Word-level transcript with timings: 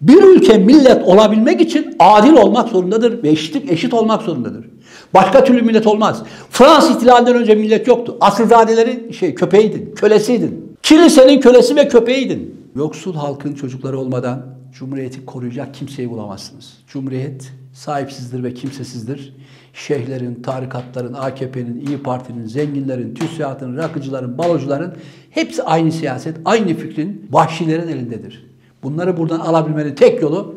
Bir 0.00 0.22
ülke 0.22 0.58
millet 0.58 1.02
olabilmek 1.04 1.60
için 1.60 1.96
adil 1.98 2.32
olmak 2.32 2.68
zorundadır 2.68 3.22
ve 3.22 3.28
eşitlik 3.28 3.72
eşit 3.72 3.94
olmak 3.94 4.22
zorundadır. 4.22 4.66
Başka 5.14 5.44
türlü 5.44 5.62
millet 5.62 5.86
olmaz. 5.86 6.22
Fransız 6.50 6.96
ihtilalinden 6.96 7.34
önce 7.34 7.54
millet 7.54 7.86
yoktu. 7.86 8.16
Asılzadelerin 8.20 9.12
şey 9.12 9.34
köpeğiydin, 9.34 9.94
kölesiydin. 9.96 10.76
Kilisenin 10.82 11.40
kölesi 11.40 11.76
ve 11.76 11.88
köpeğiydin. 11.88 12.54
Yoksul 12.76 13.14
halkın 13.14 13.54
çocukları 13.54 13.98
olmadan 13.98 14.46
Cumhuriyeti 14.72 15.26
koruyacak 15.26 15.74
kimseyi 15.74 16.10
bulamazsınız. 16.10 16.78
Cumhuriyet 16.86 17.52
sahipsizdir 17.72 18.44
ve 18.44 18.54
kimsesizdir. 18.54 19.34
Şeyhlerin, 19.72 20.42
tarikatların, 20.42 21.12
AKP'nin, 21.12 21.86
İyi 21.86 22.02
Parti'nin, 22.02 22.44
zenginlerin, 22.44 23.14
TÜSİAD'ın, 23.14 23.76
rakıcıların, 23.76 24.38
balocuların 24.38 24.94
hepsi 25.30 25.62
aynı 25.62 25.92
siyaset, 25.92 26.36
aynı 26.44 26.74
fikrin 26.74 27.26
vahşilerin 27.30 27.88
elindedir. 27.88 28.49
Bunları 28.82 29.16
buradan 29.16 29.40
alabilmenin 29.40 29.94
tek 29.94 30.22
yolu 30.22 30.54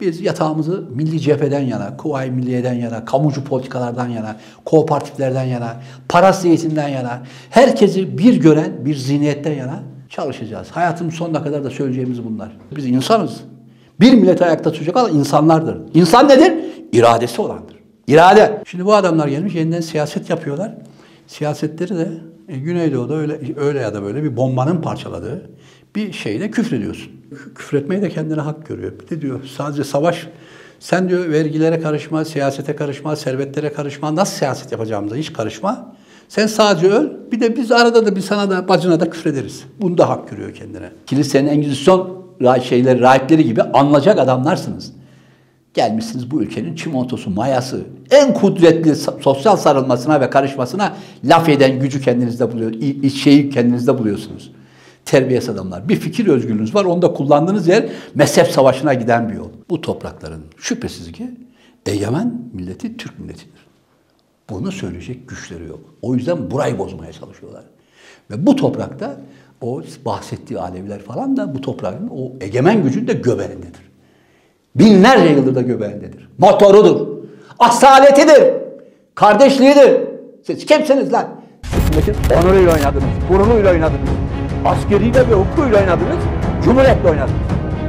biz 0.00 0.20
yatağımızı 0.20 0.84
milli 0.94 1.20
cepheden 1.20 1.60
yana, 1.60 1.96
Kuvayi 1.96 2.30
Milliye'den 2.30 2.74
yana, 2.74 3.04
kamucu 3.04 3.44
politikalardan 3.44 4.08
yana, 4.08 4.36
kooperatiflerden 4.64 5.44
yana, 5.44 5.76
parası 6.08 6.48
eğitimden 6.48 6.88
yana, 6.88 7.22
herkesi 7.50 8.18
bir 8.18 8.40
gören 8.40 8.84
bir 8.84 8.94
zihniyetten 8.94 9.52
yana 9.52 9.82
çalışacağız. 10.08 10.68
Hayatımın 10.70 11.10
sonuna 11.10 11.42
kadar 11.42 11.64
da 11.64 11.70
söyleyeceğimiz 11.70 12.24
bunlar. 12.24 12.56
Biz 12.76 12.86
insanız. 12.86 13.40
Bir 14.00 14.12
millet 14.12 14.42
ayakta 14.42 14.72
tutacak 14.72 14.96
olan 14.96 15.14
insanlardır. 15.14 15.78
İnsan 15.94 16.28
nedir? 16.28 16.52
İradesi 16.92 17.42
olandır. 17.42 17.76
İrade. 18.06 18.62
Şimdi 18.66 18.84
bu 18.84 18.94
adamlar 18.94 19.28
gelmiş 19.28 19.54
yeniden 19.54 19.80
siyaset 19.80 20.30
yapıyorlar. 20.30 20.74
Siyasetleri 21.26 21.96
de 21.96 22.08
e, 22.48 22.58
Güneydoğu'da 22.58 23.14
öyle, 23.14 23.38
öyle 23.56 23.80
ya 23.80 23.94
da 23.94 24.02
böyle 24.02 24.22
bir 24.22 24.36
bombanın 24.36 24.82
parçaladığı 24.82 25.50
bir 25.96 26.12
şeyle 26.12 26.50
küfrediyorsun. 26.50 27.12
Küfretmeyi 27.54 28.02
de 28.02 28.08
kendine 28.08 28.40
hak 28.40 28.66
görüyor. 28.66 28.92
Bir 29.00 29.16
de 29.16 29.20
diyor 29.20 29.40
sadece 29.56 29.84
savaş 29.84 30.28
sen 30.80 31.08
diyor 31.08 31.30
vergilere 31.30 31.80
karışma, 31.80 32.24
siyasete 32.24 32.76
karışma, 32.76 33.16
servetlere 33.16 33.72
karışma, 33.72 34.16
nasıl 34.16 34.36
siyaset 34.36 34.72
yapacağımıza 34.72 35.16
hiç 35.16 35.32
karışma. 35.32 35.94
Sen 36.28 36.46
sadece 36.46 36.88
öl, 36.88 37.10
bir 37.32 37.40
de 37.40 37.56
biz 37.56 37.72
arada 37.72 38.06
da 38.06 38.16
bir 38.16 38.20
sana 38.20 38.50
da 38.50 38.68
bacına 38.68 39.00
da 39.00 39.10
küfrederiz. 39.10 39.64
Bunu 39.80 39.98
da 39.98 40.08
hak 40.08 40.30
görüyor 40.30 40.54
kendine. 40.54 40.90
Kilisenin 41.06 41.48
Engizisyon 41.48 42.22
şeyleri, 42.62 43.00
rahipleri 43.00 43.44
gibi 43.44 43.62
anlayacak 43.62 44.18
adamlarsınız. 44.18 44.92
Gelmişsiniz 45.74 46.30
bu 46.30 46.42
ülkenin 46.42 46.74
çimentosu, 46.74 47.30
mayası, 47.30 47.80
en 48.10 48.34
kudretli 48.34 48.94
sosyal 49.20 49.56
sarılmasına 49.56 50.20
ve 50.20 50.30
karışmasına 50.30 50.96
laf 51.24 51.48
eden 51.48 51.80
gücü 51.80 52.00
kendinizde 52.00 52.52
buluyor, 52.52 52.72
şeyi 53.10 53.50
kendinizde 53.50 53.98
buluyorsunuz. 53.98 54.52
Terbiyesiz 55.04 55.48
adamlar. 55.48 55.88
Bir 55.88 55.96
fikir 55.96 56.26
özgürlüğünüz 56.26 56.74
var, 56.74 56.84
onu 56.84 57.02
da 57.02 57.12
kullandığınız 57.12 57.68
yer 57.68 57.88
mezhep 58.14 58.46
savaşına 58.46 58.94
giden 58.94 59.28
bir 59.28 59.34
yol. 59.34 59.48
Bu 59.70 59.80
toprakların 59.80 60.42
şüphesiz 60.58 61.12
ki 61.12 61.30
egemen 61.86 62.34
milleti 62.52 62.96
Türk 62.96 63.18
milletidir. 63.18 63.66
Bunu 64.50 64.72
söyleyecek 64.72 65.28
güçleri 65.28 65.64
yok. 65.64 65.80
O 66.02 66.14
yüzden 66.14 66.50
burayı 66.50 66.78
bozmaya 66.78 67.12
çalışıyorlar. 67.12 67.64
Ve 68.30 68.46
bu 68.46 68.56
toprakta 68.56 69.16
o 69.60 69.82
bahsettiği 70.04 70.60
Aleviler 70.60 71.00
falan 71.00 71.36
da 71.36 71.54
bu 71.54 71.60
toprağın 71.60 72.10
o 72.16 72.32
egemen 72.40 72.82
gücün 72.82 73.06
de 73.06 73.12
göbeğindedir. 73.12 73.92
Binlerce 74.74 75.28
yıldır 75.34 75.54
da 75.54 75.62
göbeğindedir. 75.62 76.28
Motorudur. 76.38 77.08
Asaletidir. 77.58 78.54
Kardeşliğidir. 79.14 80.00
Siz 80.46 80.66
kimsiniz 80.66 81.12
lan? 81.12 81.28
Hükümetin 81.62 82.14
onuruyla 82.42 82.74
oynadınız. 82.74 83.04
Gururuyla 83.28 83.70
oynadınız. 83.70 84.08
Askeriyle 84.64 85.28
ve 85.30 85.34
hukukuyla 85.34 85.78
oynadınız. 85.80 86.18
Cumhuriyetle 86.64 87.08
oynadınız. 87.10 87.40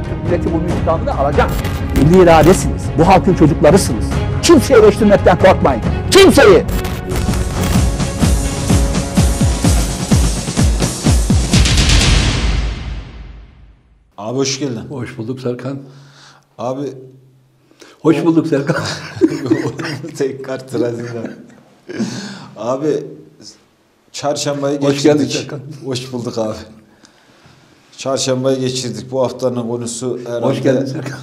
Türk 0.08 0.24
milleti 0.24 0.54
bu 0.54 0.72
intikamını 0.72 1.18
alacak. 1.18 1.50
Milli 1.96 2.22
iradesiniz. 2.22 2.82
Bu 2.98 3.08
halkın 3.08 3.34
çocuklarısınız. 3.34 4.04
Kimseyi 4.42 4.78
eleştirmekten 4.80 5.38
korkmayın. 5.38 5.82
Kimseyi. 6.10 6.64
Abi 14.18 14.38
hoş 14.38 14.58
geldin. 14.60 14.82
Hoş 14.90 15.18
bulduk 15.18 15.40
Serkan. 15.40 15.78
Abi 16.58 16.92
Hoş 18.00 18.24
bulduk 18.24 18.46
Serkan. 18.46 18.76
tekrar 20.18 20.68
tırazında. 20.68 21.30
Abi 22.56 23.04
çarşambayı 24.14 24.80
Hoş 24.80 25.02
geçirdik. 25.02 25.32
Serkan. 25.32 25.60
Hoş 25.84 26.12
bulduk 26.12 26.38
abi. 26.38 26.56
Çarşambayı 27.96 28.60
geçirdik. 28.60 29.10
Bu 29.10 29.22
haftanın 29.22 29.68
konusu 29.68 30.18
herhalde... 30.26 30.46
Hoş 30.46 30.62
geldin 30.62 30.86
Serkan. 30.86 31.18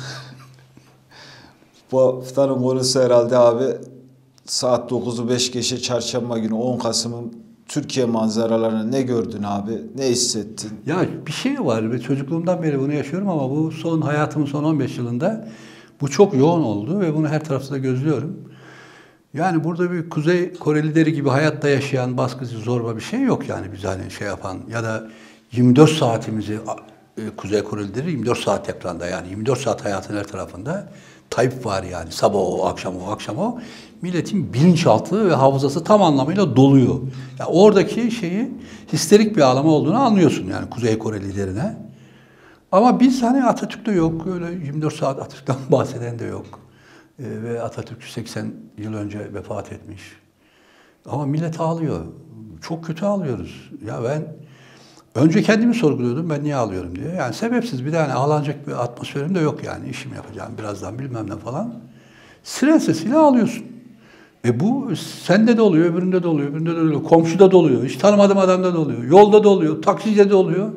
Bu 1.91 2.01
haftanın 2.01 2.61
konusu 2.61 3.01
herhalde 3.01 3.37
abi 3.37 3.63
saat 4.45 4.91
9'u 4.91 5.29
5 5.29 5.51
geçe 5.51 5.81
çarşamba 5.81 6.37
günü 6.37 6.53
10 6.53 6.79
Kasım'ın 6.79 7.33
Türkiye 7.67 8.05
manzaralarını 8.05 8.91
ne 8.91 9.01
gördün 9.01 9.43
abi? 9.43 9.81
Ne 9.95 10.07
hissettin? 10.09 10.71
Ya 10.85 11.05
bir 11.27 11.31
şey 11.31 11.65
var 11.65 11.91
ve 11.91 12.01
çocukluğumdan 12.01 12.63
beri 12.63 12.79
bunu 12.79 12.93
yaşıyorum 12.93 13.29
ama 13.29 13.49
bu 13.49 13.71
son 13.71 14.01
hayatımın 14.01 14.45
son 14.45 14.63
15 14.63 14.97
yılında 14.97 15.47
bu 16.01 16.09
çok 16.09 16.33
yoğun 16.33 16.63
oldu 16.63 16.99
ve 16.99 17.15
bunu 17.15 17.27
her 17.27 17.43
tarafta 17.43 17.73
da 17.73 17.77
gözlüyorum. 17.77 18.50
Yani 19.33 19.63
burada 19.63 19.91
bir 19.91 20.09
Kuzey 20.09 20.53
Kore 20.53 20.83
lideri 20.83 21.13
gibi 21.13 21.29
hayatta 21.29 21.69
yaşayan 21.69 22.17
baskıcı 22.17 22.57
zorba 22.57 22.95
bir 22.95 23.01
şey 23.01 23.21
yok 23.21 23.49
yani 23.49 23.67
biz 23.73 23.83
hani 23.83 24.11
şey 24.11 24.27
yapan 24.27 24.57
ya 24.69 24.83
da 24.83 25.07
24 25.51 25.89
saatimizi 25.89 26.59
e, 27.17 27.21
Kuzey 27.37 27.63
Kore 27.63 27.83
lideri 27.83 28.11
24 28.11 28.39
saat 28.39 28.69
ekranda 28.69 29.07
yani 29.07 29.29
24 29.29 29.59
saat 29.59 29.85
hayatın 29.85 30.17
her 30.17 30.23
tarafında 30.23 30.89
Tayyip 31.29 31.65
var 31.65 31.83
yani 31.83 32.11
sabah 32.11 32.39
o 32.39 32.65
akşam 32.65 32.97
o 32.97 33.11
akşam 33.11 33.37
o 33.37 33.59
milletin 34.01 34.53
bilinçaltı 34.53 35.29
ve 35.29 35.35
hafızası 35.35 35.83
tam 35.83 36.03
anlamıyla 36.03 36.55
doluyor. 36.55 36.95
Yani 37.39 37.49
oradaki 37.49 38.11
şeyi 38.11 38.51
histerik 38.93 39.35
bir 39.37 39.41
ağlama 39.41 39.69
olduğunu 39.69 39.97
anlıyorsun 39.97 40.47
yani 40.47 40.69
Kuzey 40.69 40.97
Kore 40.97 41.21
liderine. 41.21 41.77
Ama 42.71 42.99
biz 42.99 43.21
hani 43.21 43.43
Atatürk'te 43.43 43.91
yok 43.91 44.27
öyle 44.27 44.65
24 44.65 44.93
saat 44.93 45.19
Atatürk'ten 45.19 45.55
bahseden 45.71 46.19
de 46.19 46.25
yok. 46.25 46.59
Ee, 47.21 47.43
ve 47.43 47.61
Atatürk 47.61 48.03
80 48.03 48.53
yıl 48.77 48.93
önce 48.93 49.33
vefat 49.33 49.71
etmiş. 49.71 50.01
Ama 51.05 51.25
millet 51.25 51.59
ağlıyor. 51.59 52.05
Çok 52.61 52.85
kötü 52.85 53.05
ağlıyoruz. 53.05 53.71
Ya 53.85 54.03
ben 54.03 54.27
önce 55.15 55.41
kendimi 55.41 55.75
sorguluyordum 55.75 56.29
ben 56.29 56.43
niye 56.43 56.55
ağlıyorum 56.55 56.95
diye. 56.95 57.09
Yani 57.09 57.33
sebepsiz 57.33 57.85
bir 57.85 57.91
tane 57.91 58.13
ağlanacak 58.13 58.67
bir 58.67 58.83
atmosferim 58.83 59.35
de 59.35 59.39
yok 59.39 59.63
yani. 59.63 59.89
işimi 59.89 60.15
yapacağım 60.15 60.51
birazdan 60.57 60.99
bilmem 60.99 61.29
ne 61.29 61.35
falan. 61.35 61.73
Siren 62.43 62.77
sesiyle 62.77 63.15
ağlıyorsun. 63.15 63.65
E 64.45 64.59
bu 64.59 64.95
sende 64.95 65.57
de 65.57 65.61
oluyor, 65.61 65.85
öbüründe 65.85 66.23
de 66.23 66.27
oluyor, 66.27 66.49
öbüründe 66.49 66.75
de 66.75 66.79
oluyor, 66.79 67.03
komşuda 67.03 67.51
da 67.51 67.57
oluyor, 67.57 67.83
hiç 67.83 67.95
tanımadığım 67.95 68.37
adamda 68.37 68.73
da 68.73 68.79
oluyor, 68.79 69.03
yolda 69.03 69.43
da 69.43 69.49
oluyor, 69.49 69.81
takside 69.81 70.29
de 70.29 70.35
oluyor. 70.35 70.71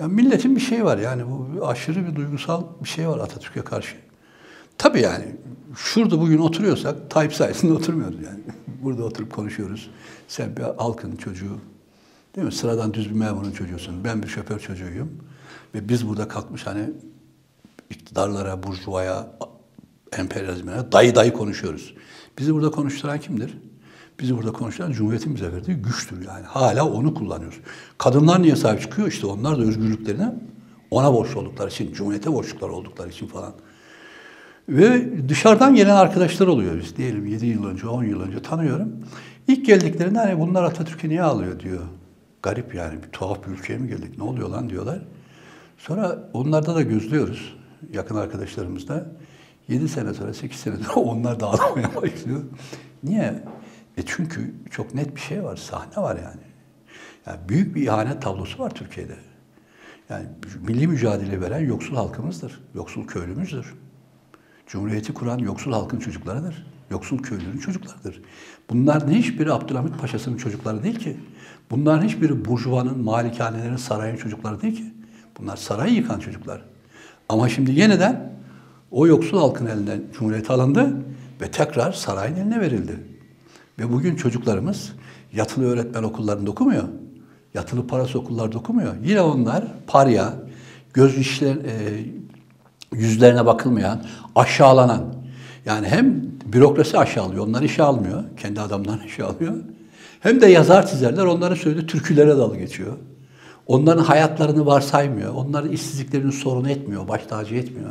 Ya 0.00 0.08
milletin 0.08 0.56
bir 0.56 0.60
şey 0.60 0.84
var 0.84 0.98
yani 0.98 1.22
bu 1.26 1.66
aşırı 1.66 2.06
bir 2.06 2.16
duygusal 2.16 2.62
bir 2.82 2.88
şey 2.88 3.08
var 3.08 3.18
Atatürk'e 3.18 3.60
karşı. 3.60 3.96
Tabii 4.78 5.00
yani 5.00 5.24
şurada 5.76 6.20
bugün 6.20 6.38
oturuyorsak 6.38 7.10
Tayyip 7.10 7.34
sayesinde 7.34 7.72
oturmuyoruz 7.78 8.22
yani. 8.22 8.40
Burada 8.82 9.04
oturup 9.04 9.32
konuşuyoruz. 9.32 9.90
Sen 10.28 10.56
bir 10.56 10.62
halkın 10.62 11.16
çocuğu, 11.16 11.58
değil 12.36 12.46
mi? 12.46 12.52
Sıradan 12.52 12.94
düz 12.94 13.10
bir 13.10 13.14
memurun 13.14 13.52
çocuğusun. 13.52 14.04
Ben 14.04 14.22
bir 14.22 14.28
şoför 14.28 14.58
çocuğuyum. 14.58 15.10
Ve 15.74 15.88
biz 15.88 16.08
burada 16.08 16.28
kalkmış 16.28 16.66
hani 16.66 16.90
iktidarlara, 17.90 18.62
burjuvaya, 18.62 19.30
emperyalizme 20.18 20.72
dayı 20.92 21.14
dayı 21.14 21.32
konuşuyoruz. 21.32 21.94
Bizi 22.38 22.54
burada 22.54 22.70
konuşturan 22.70 23.20
kimdir? 23.20 23.58
Bizi 24.20 24.36
burada 24.36 24.52
konuşturan 24.52 24.92
Cumhuriyet'in 24.92 25.34
bize 25.34 25.52
verdiği 25.52 25.74
güçtür 25.74 26.26
yani. 26.26 26.46
Hala 26.46 26.88
onu 26.88 27.14
kullanıyoruz. 27.14 27.60
Kadınlar 27.98 28.42
niye 28.42 28.56
sahip 28.56 28.80
çıkıyor? 28.80 29.08
İşte 29.08 29.26
onlar 29.26 29.58
da 29.58 29.62
özgürlüklerine 29.62 30.34
ona 30.90 31.12
borçlu 31.12 31.40
oldukları 31.40 31.68
için, 31.68 31.92
Cumhuriyet'e 31.92 32.32
borçlukları 32.32 32.72
oldukları 32.72 33.08
için 33.08 33.26
falan. 33.26 33.54
Ve 34.68 35.28
dışarıdan 35.28 35.74
gelen 35.74 35.96
arkadaşlar 35.96 36.46
oluyor 36.46 36.78
biz. 36.78 36.96
Diyelim 36.96 37.26
7 37.26 37.46
yıl 37.46 37.66
önce, 37.66 37.88
10 37.88 38.04
yıl 38.04 38.20
önce 38.20 38.42
tanıyorum. 38.42 38.92
İlk 39.48 39.66
geldiklerinde 39.66 40.18
hani 40.18 40.40
bunlar 40.40 40.62
Atatürk'ü 40.62 41.08
niye 41.08 41.22
alıyor 41.22 41.60
diyor. 41.60 41.82
Garip 42.42 42.74
yani 42.74 43.02
bir 43.02 43.08
tuhaf 43.08 43.46
bir 43.46 43.52
ülkeye 43.52 43.78
mi 43.78 43.88
geldik? 43.88 44.18
Ne 44.18 44.24
oluyor 44.24 44.48
lan 44.48 44.70
diyorlar. 44.70 45.02
Sonra 45.78 46.28
onlarda 46.32 46.74
da 46.74 46.82
gözlüyoruz. 46.82 47.56
Yakın 47.92 48.16
arkadaşlarımızda. 48.16 49.06
7 49.68 49.88
sene 49.88 50.14
sonra, 50.14 50.34
8 50.34 50.60
sene 50.60 50.76
sonra 50.76 50.94
onlar 51.00 51.40
dağılmaya 51.40 51.94
başlıyor. 51.94 52.42
Niye? 53.04 53.42
E 53.96 54.02
çünkü 54.06 54.54
çok 54.70 54.94
net 54.94 55.16
bir 55.16 55.20
şey 55.20 55.44
var, 55.44 55.56
sahne 55.56 56.02
var 56.02 56.16
yani. 56.16 56.40
yani 57.26 57.48
büyük 57.48 57.74
bir 57.74 57.82
ihanet 57.82 58.22
tablosu 58.22 58.62
var 58.62 58.70
Türkiye'de. 58.70 59.16
Yani 60.08 60.26
milli 60.60 60.86
mücadele 60.86 61.40
veren 61.40 61.66
yoksul 61.66 61.96
halkımızdır, 61.96 62.60
yoksul 62.74 63.06
köylümüzdür. 63.06 63.74
Cumhuriyeti 64.66 65.14
kuran 65.14 65.38
yoksul 65.38 65.72
halkın 65.72 65.98
çocuklarıdır. 65.98 66.66
Yoksul 66.90 67.18
köylünün 67.18 67.58
çocuklarıdır. 67.58 68.22
Bunların 68.70 69.10
hiçbiri 69.10 69.52
Abdülhamit 69.52 70.00
Paşa'sının 70.00 70.36
çocukları 70.36 70.82
değil 70.82 70.98
ki. 70.98 71.16
Bunların 71.70 72.06
hiçbiri 72.06 72.44
burjuvanın, 72.44 72.98
malikanelerin, 72.98 73.76
sarayın 73.76 74.16
çocukları 74.16 74.62
değil 74.62 74.76
ki. 74.76 74.94
Bunlar 75.38 75.56
sarayı 75.56 75.94
yıkan 75.94 76.20
çocuklar. 76.20 76.62
Ama 77.28 77.48
şimdi 77.48 77.72
yeniden 77.72 78.32
o 78.90 79.06
yoksul 79.06 79.38
halkın 79.38 79.66
elinden 79.66 80.02
Cumhuriyet 80.18 80.50
alındı 80.50 80.96
ve 81.40 81.50
tekrar 81.50 81.92
sarayın 81.92 82.36
eline 82.36 82.60
verildi. 82.60 83.00
Ve 83.78 83.92
bugün 83.92 84.16
çocuklarımız 84.16 84.92
yatılı 85.32 85.64
öğretmen 85.64 86.02
okullarında 86.02 86.50
okumuyor. 86.50 86.84
Yatılı 87.54 87.86
parası 87.86 88.18
okullarda 88.18 88.58
okumuyor. 88.58 88.94
Yine 89.04 89.20
onlar 89.20 89.64
parya, 89.86 90.34
göz 90.94 91.18
işler, 91.18 91.56
e, 91.56 92.04
yüzlerine 92.92 93.46
bakılmayan, 93.46 94.02
aşağılanan. 94.34 95.14
Yani 95.66 95.88
hem 95.88 96.22
bürokrasi 96.52 96.98
aşağılıyor, 96.98 97.46
onlar 97.46 97.62
işe 97.62 97.82
almıyor. 97.82 98.24
Kendi 98.36 98.60
adamlarını 98.60 99.06
işe 99.06 99.24
alıyor. 99.24 99.54
Hem 100.20 100.40
de 100.40 100.46
yazar 100.46 100.86
çizerler 100.86 101.24
onların 101.24 101.56
söylediği 101.56 101.86
türkülere 101.86 102.36
dal 102.36 102.54
geçiyor. 102.54 102.92
Onların 103.66 104.04
hayatlarını 104.04 104.66
varsaymıyor. 104.66 105.34
Onların 105.34 105.72
işsizliklerini 105.72 106.32
sorun 106.32 106.64
etmiyor, 106.64 107.08
baş 107.08 107.26
tacı 107.26 107.54
etmiyor. 107.54 107.90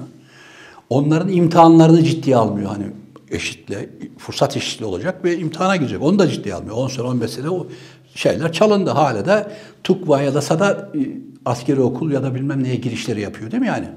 Onların 0.90 1.30
imtihanlarını 1.30 2.04
ciddiye 2.04 2.36
almıyor. 2.36 2.72
Hani 2.72 2.86
eşitle, 3.32 3.90
fırsat 4.18 4.58
eşitliği 4.58 4.90
olacak 4.90 5.24
ve 5.24 5.38
imtihana 5.38 5.76
girecek. 5.76 6.02
Onu 6.02 6.20
da 6.20 6.28
ciddiye 6.30 6.56
almıyor. 6.56 6.76
10 6.76 6.88
sene, 6.88 7.06
15 7.06 7.32
sene 7.32 7.50
o 7.50 7.68
şeyler 8.16 8.52
çalındı. 8.52 8.90
Hala 8.90 9.26
da 9.26 9.52
TUKVA 9.84 10.22
ya 10.22 10.34
da 10.34 10.42
SADA 10.42 10.90
e, 10.96 11.00
askeri 11.46 11.82
okul 11.82 12.12
ya 12.12 12.24
da 12.24 12.36
bilmem 12.36 12.64
neye 12.64 12.76
girişleri 12.76 13.22
yapıyor 13.22 13.52
değil 13.52 13.62
mi 13.62 13.68
yani? 13.68 13.88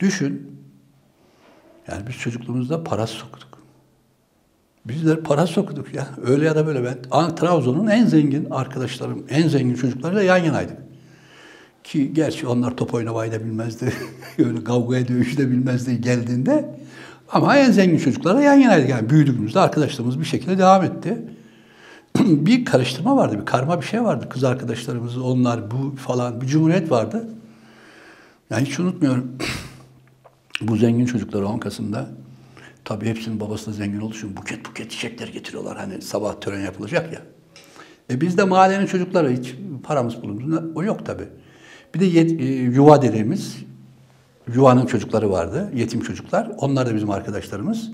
Düşün. 0.00 0.58
Yani 1.88 2.02
biz 2.08 2.16
çocukluğumuzda 2.16 2.84
para 2.84 3.06
soktuk. 3.06 3.48
Bizler 4.84 5.22
para 5.22 5.46
soktuk 5.46 5.94
ya. 5.94 6.08
Öyle 6.26 6.44
ya 6.44 6.54
da 6.54 6.66
böyle 6.66 6.84
ben 6.84 7.34
Trabzon'un 7.34 7.86
en 7.86 8.06
zengin 8.06 8.50
arkadaşlarım, 8.50 9.26
en 9.28 9.48
zengin 9.48 9.74
çocuklarıyla 9.74 10.22
yan 10.22 10.36
yanaydık. 10.44 10.76
Ki 11.84 12.14
gerçi 12.14 12.46
onlar 12.46 12.76
top 12.76 12.94
oynamayı 12.94 13.32
da 13.32 13.44
bilmezdi. 13.44 13.92
Öyle 14.38 14.64
kavgaya 14.64 15.08
dövüşü 15.08 15.36
de 15.36 15.50
bilmezdi 15.50 16.00
geldiğinde. 16.00 16.78
Ama 17.32 17.56
en 17.56 17.70
zengin 17.70 17.98
çocuklarla 17.98 18.42
yan 18.42 18.54
yanaydık. 18.54 18.88
Yani 18.88 19.10
büyüdüğümüzde 19.10 19.60
arkadaşlarımız 19.60 20.20
bir 20.20 20.24
şekilde 20.24 20.58
devam 20.58 20.84
etti. 20.84 21.18
bir 22.18 22.64
karıştırma 22.64 23.16
vardı, 23.16 23.40
bir 23.40 23.46
karma 23.46 23.80
bir 23.80 23.86
şey 23.86 24.04
vardı. 24.04 24.28
Kız 24.30 24.44
arkadaşlarımız, 24.44 25.18
onlar, 25.18 25.70
bu 25.70 25.96
falan, 25.96 26.40
bir 26.40 26.46
cumhuriyet 26.46 26.90
vardı. 26.90 27.28
Yani 28.50 28.64
hiç 28.64 28.80
unutmuyorum. 28.80 29.32
bu 30.60 30.76
zengin 30.76 31.06
çocuklar 31.06 31.42
10 31.42 31.58
Kasım'da 31.58 32.10
tabii 32.84 33.06
hepsinin 33.06 33.40
babası 33.40 33.66
da 33.66 33.72
zengin 33.72 34.00
olduğu 34.00 34.14
için 34.14 34.36
buket 34.36 34.66
buket 34.66 34.90
çiçekler 34.90 35.28
getiriyorlar. 35.28 35.76
Hani 35.76 36.02
sabah 36.02 36.40
tören 36.40 36.60
yapılacak 36.60 37.12
ya. 37.12 37.22
E 38.10 38.20
biz 38.20 38.38
de 38.38 38.44
mahallenin 38.44 38.86
çocukları 38.86 39.30
hiç 39.30 39.54
paramız 39.82 40.22
bulunduğunda 40.22 40.64
o 40.74 40.82
yok 40.82 41.06
tabii. 41.06 41.28
Bir 41.94 42.00
de 42.00 42.04
yet, 42.04 42.40
e, 42.40 42.44
yuva 42.44 43.02
dediğimiz 43.02 43.56
yuvanın 44.54 44.86
çocukları 44.86 45.30
vardı. 45.30 45.70
Yetim 45.74 46.00
çocuklar. 46.00 46.50
Onlar 46.58 46.86
da 46.86 46.94
bizim 46.94 47.10
arkadaşlarımız. 47.10 47.90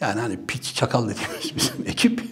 Yani 0.00 0.20
hani 0.20 0.38
piç 0.46 0.74
çakal 0.74 1.08
dediğimiz 1.08 1.56
bizim 1.56 1.86
ekip. 1.86 2.22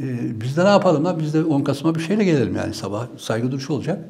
E, 0.00 0.40
biz 0.40 0.56
de 0.56 0.64
ne 0.64 0.68
yapalım 0.68 1.04
lan? 1.04 1.18
Biz 1.18 1.34
de 1.34 1.44
10 1.44 1.62
Kasım'a 1.64 1.94
bir 1.94 2.00
şeyle 2.00 2.24
gelelim 2.24 2.56
yani 2.56 2.74
sabah 2.74 3.06
saygı 3.18 3.52
duruşu 3.52 3.72
olacak. 3.72 4.04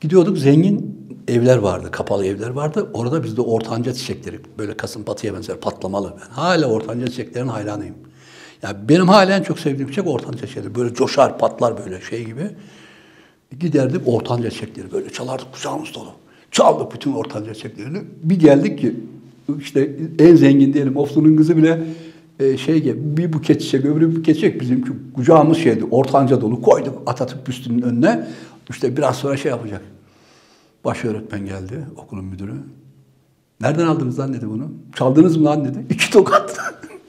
Gidiyorduk 0.00 0.38
zengin 0.38 1.01
evler 1.28 1.56
vardı, 1.56 1.90
kapalı 1.90 2.26
evler 2.26 2.50
vardı. 2.50 2.90
Orada 2.94 3.24
bizde 3.24 3.40
ortanca 3.40 3.92
çiçekleri, 3.92 4.40
böyle 4.58 4.76
kasım 4.76 5.04
patıya 5.04 5.34
benzer 5.34 5.56
patlamalı. 5.56 6.14
Ben 6.20 6.34
hala 6.34 6.66
ortanca 6.66 7.06
çiçeklerin 7.06 7.48
hayranıyım. 7.48 7.94
Yani 8.62 8.76
benim 8.88 9.08
halen 9.08 9.42
çok 9.42 9.58
sevdiğim 9.58 9.88
çiçek 9.88 10.06
ortanca 10.06 10.46
çiçekleri. 10.46 10.74
Böyle 10.74 10.94
coşar, 10.94 11.38
patlar 11.38 11.84
böyle 11.84 12.00
şey 12.00 12.24
gibi. 12.24 12.50
Giderdik 13.60 14.00
ortanca 14.06 14.50
çiçekleri 14.50 14.92
böyle 14.92 15.10
çalardık 15.10 15.52
kucağımız 15.52 15.94
dolu. 15.94 16.12
Çaldık 16.50 16.94
bütün 16.94 17.12
ortanca 17.12 17.54
çiçeklerini. 17.54 17.98
Bir 18.22 18.40
geldik 18.40 18.78
ki 18.78 18.96
işte 19.58 19.90
en 20.18 20.36
zengin 20.36 20.72
diyelim 20.72 20.96
Oflu'nun 20.96 21.36
kızı 21.36 21.56
bile 21.56 21.82
e, 22.40 22.56
şey 22.56 22.82
gibi 22.82 23.16
bir 23.16 23.32
buket 23.32 23.60
çiçek, 23.60 23.84
öbürü 23.84 24.16
buket 24.16 24.34
çiçek 24.34 24.60
bizim 24.60 24.84
kucağımız 25.14 25.58
şeydi, 25.58 25.84
ortanca 25.90 26.40
dolu 26.40 26.62
koyduk 26.62 27.02
Atatürk 27.06 27.46
büstünün 27.46 27.82
önüne. 27.82 28.28
İşte 28.70 28.96
biraz 28.96 29.16
sonra 29.16 29.36
şey 29.36 29.50
yapacak. 29.50 29.82
Baş 30.84 31.04
öğretmen 31.04 31.46
geldi, 31.46 31.86
okulun 31.96 32.24
müdürü. 32.24 32.54
Nereden 33.60 33.86
aldınız 33.86 34.18
lan 34.18 34.34
dedi 34.34 34.48
bunu. 34.48 34.72
Çaldınız 34.94 35.36
mı 35.36 35.44
lan 35.44 35.64
dedi. 35.64 35.86
İki 35.90 36.10
tokat. 36.10 36.58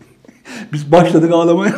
biz 0.73 0.91
başladık 0.91 1.31
ağlamaya. 1.31 1.75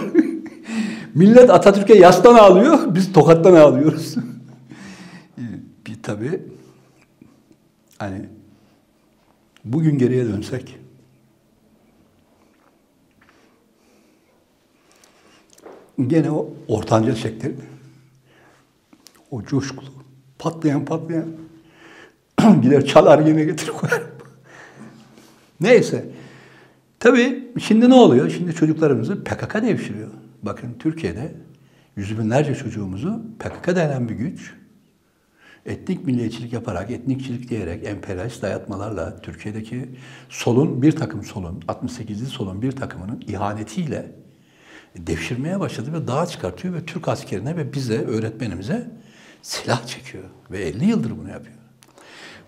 Millet 1.15 1.49
Atatürk'e 1.49 1.97
yastan 1.97 2.35
ağlıyor, 2.35 2.95
biz 2.95 3.13
tokattan 3.13 3.55
ağlıyoruz. 3.55 4.15
bir 5.87 6.03
tabii 6.03 6.43
hani 7.97 8.25
bugün 9.65 9.97
geriye 9.97 10.25
dönsek 10.25 10.79
gene 16.07 16.31
o 16.31 16.49
ortanca 16.67 17.15
çekti. 17.15 17.55
O 19.31 19.43
coşkulu, 19.43 19.89
patlayan 20.39 20.85
patlayan 20.85 21.25
gider 22.53 22.85
çalar 22.85 23.19
yine 23.19 23.43
getir 23.43 23.67
koyar. 23.67 24.03
Neyse. 25.61 26.05
Tabii 26.99 27.47
şimdi 27.59 27.89
ne 27.89 27.93
oluyor? 27.93 28.29
Şimdi 28.29 28.53
çocuklarımızı 28.53 29.23
PKK 29.23 29.53
devşiriyor. 29.53 30.09
Bakın 30.43 30.75
Türkiye'de 30.79 31.31
yüz 31.95 32.19
binlerce 32.19 32.55
çocuğumuzu 32.55 33.21
PKK 33.39 33.67
denen 33.67 34.09
bir 34.09 34.15
güç 34.15 34.53
etnik 35.65 36.05
milliyetçilik 36.05 36.53
yaparak, 36.53 36.91
etnikçilik 36.91 37.49
diyerek, 37.49 37.87
emperyalist 37.87 38.41
dayatmalarla 38.41 39.21
Türkiye'deki 39.21 39.89
solun, 40.29 40.81
bir 40.81 40.91
takım 40.91 41.23
solun, 41.23 41.59
68'li 41.67 42.25
solun 42.25 42.61
bir 42.61 42.71
takımının 42.71 43.23
ihanetiyle 43.27 44.11
devşirmeye 44.97 45.59
başladı 45.59 45.93
ve 45.93 46.07
dağa 46.07 46.25
çıkartıyor 46.25 46.73
ve 46.73 46.85
Türk 46.85 47.07
askerine 47.07 47.57
ve 47.57 47.73
bize, 47.73 48.05
öğretmenimize 48.05 48.91
silah 49.41 49.87
çekiyor. 49.87 50.23
Ve 50.51 50.59
50 50.59 50.85
yıldır 50.85 51.17
bunu 51.17 51.29
yapıyor. 51.29 51.54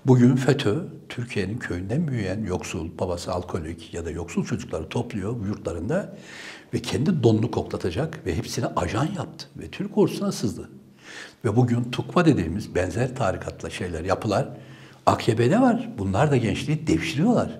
Bugün 0.07 0.35
FETÖ, 0.35 0.75
Türkiye'nin 1.09 1.57
köyünden 1.57 2.07
büyüyen 2.07 2.43
yoksul, 2.43 2.89
babası 2.99 3.31
alkolik 3.31 3.93
ya 3.93 4.05
da 4.05 4.11
yoksul 4.11 4.45
çocukları 4.45 4.89
topluyor 4.89 5.45
yurtlarında 5.45 6.17
ve 6.73 6.81
kendi 6.81 7.23
donunu 7.23 7.51
koklatacak 7.51 8.25
ve 8.25 8.35
hepsini 8.35 8.65
ajan 8.65 9.05
yaptı 9.17 9.47
ve 9.57 9.67
Türk 9.67 9.97
ordusuna 9.97 10.31
sızdı. 10.31 10.69
Ve 11.45 11.55
bugün 11.55 11.83
TUKVA 11.83 12.25
dediğimiz 12.25 12.75
benzer 12.75 13.15
tarikatla 13.15 13.69
şeyler, 13.69 14.03
yapılar 14.03 14.49
AKP'de 15.05 15.61
var. 15.61 15.89
Bunlar 15.97 16.31
da 16.31 16.37
gençliği 16.37 16.87
devşiriyorlar. 16.87 17.59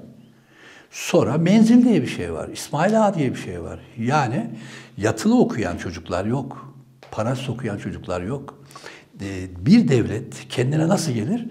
Sonra 0.92 1.38
menzil 1.38 1.86
diye 1.86 2.02
bir 2.02 2.08
şey 2.08 2.34
var. 2.34 2.50
İsmail 2.50 3.08
Ağa 3.08 3.14
diye 3.14 3.32
bir 3.32 3.40
şey 3.40 3.62
var. 3.62 3.80
Yani 3.98 4.50
yatılı 4.98 5.40
okuyan 5.40 5.78
çocuklar 5.78 6.26
yok. 6.26 6.74
Parasız 7.12 7.50
okuyan 7.50 7.78
çocuklar 7.78 8.22
yok. 8.22 8.64
Ee, 9.22 9.48
bir 9.66 9.88
devlet 9.88 10.48
kendine 10.50 10.88
nasıl 10.88 11.12
gelir? 11.12 11.46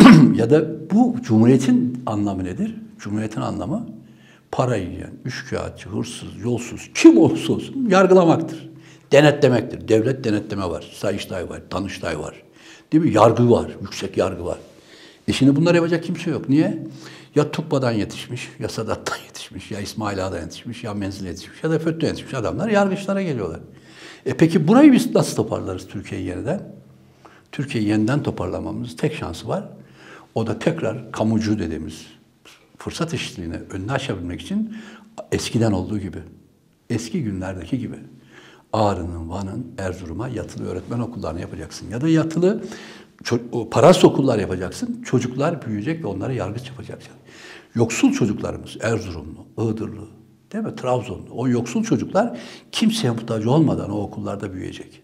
ya 0.34 0.50
da 0.50 0.90
bu 0.90 1.16
cumhuriyetin 1.22 2.02
anlamı 2.06 2.44
nedir? 2.44 2.74
Cumhuriyetin 2.98 3.40
anlamı 3.40 3.86
para 4.52 4.76
yiyen, 4.76 5.10
üçkağıtçı, 5.24 5.88
hırsız, 5.88 6.28
yolsuz, 6.44 6.90
kim 6.94 7.18
olursa 7.18 7.52
olsun 7.52 7.88
yargılamaktır. 7.88 8.70
Denetlemektir. 9.12 9.88
Devlet 9.88 10.24
denetleme 10.24 10.64
var. 10.64 10.90
Sayıştay 10.94 11.48
var, 11.48 11.60
Danıştay 11.72 12.18
var. 12.18 12.42
Değil 12.92 13.04
mi? 13.04 13.12
Yargı 13.12 13.50
var, 13.50 13.70
yüksek 13.80 14.16
yargı 14.16 14.44
var. 14.44 14.58
E 15.28 15.32
şimdi 15.32 15.56
bunları 15.56 15.76
yapacak 15.76 16.04
kimse 16.04 16.30
yok. 16.30 16.48
Niye? 16.48 16.86
Ya 17.34 17.50
Tukba'dan 17.50 17.92
yetişmiş, 17.92 18.48
ya 18.58 18.68
Sadat'tan 18.68 19.16
yetişmiş, 19.26 19.70
ya 19.70 19.80
İsmail 19.80 20.26
Ağa'dan 20.26 20.40
yetişmiş, 20.40 20.84
ya 20.84 20.94
Menzil'e 20.94 21.28
yetişmiş, 21.28 21.64
ya 21.64 21.70
da 21.70 21.78
FETÖ'den 21.78 22.06
yetişmiş 22.06 22.34
adamlar 22.34 22.68
yargıçlara 22.68 23.22
geliyorlar. 23.22 23.60
E 24.26 24.34
peki 24.34 24.68
burayı 24.68 24.92
biz 24.92 25.14
nasıl 25.14 25.36
toparlarız 25.36 25.88
Türkiye'yi 25.88 26.26
yeniden? 26.26 26.60
Türkiye'yi 27.52 27.90
yeniden 27.90 28.22
toparlamamız 28.22 28.96
tek 28.96 29.14
şansı 29.14 29.48
var. 29.48 29.64
O 30.34 30.46
da 30.46 30.58
tekrar 30.58 31.12
kamucu 31.12 31.58
dediğimiz 31.58 32.06
fırsat 32.78 33.14
eşitliğine 33.14 33.56
önünü 33.70 33.92
açabilmek 33.92 34.40
için 34.40 34.76
eskiden 35.32 35.72
olduğu 35.72 35.98
gibi, 35.98 36.18
eski 36.90 37.22
günlerdeki 37.22 37.78
gibi 37.78 37.96
Ağrı'nın, 38.72 39.30
Van'ın, 39.30 39.66
Erzurum'a 39.78 40.28
yatılı 40.28 40.68
öğretmen 40.68 40.98
okullarını 40.98 41.40
yapacaksın. 41.40 41.90
Ya 41.90 42.00
da 42.00 42.08
yatılı 42.08 42.62
parasız 43.70 44.04
okullar 44.04 44.38
yapacaksın. 44.38 45.02
Çocuklar 45.02 45.66
büyüyecek 45.66 46.04
ve 46.04 46.06
onları 46.06 46.34
yargıç 46.34 46.68
yapacaksın. 46.68 47.12
Yoksul 47.74 48.12
çocuklarımız, 48.12 48.76
Erzurumlu, 48.80 49.46
Iğdırlı, 49.58 50.08
değil 50.52 50.64
mi? 50.64 50.76
Trabzonlu. 50.76 51.26
O 51.30 51.48
yoksul 51.48 51.84
çocuklar 51.84 52.38
kimseye 52.72 53.10
muhtaç 53.10 53.46
olmadan 53.46 53.90
o 53.90 54.00
okullarda 54.00 54.52
büyüyecek. 54.52 55.02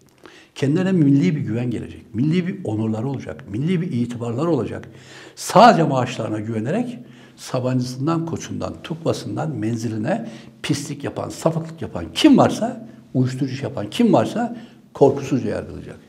Kendilerine 0.57 0.91
milli 0.91 1.35
bir 1.35 1.41
güven 1.41 1.71
gelecek. 1.71 2.15
Milli 2.15 2.47
bir 2.47 2.59
onurları 2.63 3.07
olacak. 3.07 3.43
Milli 3.49 3.81
bir 3.81 3.91
itibarları 3.91 4.49
olacak. 4.49 4.87
Sadece 5.35 5.83
maaşlarına 5.83 6.39
güvenerek 6.39 6.99
Sabancısından, 7.35 8.25
Koçundan, 8.25 8.73
Tukvasından, 8.83 9.49
menziline 9.49 10.29
pislik 10.63 11.03
yapan, 11.03 11.29
sapıklık 11.29 11.81
yapan 11.81 12.05
kim 12.13 12.37
varsa, 12.37 12.87
uyuşturucu 13.13 13.63
yapan 13.63 13.89
kim 13.89 14.13
varsa 14.13 14.57
korkusuzca 14.93 15.49
yargılayacak. 15.49 15.99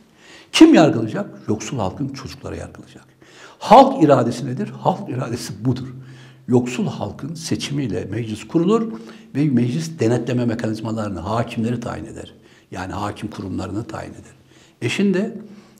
Kim 0.52 0.74
yargılayacak? 0.74 1.26
Yoksul 1.48 1.78
halkın 1.78 2.08
çocukları 2.08 2.56
yargılayacak. 2.56 3.04
Halk 3.58 4.04
iradesi 4.04 4.46
nedir? 4.46 4.68
Halk 4.68 5.10
iradesi 5.10 5.64
budur. 5.64 5.88
Yoksul 6.48 6.86
halkın 6.86 7.34
seçimiyle 7.34 8.04
meclis 8.04 8.48
kurulur 8.48 8.92
ve 9.34 9.44
meclis 9.44 9.98
denetleme 10.00 10.44
mekanizmalarını, 10.44 11.20
hakimleri 11.20 11.80
tayin 11.80 12.04
eder. 12.04 12.34
Yani 12.70 12.92
hakim 12.92 13.30
kurumlarını 13.30 13.84
tayin 13.84 14.12
eder. 14.12 14.37
E 14.82 14.88
şimdi 14.88 15.32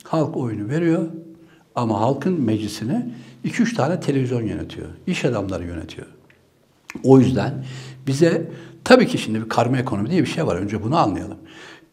halk 0.05 0.37
oyunu 0.37 0.69
veriyor 0.69 1.07
ama 1.75 2.01
halkın 2.01 2.41
meclisini 2.41 3.07
2-3 3.45 3.75
tane 3.75 4.01
televizyon 4.01 4.43
yönetiyor. 4.43 4.89
İş 5.07 5.25
adamları 5.25 5.65
yönetiyor. 5.65 6.07
O 7.03 7.21
yüzden 7.21 7.65
bize 8.07 8.51
tabii 8.85 9.07
ki 9.07 9.19
şimdi 9.19 9.45
bir 9.45 9.49
karma 9.49 9.79
ekonomi 9.79 10.11
diye 10.11 10.23
bir 10.23 10.29
şey 10.29 10.47
var. 10.47 10.57
Önce 10.57 10.83
bunu 10.83 10.97
anlayalım. 10.97 11.39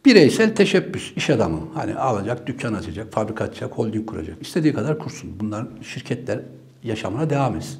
Bireysel 0.04 0.54
teşebbüs, 0.54 1.12
iş 1.16 1.30
adamı. 1.30 1.60
Hani 1.74 1.94
alacak, 1.94 2.46
dükkan 2.46 2.74
açacak, 2.74 3.12
fabrika 3.12 3.44
açacak, 3.44 3.72
holding 3.72 4.06
kuracak. 4.08 4.36
İstediği 4.42 4.74
kadar 4.74 4.98
kursun. 4.98 5.30
Bunlar 5.40 5.66
şirketler 5.82 6.40
yaşamına 6.82 7.30
devam 7.30 7.56
etsin. 7.56 7.78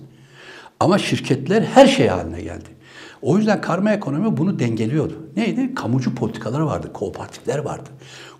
Ama 0.80 0.98
şirketler 0.98 1.62
her 1.62 1.86
şey 1.86 2.06
haline 2.08 2.42
geldi. 2.42 2.68
O 3.22 3.38
yüzden 3.38 3.60
karma 3.60 3.92
ekonomi 3.92 4.36
bunu 4.36 4.58
dengeliyordu. 4.58 5.26
Neydi? 5.36 5.74
Kamucu 5.74 6.14
politikaları 6.14 6.66
vardı, 6.66 6.92
kooperatifler 6.92 7.58
vardı. 7.58 7.90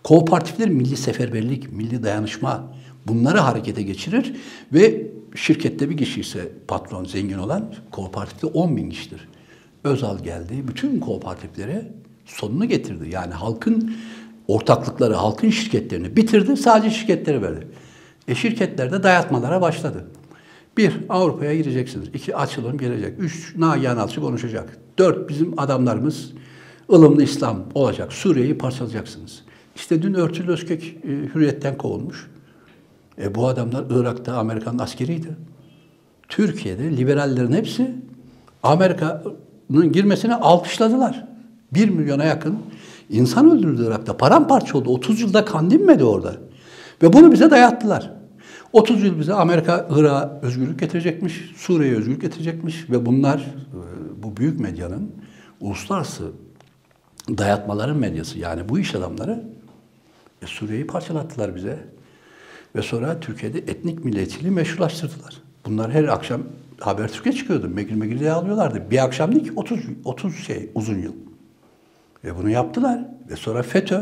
Kooperatifler 0.06 0.68
milli 0.68 0.96
seferberlik, 0.96 1.72
milli 1.72 2.02
dayanışma 2.02 2.72
bunları 3.06 3.38
harekete 3.38 3.82
geçirir 3.82 4.36
ve 4.72 5.06
şirkette 5.34 5.90
bir 5.90 5.96
kişi 5.96 6.20
ise 6.20 6.52
patron 6.68 7.04
zengin 7.04 7.38
olan 7.38 7.74
kooperatifte 7.90 8.46
10 8.46 8.76
bin 8.76 8.90
kişidir. 8.90 9.28
Özal 9.84 10.18
geldi, 10.18 10.68
bütün 10.68 11.00
kooperatiflere 11.00 11.92
sonunu 12.24 12.68
getirdi. 12.68 13.08
Yani 13.10 13.34
halkın 13.34 13.96
ortaklıkları, 14.48 15.14
halkın 15.14 15.50
şirketlerini 15.50 16.16
bitirdi, 16.16 16.56
sadece 16.56 16.90
şirketleri 16.90 17.42
verdi. 17.42 17.68
E 18.28 18.34
şirketler 18.34 18.92
de 18.92 19.02
dayatmalara 19.02 19.60
başladı. 19.60 20.06
Bir, 20.76 20.92
Avrupa'ya 21.08 21.54
gireceksiniz. 21.54 22.08
İki, 22.14 22.36
açılım 22.36 22.78
gelecek. 22.78 23.14
Üç, 23.18 23.56
Nagihan 23.56 23.96
Alçı 23.96 24.20
konuşacak. 24.20 24.78
Dört, 24.98 25.28
bizim 25.28 25.60
adamlarımız 25.60 26.32
ılımlı 26.92 27.22
İslam 27.22 27.64
olacak. 27.74 28.12
Suriye'yi 28.12 28.58
parçalayacaksınız. 28.58 29.45
İşte 29.76 30.02
dün 30.02 30.14
Örtülü 30.14 30.52
Özkök 30.52 30.82
e, 30.84 30.94
hürriyetten 31.04 31.78
kovulmuş. 31.78 32.30
E 33.18 33.34
bu 33.34 33.48
adamlar 33.48 33.84
Irak'ta 33.90 34.36
Amerikan 34.36 34.78
askeriydi. 34.78 35.28
Türkiye'de 36.28 36.96
liberallerin 36.96 37.52
hepsi 37.52 37.94
Amerika'nın 38.62 39.92
girmesine 39.92 40.34
alkışladılar. 40.34 41.26
Bir 41.74 41.88
milyona 41.88 42.24
yakın 42.24 42.58
insan 43.10 43.50
öldürüldü 43.50 43.84
Irak'ta. 43.86 44.16
Paramparça 44.16 44.78
oldu. 44.78 44.90
30 44.90 45.20
yılda 45.20 45.44
kan 45.44 45.70
dinmedi 45.70 46.04
orada. 46.04 46.36
Ve 47.02 47.12
bunu 47.12 47.32
bize 47.32 47.50
dayattılar. 47.50 48.10
30 48.72 49.02
yıl 49.02 49.18
bize 49.18 49.34
Amerika 49.34 49.88
Irak'a 49.90 50.40
özgürlük 50.42 50.80
getirecekmiş, 50.80 51.52
Suriye'ye 51.56 51.96
özgürlük 51.96 52.20
getirecekmiş 52.20 52.90
ve 52.90 53.06
bunlar 53.06 53.38
e, 53.38 54.22
bu 54.22 54.36
büyük 54.36 54.60
medyanın 54.60 55.10
uluslararası 55.60 56.24
dayatmaların 57.28 57.96
medyası 57.96 58.38
yani 58.38 58.68
bu 58.68 58.78
iş 58.78 58.94
adamları 58.94 59.55
e, 60.42 60.46
Suriye'yi 60.46 60.86
parçalattılar 60.86 61.56
bize. 61.56 61.78
Ve 62.76 62.82
sonra 62.82 63.20
Türkiye'de 63.20 63.58
etnik 63.58 64.04
milliyetçiliği 64.04 64.50
meşrulaştırdılar. 64.50 65.42
Bunlar 65.66 65.90
her 65.92 66.04
akşam 66.04 66.42
Habertürk'e 66.80 67.32
çıkıyordu. 67.32 67.68
Megil 67.68 67.94
Megil 67.94 68.20
diye 68.20 68.32
alıyorlardı. 68.32 68.90
Bir 68.90 69.04
akşam 69.04 69.32
değil 69.32 69.44
ki 69.44 69.52
30, 69.56 69.80
30 70.04 70.36
şey 70.46 70.70
uzun 70.74 70.98
yıl. 70.98 71.12
Ve 72.24 72.36
bunu 72.36 72.50
yaptılar. 72.50 73.00
Ve 73.30 73.36
sonra 73.36 73.62
FETÖ. 73.62 74.00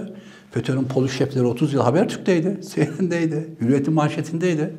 FETÖ'nün 0.50 0.85
polis 0.85 1.19
şefleri 1.19 1.45
30 1.45 1.73
yıl 1.73 1.81
Habertürk'teydi. 1.81 2.62
Seyren'deydi. 2.62 3.57
Hürriyet'in 3.61 3.95
manşetindeydi. 3.95 4.75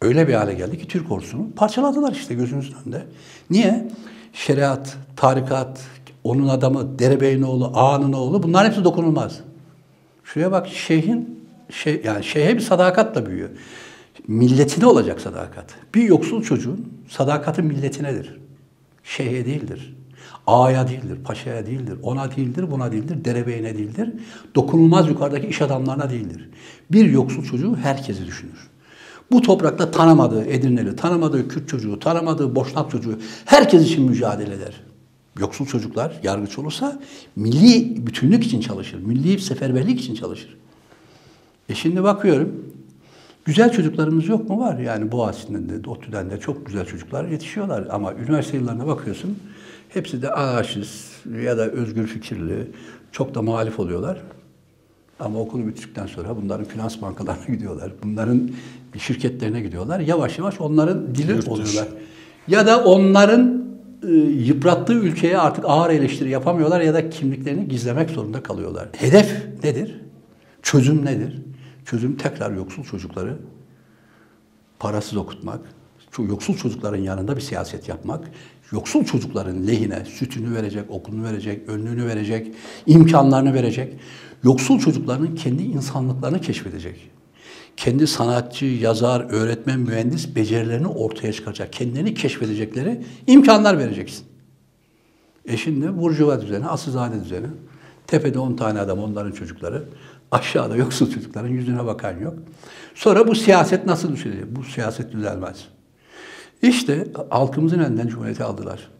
Öyle 0.00 0.28
bir 0.28 0.34
hale 0.34 0.54
geldi 0.54 0.78
ki 0.78 0.88
Türk 0.88 1.12
ordusunu 1.12 1.50
parçaladılar 1.56 2.12
işte 2.12 2.34
gözümüzün 2.34 2.74
önünde. 2.84 3.02
Niye? 3.50 3.88
Şeriat, 4.32 4.96
tarikat, 5.16 5.80
onun 6.24 6.48
adamı, 6.48 6.98
derebeyin 6.98 7.42
oğlu, 7.42 7.72
ağanın 7.74 8.12
oğlu 8.12 8.42
bunlar 8.42 8.66
hepsi 8.66 8.84
dokunulmaz. 8.84 9.40
Şuraya 10.34 10.52
bak 10.52 10.68
şeyhin 10.68 11.40
şey 11.70 12.00
yani 12.04 12.24
şeyhe 12.24 12.54
bir 12.56 12.60
sadakatla 12.60 13.26
büyüyor. 13.26 13.48
Milletine 14.28 14.86
olacak 14.86 15.20
sadakat. 15.20 15.64
Bir 15.94 16.02
yoksul 16.02 16.42
çocuğun 16.42 16.88
sadakati 17.08 17.62
milletinedir. 17.62 18.40
Şeyhe 19.04 19.46
değildir. 19.46 19.96
Ağaya 20.46 20.88
değildir, 20.88 21.18
paşaya 21.24 21.66
değildir, 21.66 21.98
ona 22.02 22.36
değildir, 22.36 22.70
buna 22.70 22.92
değildir, 22.92 23.24
derebeyine 23.24 23.78
değildir. 23.78 24.12
Dokunulmaz 24.54 25.08
yukarıdaki 25.08 25.46
iş 25.46 25.62
adamlarına 25.62 26.10
değildir. 26.10 26.48
Bir 26.92 27.10
yoksul 27.10 27.44
çocuğu 27.44 27.76
herkesi 27.76 28.26
düşünür. 28.26 28.68
Bu 29.32 29.42
toprakta 29.42 29.90
tanımadığı 29.90 30.44
Edirneli, 30.44 30.96
tanımadığı 30.96 31.48
Kürt 31.48 31.68
çocuğu, 31.68 31.98
tanımadığı 31.98 32.54
Boşnak 32.54 32.90
çocuğu 32.90 33.18
herkes 33.44 33.82
için 33.82 34.04
mücadele 34.04 34.54
eder. 34.54 34.89
Yoksul 35.38 35.66
çocuklar 35.66 36.20
yargıç 36.22 36.58
olursa 36.58 37.00
milli 37.36 38.06
bütünlük 38.06 38.44
için 38.44 38.60
çalışır, 38.60 38.98
milli 38.98 39.38
seferberlik 39.38 40.00
için 40.00 40.14
çalışır. 40.14 40.56
E 41.68 41.74
şimdi 41.74 42.02
bakıyorum, 42.02 42.72
güzel 43.44 43.72
çocuklarımız 43.72 44.28
yok 44.28 44.50
mu? 44.50 44.60
Var. 44.60 44.78
Yani 44.78 45.12
Boğaziçi'nden 45.12 45.68
de, 45.68 45.90
ODTÜ'den 45.90 46.30
de 46.30 46.40
çok 46.40 46.66
güzel 46.66 46.86
çocuklar 46.86 47.28
yetişiyorlar. 47.28 47.86
Ama 47.90 48.14
üniversite 48.14 48.56
yıllarına 48.56 48.86
bakıyorsun, 48.86 49.38
hepsi 49.88 50.22
de 50.22 50.32
anarşist 50.32 51.26
ya 51.44 51.58
da 51.58 51.66
özgür 51.66 52.06
fikirli, 52.06 52.70
çok 53.12 53.34
da 53.34 53.42
muhalif 53.42 53.80
oluyorlar. 53.80 54.22
Ama 55.20 55.40
okulu 55.40 55.66
bitirdikten 55.66 56.06
sonra 56.06 56.36
bunların 56.36 56.64
finans 56.64 57.02
bankalarına 57.02 57.44
gidiyorlar. 57.48 57.92
Bunların 58.02 58.50
şirketlerine 58.98 59.60
gidiyorlar. 59.60 60.00
Yavaş 60.00 60.38
yavaş 60.38 60.60
onların 60.60 61.14
dili 61.14 61.32
Yurt 61.32 61.48
oluyorlar. 61.48 61.88
Ya 62.48 62.66
da 62.66 62.84
onların 62.84 63.59
yıprattığı 64.36 64.94
ülkeye 64.94 65.38
artık 65.38 65.64
ağır 65.68 65.90
eleştiri 65.90 66.30
yapamıyorlar 66.30 66.80
ya 66.80 66.94
da 66.94 67.10
kimliklerini 67.10 67.68
gizlemek 67.68 68.10
zorunda 68.10 68.42
kalıyorlar. 68.42 68.88
Hedef 68.96 69.46
nedir? 69.64 70.00
Çözüm 70.62 71.04
nedir? 71.04 71.42
Çözüm 71.84 72.16
tekrar 72.16 72.50
yoksul 72.52 72.84
çocukları 72.84 73.38
parasız 74.78 75.16
okutmak, 75.16 75.60
yoksul 76.18 76.56
çocukların 76.56 77.02
yanında 77.02 77.36
bir 77.36 77.40
siyaset 77.40 77.88
yapmak, 77.88 78.30
yoksul 78.72 79.04
çocukların 79.04 79.66
lehine 79.66 80.04
sütünü 80.04 80.54
verecek, 80.54 80.90
okulunu 80.90 81.24
verecek, 81.24 81.68
önlüğünü 81.68 82.06
verecek, 82.06 82.54
imkanlarını 82.86 83.54
verecek, 83.54 84.00
yoksul 84.44 84.78
çocukların 84.78 85.34
kendi 85.34 85.62
insanlıklarını 85.62 86.40
keşfedecek. 86.40 87.10
Kendi 87.76 88.06
sanatçı, 88.06 88.64
yazar, 88.66 89.26
öğretmen, 89.30 89.80
mühendis 89.80 90.36
becerilerini 90.36 90.86
ortaya 90.86 91.32
çıkaracak, 91.32 91.72
kendilerini 91.72 92.14
keşfedecekleri 92.14 93.04
imkanlar 93.26 93.78
vereceksin. 93.78 94.26
E 95.44 95.56
şimdi 95.56 95.98
burjuva 95.98 96.40
düzeni, 96.40 96.66
asılzade 96.66 97.24
düzeni, 97.24 97.46
tepede 98.06 98.38
10 98.38 98.56
tane 98.56 98.80
adam 98.80 98.98
onların 98.98 99.32
çocukları, 99.32 99.84
aşağıda 100.30 100.76
yoksul 100.76 101.10
çocukların 101.10 101.48
yüzüne 101.48 101.86
bakan 101.86 102.18
yok. 102.18 102.34
Sonra 102.94 103.28
bu 103.28 103.34
siyaset 103.34 103.86
nasıl 103.86 104.12
düşecek? 104.12 104.56
Bu 104.56 104.64
siyaset 104.64 105.12
düzelmez. 105.12 105.68
İşte 106.62 107.06
halkımızın 107.30 107.78
elinden 107.78 108.08
cumhuriyeti 108.08 108.44
aldılar. 108.44 108.90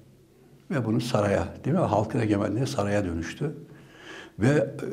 Ve 0.71 0.85
bunu 0.85 1.01
saraya, 1.01 1.49
değil 1.65 1.77
mi? 1.77 1.83
Halkın 1.83 2.21
egemenliği 2.21 2.67
saraya 2.67 3.05
dönüştü. 3.05 3.55
Ve 4.41 4.49
e, 4.49 4.87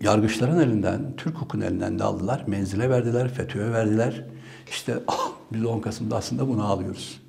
yargıçların 0.00 0.60
elinden, 0.60 1.16
Türk 1.16 1.34
hukukun 1.34 1.60
elinden 1.60 1.98
de 1.98 2.04
aldılar. 2.04 2.44
Menzile 2.46 2.90
verdiler, 2.90 3.28
FETÖ'ye 3.28 3.72
verdiler. 3.72 4.24
İşte 4.70 4.98
ah, 5.08 5.30
biz 5.52 5.64
10 5.64 5.80
Kasım'da 5.80 6.16
aslında 6.16 6.48
bunu 6.48 6.64
alıyoruz. 6.64 7.20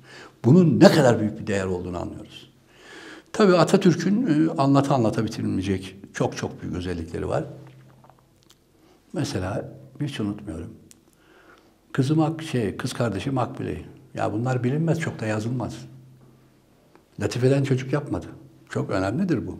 Bunun 0.44 0.80
ne 0.80 0.90
kadar 0.90 1.20
büyük 1.20 1.40
bir 1.40 1.46
değer 1.46 1.66
olduğunu 1.66 1.98
anlıyoruz. 1.98 2.50
Tabii 3.32 3.56
Atatürk'ün 3.56 4.26
e, 4.26 4.50
anlata 4.60 4.94
anlata 4.94 5.24
bitirilmeyecek 5.24 5.96
çok 6.14 6.36
çok 6.36 6.62
büyük 6.62 6.76
özellikleri 6.76 7.28
var. 7.28 7.44
Mesela 9.12 9.72
hiç 10.00 10.20
unutmuyorum. 10.20 10.70
Kızım 11.92 12.40
şey, 12.40 12.76
kız 12.76 12.92
kardeşi 12.92 13.30
Makbule. 13.30 13.84
Ya 14.14 14.32
bunlar 14.32 14.64
bilinmez, 14.64 15.00
çok 15.00 15.20
da 15.20 15.26
yazılmaz. 15.26 15.76
Latifeden 17.20 17.64
çocuk 17.64 17.92
yapmadı. 17.92 18.26
Çok 18.68 18.90
önemlidir 18.90 19.46
bu. 19.46 19.58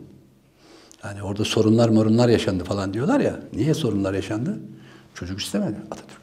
Yani 1.03 1.23
orada 1.23 1.45
sorunlar 1.45 1.89
morunlar 1.89 2.29
yaşandı 2.29 2.63
falan 2.63 2.93
diyorlar 2.93 3.19
ya. 3.19 3.39
Niye 3.53 3.73
sorunlar 3.73 4.13
yaşandı? 4.13 4.59
Çocuk 5.13 5.39
istemedi 5.39 5.75
Atatürk. 5.91 6.21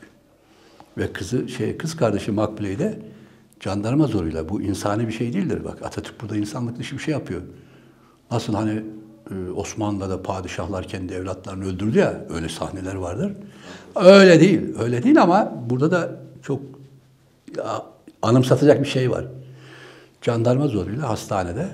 Ve 0.98 1.12
kızı 1.12 1.48
şey 1.48 1.76
kız 1.76 1.96
kardeşi 1.96 2.32
Makbule'yi 2.32 2.78
de 2.78 2.98
jandarma 3.60 4.06
zoruyla 4.06 4.48
bu 4.48 4.62
insani 4.62 5.08
bir 5.08 5.12
şey 5.12 5.32
değildir. 5.32 5.64
Bak 5.64 5.82
Atatürk 5.82 6.20
burada 6.20 6.36
insanlık 6.36 6.78
dışı 6.78 6.96
bir 6.96 7.02
şey 7.02 7.12
yapıyor. 7.12 7.42
Nasıl 8.30 8.54
hani 8.54 8.82
e, 9.30 9.50
Osmanlı'da 9.50 10.22
padişahlar 10.22 10.88
kendi 10.88 11.12
evlatlarını 11.12 11.64
öldürdü 11.64 11.98
ya 11.98 12.24
öyle 12.28 12.48
sahneler 12.48 12.94
vardır. 12.94 13.32
Öyle 13.96 14.40
değil. 14.40 14.60
Öyle 14.78 15.02
değil 15.02 15.22
ama 15.22 15.52
burada 15.70 15.90
da 15.90 16.20
çok 16.42 16.60
ya, 17.56 17.82
anımsatacak 18.22 18.82
bir 18.82 18.88
şey 18.88 19.10
var. 19.10 19.24
Jandarma 20.22 20.68
zoruyla 20.68 21.08
hastanede 21.08 21.68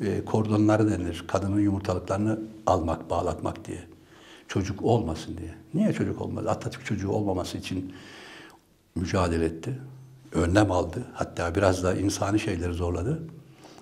e, 0.00 0.24
kordonları 0.24 0.90
denir. 0.90 1.24
Kadının 1.26 1.60
yumurtalıklarını 1.60 2.38
almak, 2.66 3.10
bağlatmak 3.10 3.64
diye. 3.64 3.82
Çocuk 4.48 4.82
olmasın 4.82 5.36
diye. 5.38 5.54
Niye 5.74 5.92
çocuk 5.92 6.20
olmaz? 6.20 6.46
Atatürk 6.46 6.86
çocuğu 6.86 7.08
olmaması 7.08 7.58
için 7.58 7.92
mücadele 8.94 9.44
etti. 9.44 9.78
Önlem 10.32 10.70
aldı. 10.70 11.04
Hatta 11.12 11.54
biraz 11.54 11.82
da 11.82 11.94
insani 11.94 12.40
şeyleri 12.40 12.72
zorladı. 12.72 13.22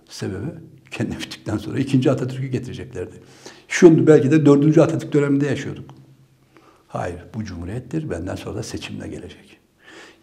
Sebebi 0.09 0.47
kendi 0.91 1.11
bittikten 1.19 1.59
sonra 1.59 1.79
ikinci 1.79 2.11
Atatürk'ü 2.11 2.47
getireceklerdi. 2.47 3.15
Şimdi 3.69 4.07
belki 4.07 4.31
de 4.31 4.47
dördüncü 4.47 4.81
Atatürk 4.81 5.13
döneminde 5.13 5.47
yaşıyorduk. 5.47 5.91
Hayır, 6.89 7.25
bu 7.35 7.45
cumhuriyettir. 7.45 8.11
Benden 8.11 8.37
sonra 8.37 8.57
da 8.57 8.63
seçimle 8.63 9.09
gelecek. 9.09 9.59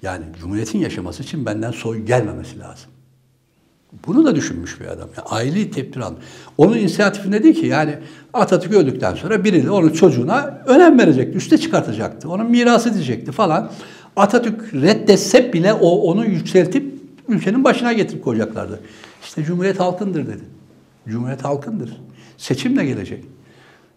Yani 0.01 0.25
cumhuriyetin 0.39 0.79
yaşaması 0.79 1.23
için 1.23 1.45
benden 1.45 1.71
soy 1.71 2.05
gelmemesi 2.05 2.59
lazım. 2.59 2.91
Bunu 4.07 4.25
da 4.25 4.35
düşünmüş 4.35 4.81
bir 4.81 4.85
adam. 4.85 5.09
Yani 5.17 5.27
aileyi 5.27 5.71
tepdir 5.71 5.99
almış. 5.99 6.19
Onun 6.57 6.77
inisiyatifinde 6.77 7.43
değil 7.43 7.55
ki 7.55 7.65
yani 7.65 7.97
Atatürk 8.33 8.73
öldükten 8.73 9.15
sonra 9.15 9.43
biri 9.43 9.65
de 9.65 9.71
onun 9.71 9.89
çocuğuna 9.89 10.61
önem 10.65 10.99
verecekti, 10.99 11.37
üste 11.37 11.57
çıkartacaktı. 11.57 12.29
Onun 12.29 12.51
mirası 12.51 12.93
diyecekti 12.93 13.31
falan. 13.31 13.71
Atatürk 14.15 14.73
reddetse 14.73 15.53
bile 15.53 15.73
o 15.73 15.89
onu 15.89 16.25
yükseltip 16.25 16.93
ülkenin 17.27 17.63
başına 17.63 17.93
getirip 17.93 18.23
koyacaklardı. 18.23 18.79
İşte 19.23 19.43
Cumhuriyet 19.43 19.79
halkındır 19.79 20.27
dedi. 20.27 20.43
Cumhuriyet 21.07 21.43
halkındır. 21.43 22.01
Seçim 22.37 22.77
de 22.77 22.85
gelecek. 22.85 23.25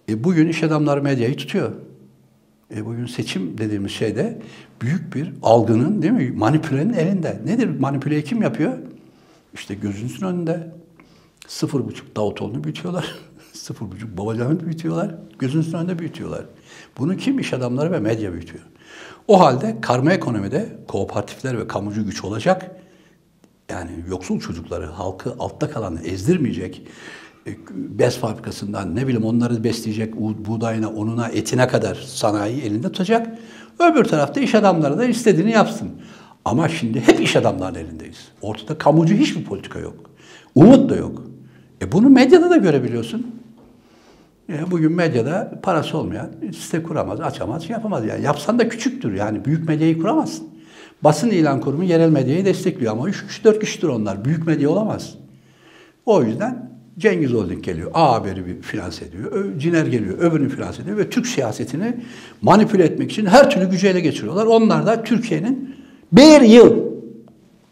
E 0.08 0.24
bugün 0.24 0.48
iş 0.48 0.62
adamları 0.62 1.02
medyayı 1.02 1.36
tutuyor. 1.36 1.72
E 2.76 2.86
bugün 2.86 3.06
seçim 3.06 3.58
dediğimiz 3.58 3.92
şeyde 3.92 4.38
büyük 4.82 5.14
bir 5.14 5.32
algının 5.42 6.02
değil 6.02 6.12
mi 6.12 6.32
manipülenin 6.36 6.92
elinde. 6.92 7.40
Nedir 7.44 7.80
manipüleyi 7.80 8.24
kim 8.24 8.42
yapıyor? 8.42 8.72
İşte 9.58 9.74
gözünüzün 9.74 10.26
önünde 10.26 10.72
sıfır 11.46 11.86
buçuk 11.86 12.16
Davutoğlu'nu 12.16 12.64
büyütüyorlar. 12.64 13.14
sıfır 13.52 13.90
buçuk 13.90 14.18
Babacan'ı 14.18 14.60
büyütüyorlar. 14.60 15.14
Gözünüzün 15.38 15.78
önünde 15.78 15.98
büyütüyorlar. 15.98 16.44
Bunu 16.98 17.16
kim? 17.16 17.38
iş 17.38 17.52
adamları 17.52 17.92
ve 17.92 18.00
medya 18.00 18.32
büyütüyor. 18.32 18.64
O 19.28 19.40
halde 19.40 19.76
karma 19.80 20.12
ekonomide 20.12 20.78
kooperatifler 20.88 21.58
ve 21.58 21.68
kamucu 21.68 22.04
güç 22.04 22.24
olacak. 22.24 22.70
Yani 23.70 23.90
yoksul 24.08 24.40
çocukları, 24.40 24.86
halkı 24.86 25.34
altta 25.38 25.70
kalanı 25.70 26.00
ezdirmeyecek. 26.00 26.86
E, 27.46 27.56
bez 27.74 28.18
fabrikasından 28.18 28.96
ne 28.96 29.06
bileyim 29.06 29.24
onları 29.24 29.64
besleyecek 29.64 30.14
buğdayına, 30.16 30.90
onuna, 30.90 31.28
etine 31.28 31.68
kadar 31.68 31.94
sanayi 31.94 32.62
elinde 32.62 32.92
tutacak. 32.92 33.38
Öbür 33.78 34.04
tarafta 34.04 34.40
iş 34.40 34.54
adamları 34.54 34.98
da 34.98 35.04
istediğini 35.04 35.50
yapsın. 35.50 35.90
Ama 36.48 36.68
şimdi 36.68 37.00
hep 37.00 37.20
iş 37.20 37.36
adamlarının 37.36 37.78
elindeyiz. 37.78 38.28
Ortada 38.42 38.78
kamucu 38.78 39.14
hiçbir 39.14 39.44
politika 39.44 39.78
yok. 39.78 39.94
Umut 40.54 40.90
da 40.90 40.96
yok. 40.96 41.22
E 41.82 41.92
bunu 41.92 42.08
medyada 42.08 42.50
da 42.50 42.56
görebiliyorsun. 42.56 43.26
E 44.48 44.70
bugün 44.70 44.92
medyada 44.92 45.60
parası 45.62 45.98
olmayan 45.98 46.30
site 46.58 46.82
kuramaz, 46.82 47.20
açamaz, 47.20 47.70
yapamaz. 47.70 48.04
Yani 48.04 48.24
yapsan 48.24 48.58
da 48.58 48.68
küçüktür. 48.68 49.14
Yani 49.14 49.44
büyük 49.44 49.68
medyayı 49.68 49.98
kuramazsın. 49.98 50.48
Basın 51.04 51.30
ilan 51.30 51.60
kurumu 51.60 51.84
yerel 51.84 52.10
medyayı 52.10 52.44
destekliyor 52.44 52.92
ama 52.92 53.10
3-4 53.10 53.60
kişidir 53.60 53.88
onlar. 53.88 54.24
Büyük 54.24 54.46
medya 54.46 54.70
olamaz. 54.70 55.14
O 56.06 56.22
yüzden 56.22 56.70
Cengiz 56.98 57.30
Holding 57.30 57.64
geliyor. 57.64 57.90
A 57.94 58.12
Haber'i 58.12 58.46
bir 58.46 58.62
finanse 58.62 59.04
ediyor. 59.04 59.58
Ciner 59.58 59.86
geliyor. 59.86 60.18
Öbürünü 60.18 60.48
finanse 60.48 60.82
ediyor. 60.82 60.96
Ve 60.96 61.10
Türk 61.10 61.26
siyasetini 61.26 61.96
manipüle 62.42 62.84
etmek 62.84 63.12
için 63.12 63.26
her 63.26 63.50
türlü 63.50 63.70
gücü 63.70 63.86
ele 63.86 64.00
geçiriyorlar. 64.00 64.46
Onlar 64.46 64.86
da 64.86 65.02
Türkiye'nin 65.02 65.67
bir 66.12 66.40
yıl 66.40 66.88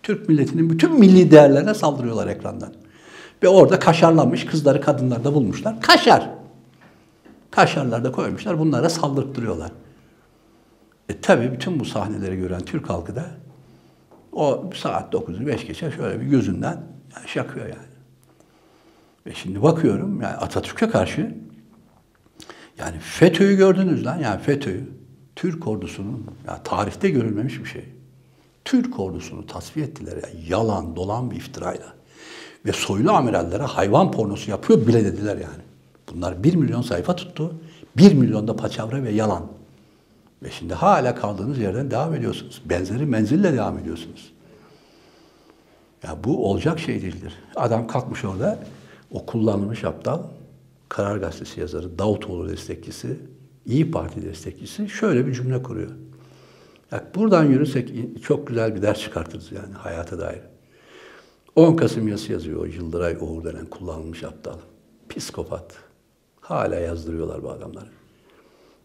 Türk 0.02 0.28
milletinin 0.28 0.70
bütün 0.70 1.00
milli 1.00 1.30
değerlerine 1.30 1.74
saldırıyorlar 1.74 2.26
ekrandan. 2.26 2.72
Ve 3.42 3.48
orada 3.48 3.78
kaşarlanmış 3.78 4.46
kızları 4.46 4.80
kadınları 4.80 5.24
da 5.24 5.34
bulmuşlar. 5.34 5.80
Kaşar. 5.80 6.30
Kaşarlar 7.50 8.04
da 8.04 8.12
koymuşlar. 8.12 8.58
Bunlara 8.58 8.88
saldırttırıyorlar. 8.88 9.70
E 11.08 11.20
tabi 11.20 11.52
bütün 11.52 11.80
bu 11.80 11.84
sahneleri 11.84 12.36
gören 12.36 12.60
Türk 12.60 12.90
halkı 12.90 13.16
da 13.16 13.24
o 14.32 14.70
saat 14.74 15.14
9'u 15.14 15.46
5 15.46 15.66
geçe 15.66 15.90
şöyle 15.90 16.20
bir 16.20 16.26
gözünden 16.26 16.82
yani 17.16 17.28
şakıyor 17.28 17.66
yani. 17.66 17.96
Ve 19.26 19.34
şimdi 19.34 19.62
bakıyorum 19.62 20.22
yani 20.22 20.36
Atatürk'e 20.36 20.88
karşı 20.88 21.34
yani 22.78 22.98
FETÖ'yü 22.98 23.56
gördünüz 23.56 24.06
lan 24.06 24.18
yani 24.18 24.42
FETÖ'yü. 24.42 24.84
Türk 25.36 25.66
ordusunun 25.66 26.26
ya 26.46 26.62
tarihte 26.62 27.10
görülmemiş 27.10 27.60
bir 27.60 27.68
şey. 27.68 27.95
Türk 28.66 29.00
ordusunu 29.00 29.46
tasfiye 29.46 29.86
ettiler 29.86 30.16
ya 30.16 30.28
yalan 30.48 30.96
dolan 30.96 31.30
bir 31.30 31.36
iftirayla. 31.36 31.86
Ve 32.64 32.72
soylu 32.72 33.12
amirallere 33.12 33.62
hayvan 33.62 34.12
pornosu 34.12 34.50
yapıyor 34.50 34.86
bile 34.86 35.04
dediler 35.04 35.36
yani. 35.36 35.62
Bunlar 36.12 36.44
bir 36.44 36.54
milyon 36.54 36.82
sayfa 36.82 37.16
tuttu. 37.16 37.54
Bir 37.96 38.12
milyonda 38.14 38.56
paçavra 38.56 39.02
ve 39.02 39.10
yalan. 39.10 39.46
Ve 40.42 40.50
şimdi 40.50 40.74
hala 40.74 41.14
kaldığınız 41.14 41.58
yerden 41.58 41.90
devam 41.90 42.14
ediyorsunuz. 42.14 42.62
Benzeri 42.64 43.06
menzille 43.06 43.52
devam 43.52 43.78
ediyorsunuz. 43.78 44.32
Ya 46.02 46.16
bu 46.24 46.50
olacak 46.50 46.78
şey 46.78 47.02
değildir. 47.02 47.34
Adam 47.56 47.86
kalkmış 47.86 48.24
orada 48.24 48.58
o 49.10 49.26
kullanılmış 49.26 49.84
aptal 49.84 50.20
Karar 50.88 51.16
Gazetesi 51.16 51.60
yazarı, 51.60 51.98
Davutoğlu 51.98 52.48
destekçisi, 52.48 53.18
İyi 53.66 53.90
Parti 53.90 54.22
destekçisi 54.22 54.88
şöyle 54.88 55.26
bir 55.26 55.32
cümle 55.32 55.62
kuruyor. 55.62 55.90
Bak 56.92 57.14
buradan 57.14 57.44
yürüsek 57.44 57.92
çok 58.22 58.46
güzel 58.46 58.74
bir 58.74 58.82
ders 58.82 59.00
çıkartırız 59.00 59.52
yani 59.52 59.74
hayata 59.74 60.18
dair. 60.18 60.40
10 61.56 61.76
Kasım 61.76 62.08
yazısı 62.08 62.32
yazıyor 62.32 62.60
o 62.60 62.64
Yıldıray 62.64 63.16
Oğur 63.20 63.44
denen 63.44 63.66
kullanılmış 63.66 64.24
aptal. 64.24 64.58
Psikopat. 65.08 65.74
Hala 66.40 66.74
yazdırıyorlar 66.74 67.42
bu 67.42 67.50
adamları. 67.50 67.88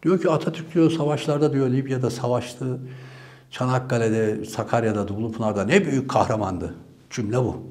Diyor 0.02 0.20
ki 0.20 0.30
Atatürk 0.30 0.74
diyor 0.74 0.90
savaşlarda 0.90 1.52
diyor 1.52 1.70
Libya'da 1.70 2.10
savaştı. 2.10 2.78
Çanakkale'de, 3.50 4.44
Sakarya'da, 4.44 5.08
Dumlupınar'da 5.08 5.64
ne 5.64 5.84
büyük 5.84 6.10
kahramandı. 6.10 6.74
Cümle 7.10 7.38
bu. 7.38 7.62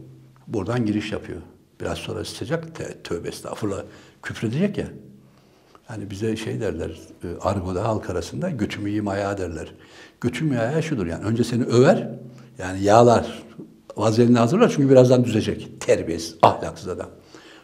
Buradan 0.48 0.86
giriş 0.86 1.12
yapıyor. 1.12 1.42
Biraz 1.82 1.98
sonra 1.98 2.22
isteyecek, 2.22 2.64
tövbe 3.04 3.28
estağfurullah 3.28 3.84
küfredecek 4.22 4.78
ya. 4.78 4.88
Yani 5.92 6.10
bize 6.10 6.36
şey 6.36 6.60
derler, 6.62 6.90
e, 7.24 7.28
argoda 7.42 7.84
halk 7.84 8.10
arasında 8.10 8.50
götümü 8.50 8.90
yiyeyim 8.90 9.08
ayağı 9.08 9.38
derler. 9.38 9.74
Götüm 10.22 10.52
ayağı 10.52 10.84
şudur 10.84 11.08
yani. 11.08 11.26
Önce 11.26 11.44
seni 11.44 11.64
över, 11.64 12.10
yani 12.58 12.84
yağlar, 12.84 13.44
vazelini 13.98 14.38
hazırlar 14.38 14.74
çünkü 14.76 14.90
birazdan 14.90 15.26
düzecek. 15.26 15.82
Terbiyesiz, 15.82 16.36
ahlaksız 16.42 16.88
adam. 16.88 17.10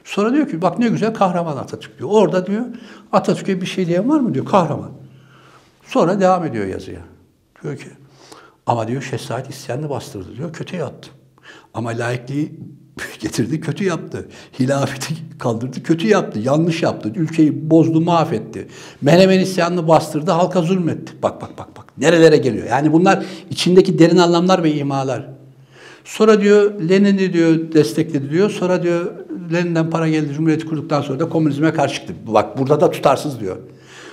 Sonra 0.03 0.33
diyor 0.33 0.49
ki 0.49 0.61
bak 0.61 0.79
ne 0.79 0.89
güzel 0.89 1.13
kahraman 1.13 1.57
Atatürk 1.57 1.99
diyor. 1.99 2.09
Orada 2.11 2.45
diyor 2.45 2.65
Atatürk'e 3.11 3.61
bir 3.61 3.65
şey 3.65 3.87
diyen 3.87 4.09
var 4.09 4.19
mı 4.19 4.33
diyor 4.33 4.45
kahraman. 4.45 4.91
Sonra 5.85 6.19
devam 6.19 6.45
ediyor 6.45 6.65
yazıya. 6.65 7.01
Diyor 7.63 7.77
ki 7.77 7.89
ama 8.65 8.87
diyor 8.87 9.01
Şehzade 9.01 9.49
isyanını 9.49 9.89
bastırdı 9.89 10.35
diyor 10.37 10.53
kötü 10.53 10.75
yattı. 10.75 11.09
Ama 11.73 11.89
laikliği 11.89 12.59
getirdi, 13.19 13.61
kötü 13.61 13.83
yaptı. 13.83 14.27
Hilafeti 14.59 15.13
kaldırdı, 15.39 15.83
kötü 15.83 16.07
yaptı, 16.07 16.39
yanlış 16.39 16.83
yaptı. 16.83 17.11
Ülkeyi 17.15 17.69
bozdu, 17.69 18.01
mahvetti. 18.01 18.67
Menemen 19.01 19.39
isyanını 19.39 19.87
bastırdı, 19.87 20.31
halka 20.31 20.61
zulmetti. 20.61 21.13
Bak 21.23 21.41
bak 21.41 21.57
bak 21.57 21.77
bak. 21.77 21.85
Nerelere 21.97 22.37
geliyor? 22.37 22.67
Yani 22.69 22.93
bunlar 22.93 23.25
içindeki 23.49 23.99
derin 23.99 24.17
anlamlar 24.17 24.63
ve 24.63 24.73
imalar. 24.73 25.29
Sonra 26.05 26.41
diyor 26.41 26.81
Lenin'i 26.89 27.33
diyor 27.33 27.71
destekledi 27.73 28.29
diyor. 28.29 28.49
Sonra 28.49 28.83
diyor 28.83 29.11
Lenin'den 29.53 29.89
para 29.89 30.09
geldi 30.09 30.33
Cumhuriyeti 30.33 30.65
kurduktan 30.65 31.01
sonra 31.01 31.19
da 31.19 31.29
komünizme 31.29 31.73
karşı 31.73 31.95
çıktı. 31.95 32.13
Bak 32.27 32.57
burada 32.57 32.81
da 32.81 32.91
tutarsız 32.91 33.39
diyor. 33.39 33.57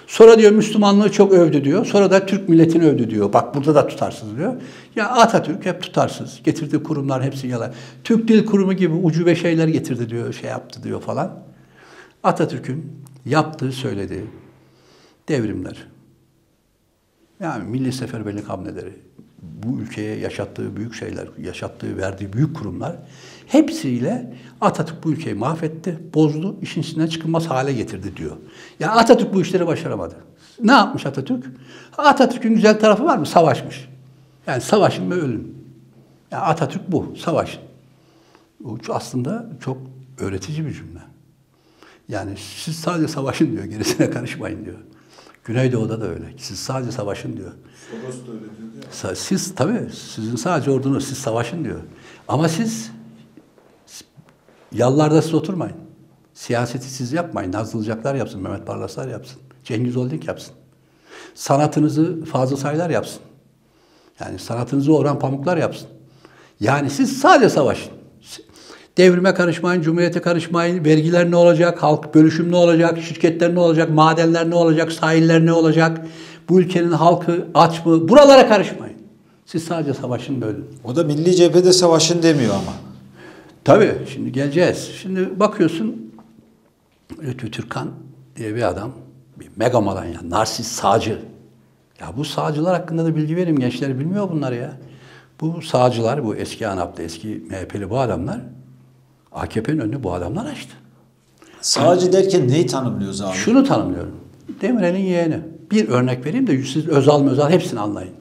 Sonra 0.07 0.39
diyor 0.39 0.53
Müslümanlığı 0.53 1.13
çok 1.13 1.33
övdü 1.33 1.65
diyor. 1.65 1.87
Sonra 1.87 2.11
da 2.11 2.27
Türk 2.27 2.49
milletini 2.49 2.85
övdü 2.85 3.11
diyor. 3.11 3.33
Bak 3.33 3.55
burada 3.55 3.75
da 3.75 3.87
tutarsız 3.87 4.37
diyor. 4.37 4.55
Ya 4.97 5.09
Atatürk 5.09 5.67
hep 5.67 5.83
tutarsız. 5.83 6.43
Getirdiği 6.45 6.83
kurumlar 6.83 7.23
hepsi 7.23 7.47
yalan. 7.47 7.73
Türk 8.05 8.29
Dil 8.29 8.47
Kurumu 8.47 8.73
gibi 8.73 8.95
ucube 8.95 9.35
şeyler 9.35 9.69
getirdi 9.69 10.11
diyor, 10.11 10.33
şey 10.33 10.51
yaptı 10.51 10.83
diyor 10.83 11.01
falan. 11.01 11.43
Atatürk'ün 12.23 12.93
yaptığı, 13.25 13.73
söylediği 13.73 14.25
devrimler. 15.29 15.87
Yani 17.41 17.65
milli 17.65 17.93
seferberlik 17.93 18.49
hamleleri, 18.49 18.93
bu 19.43 19.81
ülkeye 19.81 20.19
yaşattığı 20.19 20.77
büyük 20.77 20.95
şeyler, 20.95 21.29
yaşattığı, 21.43 21.97
verdiği 21.97 22.33
büyük 22.33 22.57
kurumlar 22.57 22.97
hepsiyle 23.47 24.35
Atatürk 24.61 25.05
bu 25.05 25.13
ülkeyi 25.13 25.35
mahvetti, 25.35 25.99
bozdu, 26.15 26.57
işin 26.63 26.81
içinden 26.81 27.07
çıkılmaz 27.07 27.47
hale 27.47 27.73
getirdi 27.73 28.17
diyor. 28.17 28.37
Yani 28.81 28.93
Atatürk 28.93 29.35
bu 29.35 29.43
işleri 29.43 29.67
başaramadı. 29.67 30.15
Ne 30.63 30.73
yapmış 30.73 31.07
Atatürk? 31.07 31.45
Atatürk'ün 31.99 32.55
güzel 32.55 32.81
tarafı 32.81 33.05
var 33.05 33.19
mı? 33.19 33.27
Savaşmış. 33.27 33.89
Yani 34.47 34.61
savaşın 34.61 35.11
ve 35.11 35.15
ölün. 35.15 35.65
Yani 36.31 36.43
Atatürk 36.43 36.93
bu, 36.93 37.15
savaşın. 37.17 37.63
Bu 38.61 38.79
aslında 38.89 39.51
çok 39.61 39.79
öğretici 40.19 40.67
bir 40.67 40.73
cümle. 40.73 41.01
Yani 42.09 42.31
siz 42.37 42.77
sadece 42.77 43.09
savaşın 43.09 43.53
diyor, 43.53 43.65
gerisine 43.65 44.11
karışmayın 44.11 44.65
diyor. 44.65 44.79
Güneydoğu'da 45.45 46.01
da 46.01 46.07
öyle. 46.07 46.25
Siz 46.39 46.59
sadece 46.59 46.93
savaşın 46.93 47.37
diyor. 47.37 47.53
Soros 47.91 48.27
da 48.27 48.33
öyle 48.33 48.41
diyor. 49.03 49.17
Siz 49.17 49.55
tabii, 49.55 49.91
sizin 50.15 50.37
sadece 50.37 50.71
ordunuz, 50.71 51.09
siz 51.09 51.19
savaşın 51.19 51.65
diyor. 51.65 51.81
Ama 52.29 52.49
siz 52.49 52.91
yallarda 54.75 55.23
siz 55.23 55.35
oturmayın. 55.35 55.77
Siyaseti 56.35 56.91
siz 56.91 57.13
yapmayın. 57.13 57.53
Nazlıcaklar 57.53 58.15
yapsın, 58.15 58.43
Mehmet 58.43 58.69
Barlaslar 58.69 59.09
yapsın. 59.09 59.41
Cengiz 59.65 59.97
Holding 59.97 60.29
yapsın. 60.29 60.55
Sanatınızı 61.35 62.25
Fazıl 62.25 62.57
Saylar 62.57 62.91
yapsın. 62.91 63.21
Yani 64.21 64.39
sanatınızı 64.39 64.97
Orhan 64.97 65.19
Pamuklar 65.19 65.57
yapsın. 65.57 65.89
Yani 66.61 66.91
siz 66.91 67.19
sadece 67.19 67.51
savaşın. 67.51 67.93
Devrime 68.97 69.35
karışmayın, 69.35 69.83
cumhuriyete 69.83 70.21
karışmayın, 70.21 70.85
vergiler 70.85 71.31
ne 71.31 71.37
olacak, 71.37 71.83
halk 71.83 72.15
bölüşüm 72.15 72.53
ne 72.53 72.57
olacak, 72.57 72.99
şirketler 73.03 73.55
ne 73.55 73.61
olacak, 73.61 73.91
madenler 73.91 74.51
ne 74.51 74.55
olacak, 74.55 74.93
sahiller 74.93 75.47
ne 75.47 75.53
olacak, 75.53 76.07
bu 76.49 76.61
ülkenin 76.61 76.93
halkı 76.93 77.47
aç 77.55 77.87
mı, 77.87 78.09
buralara 78.09 78.49
karışmayın. 78.49 78.97
Siz 79.47 79.65
sadece 79.65 79.95
savaşın 79.95 80.41
böyle. 80.41 80.59
O 80.85 80.97
da 80.97 81.05
milli 81.05 81.37
cephede 81.37 81.73
savaşın 81.73 82.23
demiyor 82.23 82.55
ama. 82.55 82.94
Tabii, 83.65 83.95
şimdi 84.13 84.33
geleceğiz. 84.33 84.91
Şimdi 85.03 85.41
bakıyorsun, 85.41 86.15
Lütfü 87.23 87.51
Türkan 87.51 87.91
diye 88.37 88.55
bir 88.55 88.63
adam, 88.63 88.93
bir 89.41 89.49
megamalan 89.57 90.05
ya, 90.05 90.21
narsist 90.29 90.73
sağcı. 90.73 91.19
Ya 92.01 92.07
bu 92.17 92.25
sağcılar 92.25 92.81
hakkında 92.81 93.05
da 93.05 93.17
bilgi 93.17 93.37
vereyim, 93.37 93.59
gençler 93.59 93.99
bilmiyor 93.99 94.31
bunları 94.31 94.57
ya. 94.57 94.77
Bu 95.41 95.63
sağcılar, 95.63 96.25
bu 96.25 96.37
eski 96.37 96.69
ANAP'ta, 96.69 97.03
eski 97.03 97.45
MHP'li 97.51 97.91
bu 97.91 97.99
adamlar, 97.99 98.41
AKP'nin 99.33 99.79
önünü 99.79 100.03
bu 100.03 100.13
adamlar 100.13 100.47
açtı. 100.47 100.75
Sağcı 101.61 102.13
derken 102.13 102.49
neyi 102.49 102.67
tanımlıyoruz 102.67 103.21
abi? 103.21 103.37
Şunu 103.37 103.65
tanımlıyorum. 103.65 104.17
Demirel'in 104.61 105.05
yeğeni. 105.05 105.41
Bir 105.71 105.89
örnek 105.89 106.27
vereyim 106.27 106.47
de 106.47 106.63
siz 106.63 106.89
Özal 106.89 107.29
Özal 107.29 107.51
hepsini 107.51 107.81
anlayın. 107.81 108.15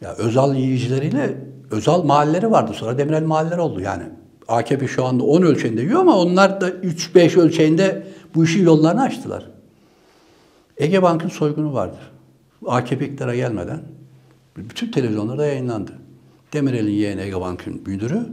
Ya 0.00 0.12
Özal 0.12 0.54
yiyicileriyle 0.54 1.36
Özal 1.74 2.04
mahalleleri 2.04 2.50
vardı. 2.50 2.72
Sonra 2.74 2.98
Demirel 2.98 3.22
mahalleleri 3.22 3.60
oldu 3.60 3.80
yani. 3.80 4.04
AKP 4.48 4.88
şu 4.88 5.04
anda 5.04 5.24
10 5.24 5.42
ölçeğinde 5.42 5.82
yiyor 5.82 6.00
ama 6.00 6.18
onlar 6.18 6.60
da 6.60 6.70
3-5 6.70 7.40
ölçeğinde 7.40 8.06
bu 8.34 8.44
işin 8.44 8.64
yollarını 8.64 9.02
açtılar. 9.02 9.50
Ege 10.76 11.02
Bank'ın 11.02 11.28
soygunu 11.28 11.74
vardır. 11.74 12.10
AKP 12.66 13.06
iktidara 13.06 13.34
gelmeden 13.34 13.80
bütün 14.56 14.90
televizyonlarda 14.90 15.46
yayınlandı. 15.46 15.92
Demirel'in 16.52 16.92
yeğeni 16.92 17.20
Ege 17.20 17.40
Bank'ın 17.40 17.82
müdürü 17.86 18.26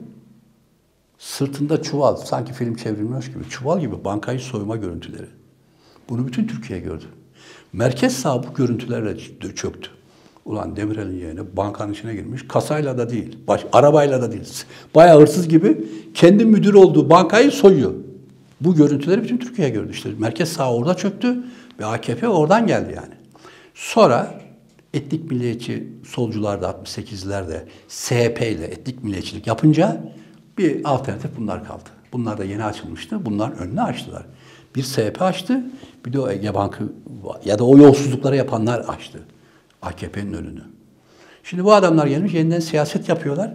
sırtında 1.17 1.81
çuval, 1.81 2.15
sanki 2.15 2.53
film 2.53 2.75
çevrilmiş 2.75 3.27
gibi, 3.27 3.49
çuval 3.49 3.79
gibi 3.79 4.03
bankayı 4.05 4.39
soyma 4.39 4.75
görüntüleri. 4.75 5.27
Bunu 6.09 6.27
bütün 6.27 6.47
Türkiye 6.47 6.79
gördü. 6.79 7.05
Merkez 7.73 8.17
sağ 8.17 8.43
bu 8.43 8.53
görüntülerle 8.53 9.17
çöktü. 9.55 9.89
Ulan 10.45 10.75
Demirel'in 10.75 11.19
yeğeni 11.19 11.57
bankanın 11.57 11.93
içine 11.93 12.13
girmiş. 12.13 12.47
Kasayla 12.47 12.97
da 12.97 13.09
değil, 13.09 13.37
baş, 13.47 13.65
arabayla 13.71 14.21
da 14.21 14.31
değil. 14.31 14.43
Bayağı 14.95 15.21
hırsız 15.21 15.47
gibi 15.47 15.87
kendi 16.13 16.45
müdür 16.45 16.73
olduğu 16.73 17.09
bankayı 17.09 17.51
soyuyor. 17.51 17.93
Bu 18.61 18.75
görüntüleri 18.75 19.23
bütün 19.23 19.37
Türkiye 19.37 19.69
gördü. 19.69 19.91
İşte 19.91 20.09
merkez 20.19 20.49
sağ 20.49 20.73
orada 20.73 20.93
çöktü 20.93 21.43
ve 21.79 21.85
AKP 21.85 22.27
oradan 22.27 22.67
geldi 22.67 22.93
yani. 22.95 23.13
Sonra 23.73 24.41
etnik 24.93 25.31
milliyetçi 25.31 25.87
solcular 26.07 26.61
da 26.61 26.69
68'lerde 26.85 27.59
SHP 27.87 28.41
ile 28.41 28.65
etnik 28.65 29.03
milliyetçilik 29.03 29.47
yapınca 29.47 30.03
bir 30.57 30.81
alternatif 30.85 31.31
bunlar 31.37 31.67
kaldı. 31.67 31.89
Bunlar 32.13 32.37
da 32.37 32.43
yeni 32.43 32.63
açılmıştı. 32.63 33.25
Bunlar 33.25 33.51
önünü 33.51 33.81
açtılar. 33.81 34.25
Bir 34.75 34.83
SHP 34.83 35.21
açtı, 35.21 35.63
bir 36.05 36.13
de 36.13 36.19
o 36.19 36.29
Ege 36.29 36.53
Bankı 36.53 36.83
ya 37.45 37.59
da 37.59 37.63
o 37.63 37.77
yolsuzlukları 37.77 38.35
yapanlar 38.35 38.79
açtı. 38.79 39.19
AKP'nin 39.81 40.33
önünü. 40.33 40.61
Şimdi 41.43 41.63
bu 41.63 41.73
adamlar 41.73 42.07
gelmiş 42.07 42.33
yeniden 42.33 42.59
siyaset 42.59 43.09
yapıyorlar. 43.09 43.53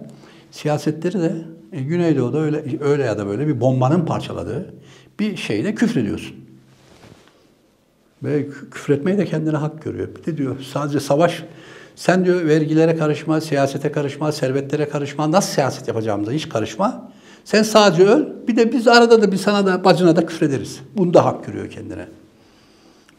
Siyasetleri 0.51 1.21
de 1.21 1.33
e, 1.73 1.83
Güneydoğu'da 1.83 2.39
öyle, 2.39 2.65
öyle 2.81 3.05
ya 3.05 3.19
da 3.19 3.27
böyle 3.27 3.47
bir 3.47 3.61
bombanın 3.61 4.07
parçaladığı 4.07 4.75
bir 5.21 5.37
şeyle 5.37 5.75
küfrediyorsun. 5.75 6.37
Ve 8.23 8.49
küfretmeyi 8.71 9.19
de 9.19 9.25
kendine 9.25 9.57
hak 9.57 9.83
görüyor. 9.83 10.09
Bir 10.17 10.25
de 10.25 10.37
diyor 10.37 10.57
sadece 10.73 11.01
savaş, 11.01 11.45
sen 11.97 12.25
diyor 12.25 12.47
vergilere 12.47 12.97
karışma, 12.97 13.41
siyasete 13.41 13.93
karışma, 13.93 14.33
servetlere 14.33 14.89
karışma, 14.89 15.33
nasıl 15.33 15.53
siyaset 15.53 15.89
yapacağımıza 15.89 16.33
hiç 16.33 16.49
karışma. 16.49 17.13
Sen 17.45 17.63
sadece 17.63 18.07
öl, 18.07 18.27
bir 18.49 18.57
de 18.57 18.73
biz 18.73 18.89
arada 18.89 19.23
da 19.23 19.33
bir 19.33 19.37
sana 19.37 19.67
da 19.67 19.85
bacına 19.85 20.17
da 20.17 20.27
küfrederiz. 20.27 20.81
Bunu 20.97 21.15
da 21.15 21.25
hak 21.25 21.47
görüyor 21.47 21.71
kendine. 21.71 22.09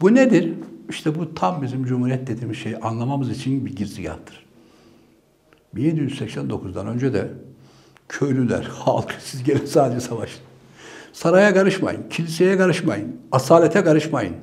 Bu 0.00 0.14
nedir? 0.14 0.52
İşte 0.88 1.14
bu 1.14 1.34
tam 1.34 1.62
bizim 1.62 1.84
cumhuriyet 1.84 2.26
dediğimiz 2.26 2.58
şeyi 2.58 2.76
anlamamız 2.76 3.30
için 3.30 3.66
bir 3.66 3.76
girzgahtır. 3.76 4.46
1789'dan 5.76 6.86
önce 6.86 7.12
de 7.12 7.28
köylüler, 8.08 8.62
halk 8.70 9.14
siz 9.20 9.44
gelin 9.44 9.66
sadece 9.66 10.00
savaşın. 10.00 10.40
Saraya 11.12 11.54
karışmayın, 11.54 12.08
kiliseye 12.10 12.56
karışmayın, 12.56 13.16
asalete 13.32 13.84
karışmayın. 13.84 14.36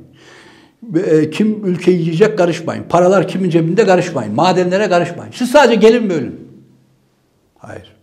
E, 0.95 1.29
kim 1.29 1.65
ülkeyi 1.65 2.01
yiyecek 2.01 2.37
karışmayın. 2.37 2.83
Paralar 2.83 3.27
kimin 3.27 3.49
cebinde 3.49 3.85
karışmayın. 3.85 4.33
Madenlere 4.33 4.89
karışmayın. 4.89 5.31
Siz 5.31 5.51
sadece 5.51 5.75
gelin 5.75 6.09
bölün. 6.09 6.47
Hayır. 7.57 7.95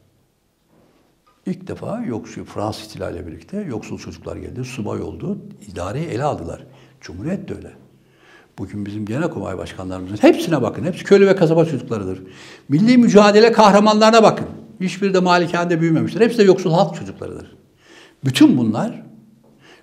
İlk 1.47 1.69
defa 1.69 2.05
yoksul 2.07 2.45
Fransız 2.45 2.87
ihtilaliyle 2.87 3.27
birlikte 3.27 3.61
yoksul 3.61 3.99
çocuklar 3.99 4.37
geldi, 4.37 4.65
subay 4.65 5.01
oldu, 5.01 5.39
idareyi 5.73 6.07
ele 6.07 6.25
aldılar. 6.25 6.67
Cumhuriyet 7.01 7.49
de 7.49 7.55
öyle. 7.55 7.82
Bugün 8.59 8.87
bizim 8.87 9.07
genelkurmay 9.07 9.59
başkanlarımızın 9.59 10.17
hepsine 10.17 10.63
bakın. 10.63 10.85
Hepsi 10.85 11.05
köylü 11.05 11.27
ve 11.27 11.37
kasaba 11.37 11.65
çocuklarıdır. 11.65 12.23
Milli 12.69 12.99
mücadele 12.99 13.53
kahramanlarına 13.53 14.23
bakın. 14.23 14.47
Hiçbiri 14.81 15.15
de 15.15 15.21
malikanede 15.21 15.81
büyümemiştir. 15.81 16.21
Hepsi 16.21 16.39
de 16.39 16.43
yoksul 16.43 16.73
halk 16.73 16.97
çocuklarıdır. 16.97 17.57
Bütün 18.25 18.59
bunlar 18.59 19.03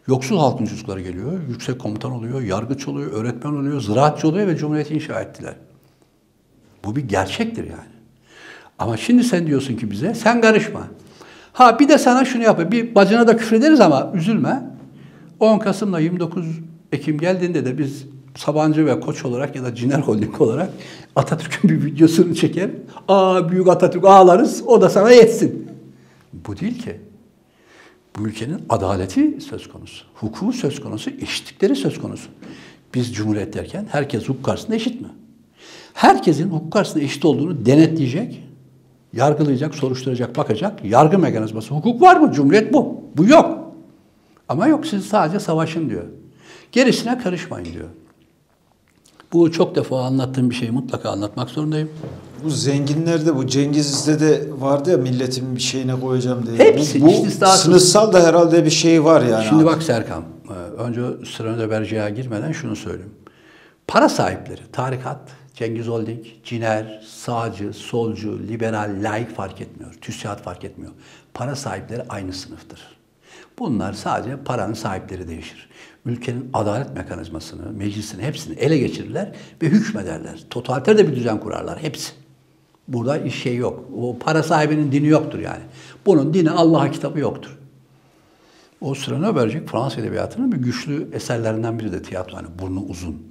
yoksul 0.07 0.37
halkın 0.37 0.65
çocukları 0.65 1.01
geliyor. 1.01 1.39
Yüksek 1.49 1.79
komutan 1.79 2.11
oluyor, 2.11 2.41
yargıç 2.41 2.87
oluyor, 2.87 3.11
öğretmen 3.11 3.51
oluyor, 3.51 3.81
ziraatçı 3.81 4.27
oluyor 4.27 4.47
ve 4.47 4.57
cumhuriyeti 4.57 4.93
inşa 4.93 5.21
ettiler. 5.21 5.53
Bu 6.85 6.95
bir 6.95 7.01
gerçektir 7.01 7.63
yani. 7.63 7.89
Ama 8.79 8.97
şimdi 8.97 9.23
sen 9.23 9.47
diyorsun 9.47 9.75
ki 9.75 9.91
bize 9.91 10.13
sen 10.13 10.41
karışma. 10.41 10.87
Ha 11.53 11.79
bir 11.79 11.87
de 11.87 11.97
sana 11.97 12.25
şunu 12.25 12.43
yap. 12.43 12.71
Bir 12.71 12.95
bacına 12.95 13.27
da 13.27 13.37
küfrederiz 13.37 13.81
ama 13.81 14.11
üzülme. 14.15 14.63
10 15.39 15.59
Kasım'la 15.59 15.99
29 15.99 16.45
Ekim 16.91 17.17
geldiğinde 17.17 17.65
de 17.65 17.77
biz 17.77 18.05
Sabancı 18.39 18.85
ve 18.85 18.99
Koç 18.99 19.25
olarak 19.25 19.55
ya 19.55 19.63
da 19.63 19.75
Ciner 19.75 19.99
Holding 19.99 20.41
olarak 20.41 20.69
Atatürk'ün 21.15 21.69
bir 21.69 21.85
videosunu 21.85 22.35
çeker. 22.35 22.69
Aa 23.07 23.51
büyük 23.51 23.67
Atatürk 23.67 24.05
ağlarız 24.05 24.63
o 24.67 24.81
da 24.81 24.89
sana 24.89 25.11
yetsin. 25.11 25.67
Bu 26.47 26.59
değil 26.59 26.81
ki. 26.81 26.99
Bu 28.17 28.27
ülkenin 28.27 28.61
adaleti 28.69 29.41
söz 29.41 29.69
konusu. 29.69 30.05
Hukuku 30.13 30.53
söz 30.53 30.81
konusu, 30.81 31.09
eşitlikleri 31.09 31.75
söz 31.75 32.01
konusu. 32.01 32.29
Biz 32.93 33.13
cumhuriyet 33.13 33.53
derken 33.53 33.87
herkes 33.91 34.23
hukuk 34.23 34.45
karşısında 34.45 34.75
eşit 34.75 35.01
mi? 35.01 35.07
Herkesin 35.93 36.49
hukuk 36.49 36.73
karşısında 36.73 37.03
eşit 37.03 37.25
olduğunu 37.25 37.65
denetleyecek, 37.65 38.43
yargılayacak, 39.13 39.75
soruşturacak, 39.75 40.37
bakacak. 40.37 40.85
Yargı 40.85 41.19
mekanizması. 41.19 41.73
Hukuk 41.73 42.01
var 42.01 42.15
mı? 42.17 42.31
Cumhuriyet 42.31 42.73
bu. 42.73 43.01
Bu 43.17 43.25
yok. 43.25 43.73
Ama 44.49 44.67
yok 44.67 44.87
siz 44.87 45.05
sadece 45.05 45.39
savaşın 45.39 45.89
diyor. 45.89 46.05
Gerisine 46.71 47.17
karışmayın 47.17 47.73
diyor. 47.73 47.89
Bu 49.33 49.51
çok 49.51 49.75
defa 49.75 50.01
anlattığım 50.05 50.49
bir 50.49 50.55
şeyi 50.55 50.71
mutlaka 50.71 51.09
anlatmak 51.09 51.49
zorundayım. 51.49 51.89
Bu 52.43 52.49
zenginlerde 52.49 53.35
bu 53.35 53.47
Cengiz'de 53.47 54.19
de 54.19 54.43
vardı 54.59 54.91
ya 54.91 54.97
milletin 54.97 55.55
bir 55.55 55.61
şeyine 55.61 55.99
koyacağım 55.99 56.45
diye. 56.45 56.57
Hepsi 56.57 57.01
bu, 57.01 57.05
bu 57.05 57.09
istisnasız. 57.09 57.61
sınıfsal 57.61 58.13
da 58.13 58.27
herhalde 58.27 58.65
bir 58.65 58.69
şey 58.69 59.03
var 59.03 59.21
yani. 59.21 59.45
Şimdi 59.45 59.63
abi. 59.63 59.69
bak 59.71 59.83
Serkan, 59.83 60.23
e, 60.49 60.53
önce 60.53 61.01
Sıranı 61.25 61.61
Öberci'ye 61.61 62.09
girmeden 62.09 62.51
şunu 62.51 62.75
söyleyeyim. 62.75 63.13
Para 63.87 64.09
sahipleri, 64.09 64.61
tarikat, 64.71 65.19
Cengiz 65.53 65.87
Holding, 65.87 66.25
Ciner, 66.43 67.01
sağcı, 67.07 67.73
solcu, 67.73 68.39
liberal, 68.47 68.95
laik 69.01 69.35
fark 69.35 69.61
etmiyor. 69.61 69.93
TÜSİAD 70.01 70.39
fark 70.39 70.63
etmiyor. 70.63 70.91
Para 71.33 71.55
sahipleri 71.55 72.03
aynı 72.09 72.33
sınıftır. 72.33 72.81
Bunlar 73.59 73.93
sadece 73.93 74.37
paranın 74.45 74.73
sahipleri 74.73 75.27
değişir. 75.27 75.68
Ülkenin 76.05 76.49
adalet 76.53 76.95
mekanizmasını, 76.95 77.71
meclisini 77.71 78.23
hepsini 78.23 78.55
ele 78.55 78.77
geçirirler 78.77 79.31
ve 79.61 79.67
hükmederler. 79.67 80.43
Totaliter 80.49 80.97
de 80.97 81.07
bir 81.07 81.15
düzen 81.15 81.39
kurarlar 81.39 81.79
hepsi. 81.81 82.11
Burada 82.87 83.17
iş 83.17 83.41
şey 83.43 83.55
yok. 83.55 83.85
O 83.97 84.19
para 84.19 84.43
sahibinin 84.43 84.91
dini 84.91 85.07
yoktur 85.07 85.39
yani. 85.39 85.63
Bunun 86.05 86.33
dini 86.33 86.51
Allah 86.51 86.91
kitabı 86.91 87.19
yoktur. 87.19 87.57
O 88.81 88.95
Cyrano 88.95 89.35
Bergerac 89.35 89.65
Fransız 89.65 89.99
edebiyatının 89.99 90.51
bir 90.51 90.57
güçlü 90.57 91.07
eserlerinden 91.13 91.79
biri 91.79 91.91
de 91.91 92.01
tiyatro. 92.01 92.35
Yani 92.35 92.47
burnu 92.59 92.81
uzun. 92.81 93.23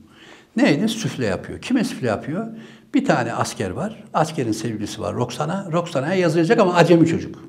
Neydi? 0.56 0.88
Süfle 0.88 1.26
yapıyor. 1.26 1.60
Kime 1.60 1.84
süfle 1.84 2.06
yapıyor? 2.06 2.46
Bir 2.94 3.04
tane 3.04 3.32
asker 3.32 3.70
var. 3.70 4.04
Askerin 4.14 4.52
sevgilisi 4.52 5.00
var 5.00 5.14
Roxana. 5.14 5.68
Roxana'ya 5.72 6.14
yazacak 6.14 6.58
ama 6.58 6.74
acemi 6.74 7.06
çocuk. 7.06 7.44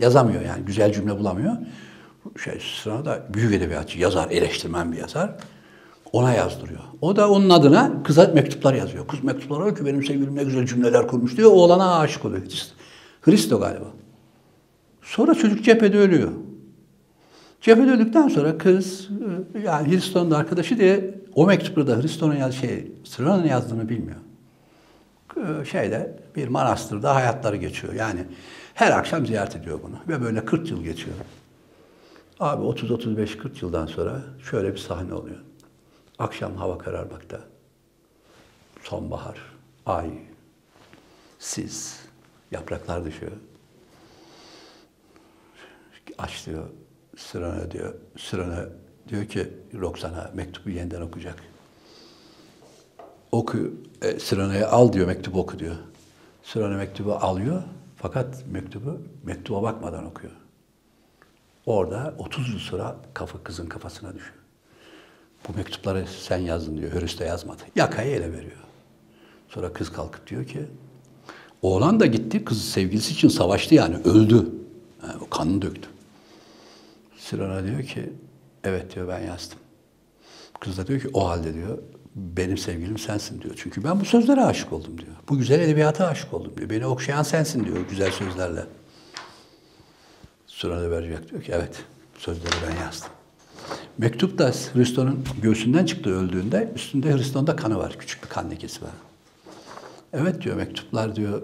Yazamıyor 0.00 0.42
yani. 0.42 0.64
Güzel 0.64 0.92
cümle 0.92 1.18
bulamıyor. 1.18 1.56
Şey, 2.44 2.58
Cyrano 2.82 3.04
da 3.04 3.22
büyük 3.34 3.54
edebiyatçı, 3.54 3.98
yazar, 3.98 4.30
eleştirmen 4.30 4.92
bir 4.92 4.98
yazar. 4.98 5.30
Ona 6.12 6.32
yazdırıyor. 6.32 6.80
O 7.00 7.16
da 7.16 7.30
onun 7.30 7.50
adına 7.50 8.02
kıza 8.02 8.30
mektuplar 8.34 8.74
yazıyor. 8.74 9.06
Kız 9.08 9.24
mektuplar 9.24 9.64
diyor 9.64 9.76
ki 9.76 9.86
benim 9.86 10.04
sevgilim 10.04 10.36
ne 10.36 10.44
güzel 10.44 10.66
cümleler 10.66 11.08
kurmuş 11.08 11.36
diyor. 11.36 11.50
Oğlana 11.50 11.98
aşık 11.98 12.24
oluyor. 12.24 12.42
Hristo 13.22 13.60
galiba. 13.60 13.86
Sonra 15.02 15.34
çocuk 15.34 15.64
cephede 15.64 15.98
ölüyor. 15.98 16.30
Cephede 17.60 17.90
öldükten 17.90 18.28
sonra 18.28 18.58
kız, 18.58 19.08
yani 19.64 19.90
Hristo'nun 19.90 20.30
da 20.30 20.36
arkadaşı 20.36 20.78
diye 20.78 21.14
o 21.34 21.46
mektupları 21.46 21.86
da 21.86 22.02
Hristo'nun 22.02 22.36
yaz 22.36 22.54
şey, 22.54 22.92
Cyrano'nun 23.04 23.46
yazdığını 23.46 23.88
bilmiyor. 23.88 24.18
e, 25.36 25.64
şeyde 25.64 26.16
bir 26.36 26.48
manastırda 26.48 27.14
hayatları 27.14 27.56
geçiyor. 27.56 27.92
Yani 27.94 28.20
her 28.74 28.90
akşam 28.90 29.26
ziyaret 29.26 29.56
ediyor 29.56 29.80
bunu 29.82 29.96
ve 30.08 30.22
böyle 30.22 30.44
40 30.44 30.70
yıl 30.70 30.82
geçiyor. 30.82 31.16
Abi 32.40 32.64
30-35-40 32.64 33.64
yıldan 33.64 33.86
sonra 33.86 34.22
şöyle 34.50 34.72
bir 34.72 34.78
sahne 34.78 35.14
oluyor. 35.14 35.38
Akşam 36.18 36.56
hava 36.56 36.78
kararmakta. 36.78 37.40
Sonbahar, 38.82 39.38
ay, 39.86 40.10
sis, 41.38 42.00
yapraklar 42.50 43.04
düşüyor. 43.04 43.32
Aç 46.18 46.46
diyor, 46.46 46.68
Sırana 47.16 47.70
diyor, 47.70 47.94
Sırana 48.18 48.68
diyor 49.08 49.26
ki 49.26 49.52
Roxana 49.74 50.30
mektubu 50.34 50.70
yeniden 50.70 51.00
okuyacak. 51.00 51.42
Oku, 53.32 53.58
e, 54.02 54.18
Sırana'ya 54.18 54.70
al 54.70 54.92
diyor, 54.92 55.06
mektubu 55.06 55.40
oku 55.40 55.58
diyor. 55.58 55.76
Sırana 56.42 56.76
mektubu 56.76 57.12
alıyor 57.14 57.62
fakat 57.96 58.46
mektubu 58.46 58.98
mektuba 59.24 59.62
bakmadan 59.62 60.04
okuyor. 60.06 60.32
Orada 61.66 62.14
30 62.18 62.48
yıl 62.48 62.58
sonra 62.58 62.96
kafa 63.14 63.42
kızın 63.44 63.66
kafasına 63.66 64.14
düşüyor. 64.14 64.42
Bu 65.48 65.56
mektupları 65.56 66.06
sen 66.06 66.38
yazdın 66.38 66.78
diyor. 66.78 66.92
Hörüs 66.92 67.18
de 67.18 67.24
yazmadı. 67.24 67.62
Yakayı 67.76 68.14
ele 68.14 68.32
veriyor. 68.32 68.56
Sonra 69.48 69.72
kız 69.72 69.92
kalkıp 69.92 70.26
diyor 70.26 70.46
ki 70.46 70.66
oğlan 71.62 72.00
da 72.00 72.06
gitti 72.06 72.44
kız 72.44 72.64
sevgilisi 72.64 73.12
için 73.12 73.28
savaştı 73.28 73.74
yani 73.74 73.96
öldü. 73.96 74.46
Yani 75.02 75.30
kanını 75.30 75.62
döktü. 75.62 75.88
Sirona 77.16 77.64
diyor 77.64 77.82
ki 77.82 78.12
evet 78.64 78.94
diyor 78.94 79.08
ben 79.08 79.20
yazdım. 79.20 79.58
Kız 80.60 80.78
da 80.78 80.86
diyor 80.86 81.00
ki 81.00 81.08
o 81.12 81.28
halde 81.28 81.54
diyor 81.54 81.78
benim 82.14 82.58
sevgilim 82.58 82.98
sensin 82.98 83.42
diyor. 83.42 83.54
Çünkü 83.56 83.84
ben 83.84 84.00
bu 84.00 84.04
sözlere 84.04 84.44
aşık 84.44 84.72
oldum 84.72 84.98
diyor. 84.98 85.12
Bu 85.28 85.38
güzel 85.38 85.60
edebiyata 85.60 86.06
aşık 86.06 86.34
oldum 86.34 86.52
diyor. 86.56 86.70
Beni 86.70 86.86
okşayan 86.86 87.22
sensin 87.22 87.64
diyor 87.64 87.76
güzel 87.90 88.10
sözlerle. 88.10 88.64
Sırada 90.62 90.90
verecek 90.90 91.30
diyor 91.30 91.42
ki 91.42 91.52
evet 91.54 91.84
sözleri 92.18 92.54
ben 92.66 92.84
yazdım. 92.84 93.08
Mektup 93.98 94.38
da 94.38 94.52
Hristo'nun 94.74 95.24
göğsünden 95.42 95.86
çıktı 95.86 96.10
öldüğünde 96.10 96.72
üstünde 96.74 97.16
Hristo'nda 97.16 97.56
kanı 97.56 97.78
var. 97.78 97.96
Küçük 97.98 98.24
bir 98.24 98.28
kan 98.28 98.50
lekesi 98.50 98.82
var. 98.82 98.90
Evet 100.12 100.42
diyor 100.42 100.56
mektuplar 100.56 101.16
diyor 101.16 101.42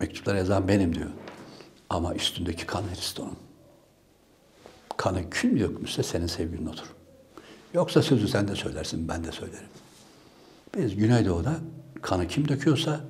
mektuplar 0.00 0.34
yazan 0.34 0.68
benim 0.68 0.94
diyor. 0.94 1.10
Ama 1.90 2.14
üstündeki 2.14 2.66
kan 2.66 2.82
Hristo'nun. 2.94 3.36
Kanı 4.96 5.30
kim 5.30 5.60
dökmüşse 5.60 6.02
senin 6.02 6.26
sevgilin 6.26 6.66
odur. 6.66 6.94
Yoksa 7.74 8.02
sözü 8.02 8.28
sen 8.28 8.48
de 8.48 8.54
söylersin, 8.54 9.08
ben 9.08 9.24
de 9.24 9.32
söylerim. 9.32 9.68
Biz 10.76 10.96
Güneydoğu'da 10.96 11.54
kanı 12.02 12.28
kim 12.28 12.48
döküyorsa, 12.48 13.00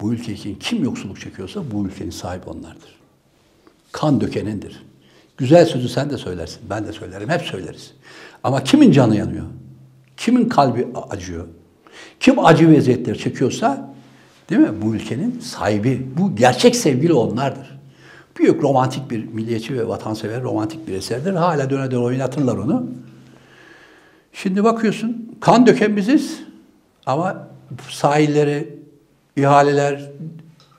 bu 0.00 0.12
ülke 0.12 0.32
için 0.32 0.54
kim 0.54 0.84
yoksulluk 0.84 1.20
çekiyorsa 1.20 1.70
bu 1.70 1.86
ülkenin 1.86 2.10
sahibi 2.10 2.44
onlardır. 2.44 3.01
Kan 3.92 4.20
dökenindir. 4.20 4.82
Güzel 5.36 5.66
sözü 5.66 5.88
sen 5.88 6.10
de 6.10 6.18
söylersin, 6.18 6.60
ben 6.70 6.86
de 6.86 6.92
söylerim, 6.92 7.28
hep 7.28 7.42
söyleriz. 7.42 7.92
Ama 8.44 8.64
kimin 8.64 8.92
canı 8.92 9.16
yanıyor? 9.16 9.46
Kimin 10.16 10.48
kalbi 10.48 10.88
acıyor? 11.10 11.46
Kim 12.20 12.44
acı 12.44 12.70
ve 12.70 12.76
eziyetleri 12.76 13.18
çekiyorsa, 13.18 13.94
değil 14.50 14.60
mi? 14.60 14.82
Bu 14.82 14.94
ülkenin 14.94 15.40
sahibi, 15.40 16.06
bu 16.18 16.36
gerçek 16.36 16.76
sevgili 16.76 17.12
onlardır. 17.12 17.78
Büyük 18.38 18.62
romantik 18.62 19.10
bir 19.10 19.24
milliyetçi 19.24 19.78
ve 19.78 19.88
vatansever 19.88 20.42
romantik 20.42 20.88
bir 20.88 20.92
eserdir. 20.92 21.32
Hala 21.32 21.70
döne 21.70 21.90
döne 21.90 22.00
oynatırlar 22.00 22.56
onu. 22.56 22.86
Şimdi 24.32 24.64
bakıyorsun, 24.64 25.36
kan 25.40 25.66
döken 25.66 25.96
biziz 25.96 26.40
ama 27.06 27.48
sahilleri, 27.90 28.78
ihaleler, 29.36 30.10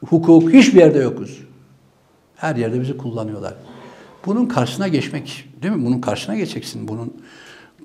hukuk 0.10 0.54
hiçbir 0.54 0.80
yerde 0.80 1.00
yokuz. 1.00 1.44
Her 2.44 2.56
yerde 2.56 2.82
bizi 2.82 2.98
kullanıyorlar. 2.98 3.54
Bunun 4.26 4.46
karşısına 4.46 4.88
geçmek, 4.88 5.50
değil 5.62 5.74
mi? 5.74 5.86
Bunun 5.86 6.02
karşısına 6.02 6.36
geçeceksin. 6.36 6.88
Bunun 6.88 7.14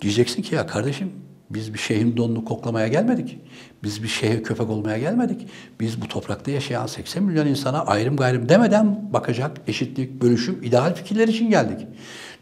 diyeceksin 0.00 0.42
ki 0.42 0.54
ya 0.54 0.66
kardeşim 0.66 1.12
biz 1.50 1.74
bir 1.74 1.78
şeyhin 1.78 2.16
donunu 2.16 2.44
koklamaya 2.44 2.88
gelmedik. 2.88 3.38
Biz 3.82 4.02
bir 4.02 4.08
şeye 4.08 4.42
köpek 4.42 4.70
olmaya 4.70 4.98
gelmedik. 4.98 5.46
Biz 5.80 6.02
bu 6.02 6.08
toprakta 6.08 6.50
yaşayan 6.50 6.86
80 6.86 7.22
milyon 7.22 7.46
insana 7.46 7.80
ayrım 7.80 8.16
gayrım 8.16 8.48
demeden 8.48 9.12
bakacak 9.12 9.56
eşitlik, 9.66 10.22
bölüşüm, 10.22 10.62
ideal 10.62 10.94
fikirler 10.94 11.28
için 11.28 11.50
geldik. 11.50 11.86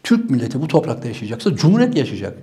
Türk 0.03 0.29
milleti 0.29 0.61
bu 0.61 0.67
toprakta 0.67 1.07
yaşayacaksa 1.07 1.55
cumhuriyet 1.55 1.97
yaşayacak. 1.97 2.37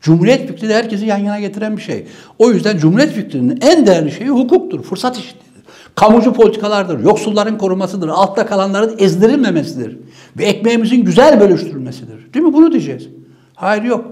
Cumhuriyet 0.00 0.48
fikri 0.48 0.68
de 0.68 0.74
herkesi 0.74 1.06
yan 1.06 1.18
yana 1.18 1.40
getiren 1.40 1.76
bir 1.76 1.82
şey. 1.82 2.06
O 2.38 2.50
yüzden 2.50 2.78
cumhuriyet 2.78 3.12
fikrinin 3.12 3.58
en 3.60 3.86
değerli 3.86 4.12
şeyi 4.12 4.30
hukuktur, 4.30 4.82
fırsat 4.82 5.18
eşitliğidir. 5.18 5.49
Kamucu 5.94 6.32
politikalardır, 6.32 6.98
yoksulların 6.98 7.58
korumasıdır, 7.58 8.08
altta 8.08 8.46
kalanların 8.46 8.94
ezdirilmemesidir. 8.98 9.98
Ve 10.38 10.44
ekmeğimizin 10.44 11.04
güzel 11.04 11.40
bölüştürülmesidir. 11.40 12.34
Değil 12.34 12.44
mi? 12.44 12.52
Bunu 12.52 12.72
diyeceğiz. 12.72 13.08
Hayır 13.54 13.82
yok. 13.82 14.04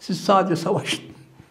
Siz 0.00 0.20
sadece 0.20 0.56
savaşın. 0.56 1.00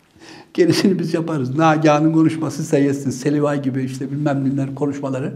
Gerisini 0.54 1.00
biz 1.00 1.14
yaparız. 1.14 1.58
Nagihan'ın 1.58 2.14
konuşması 2.14 2.64
size 2.64 2.94
Selivay 2.94 3.62
gibi 3.62 3.84
işte 3.84 4.12
bilmem 4.12 4.50
neler 4.50 4.76
konuşmaları 4.76 5.34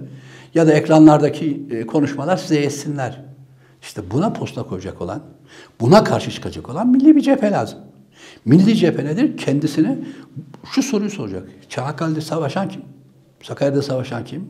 ya 0.55 0.67
da 0.67 0.73
ekranlardaki 0.73 1.63
e, 1.71 1.85
konuşmalar 1.87 2.37
size 2.37 2.59
yetsinler. 2.59 3.21
İşte 3.81 4.01
buna 4.11 4.33
posta 4.33 4.63
koyacak 4.63 5.01
olan, 5.01 5.21
buna 5.79 6.03
karşı 6.03 6.31
çıkacak 6.31 6.69
olan 6.69 6.87
milli 6.87 7.15
bir 7.15 7.21
cephe 7.21 7.51
lazım. 7.51 7.79
Milli 8.45 8.75
cephe 8.75 9.05
nedir? 9.05 9.37
Kendisine 9.37 9.97
şu 10.71 10.83
soruyu 10.83 11.09
soracak. 11.09 11.47
Çanakkale'de 11.69 12.21
savaşan 12.21 12.69
kim? 12.69 12.81
Sakarya'da 13.43 13.81
savaşan 13.81 14.25
kim? 14.25 14.47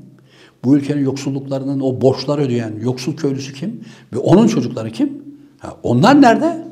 Bu 0.63 0.77
ülkenin 0.77 1.03
yoksulluklarının 1.03 1.79
o 1.79 2.01
borçlar 2.01 2.39
ödeyen 2.39 2.73
yoksul 2.81 3.15
köylüsü 3.15 3.53
kim? 3.53 3.83
Ve 4.13 4.17
onun 4.17 4.47
çocukları 4.47 4.91
kim? 4.91 5.23
Ha, 5.59 5.77
onlar 5.83 6.21
nerede? 6.21 6.67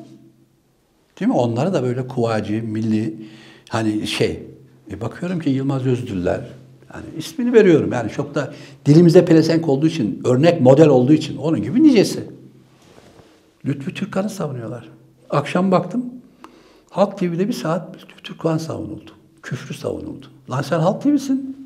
Değil 1.19 1.29
mi? 1.29 1.35
Onları 1.35 1.73
da 1.73 1.83
böyle 1.83 2.07
kuvacı, 2.07 2.63
milli 2.63 3.15
hani 3.69 4.07
şey. 4.07 4.43
E 4.91 5.01
bakıyorum 5.01 5.39
ki 5.39 5.49
Yılmaz 5.49 5.85
Özdüller, 5.85 6.41
yani 6.93 7.05
ismini 7.17 7.53
veriyorum. 7.53 7.91
Yani 7.93 8.11
çok 8.11 8.35
da 8.35 8.53
dilimize 8.85 9.25
pelesenk 9.25 9.69
olduğu 9.69 9.87
için, 9.87 10.21
örnek 10.25 10.61
model 10.61 10.87
olduğu 10.87 11.13
için 11.13 11.37
onun 11.37 11.61
gibi 11.61 11.83
nicesi. 11.83 12.23
Lütfü 13.65 13.93
Türkan'ı 13.93 14.29
savunuyorlar. 14.29 14.89
Akşam 15.29 15.71
baktım, 15.71 16.05
Halk 16.89 17.17
TV'de 17.17 17.47
bir 17.47 17.53
saat 17.53 17.95
Lütfü 17.95 18.23
Türkan 18.23 18.57
savunuldu. 18.57 19.11
Küfrü 19.43 19.73
savunuldu. 19.73 20.25
Lan 20.49 20.61
sen 20.61 20.79
Halk 20.79 21.01
TV'sin. 21.01 21.58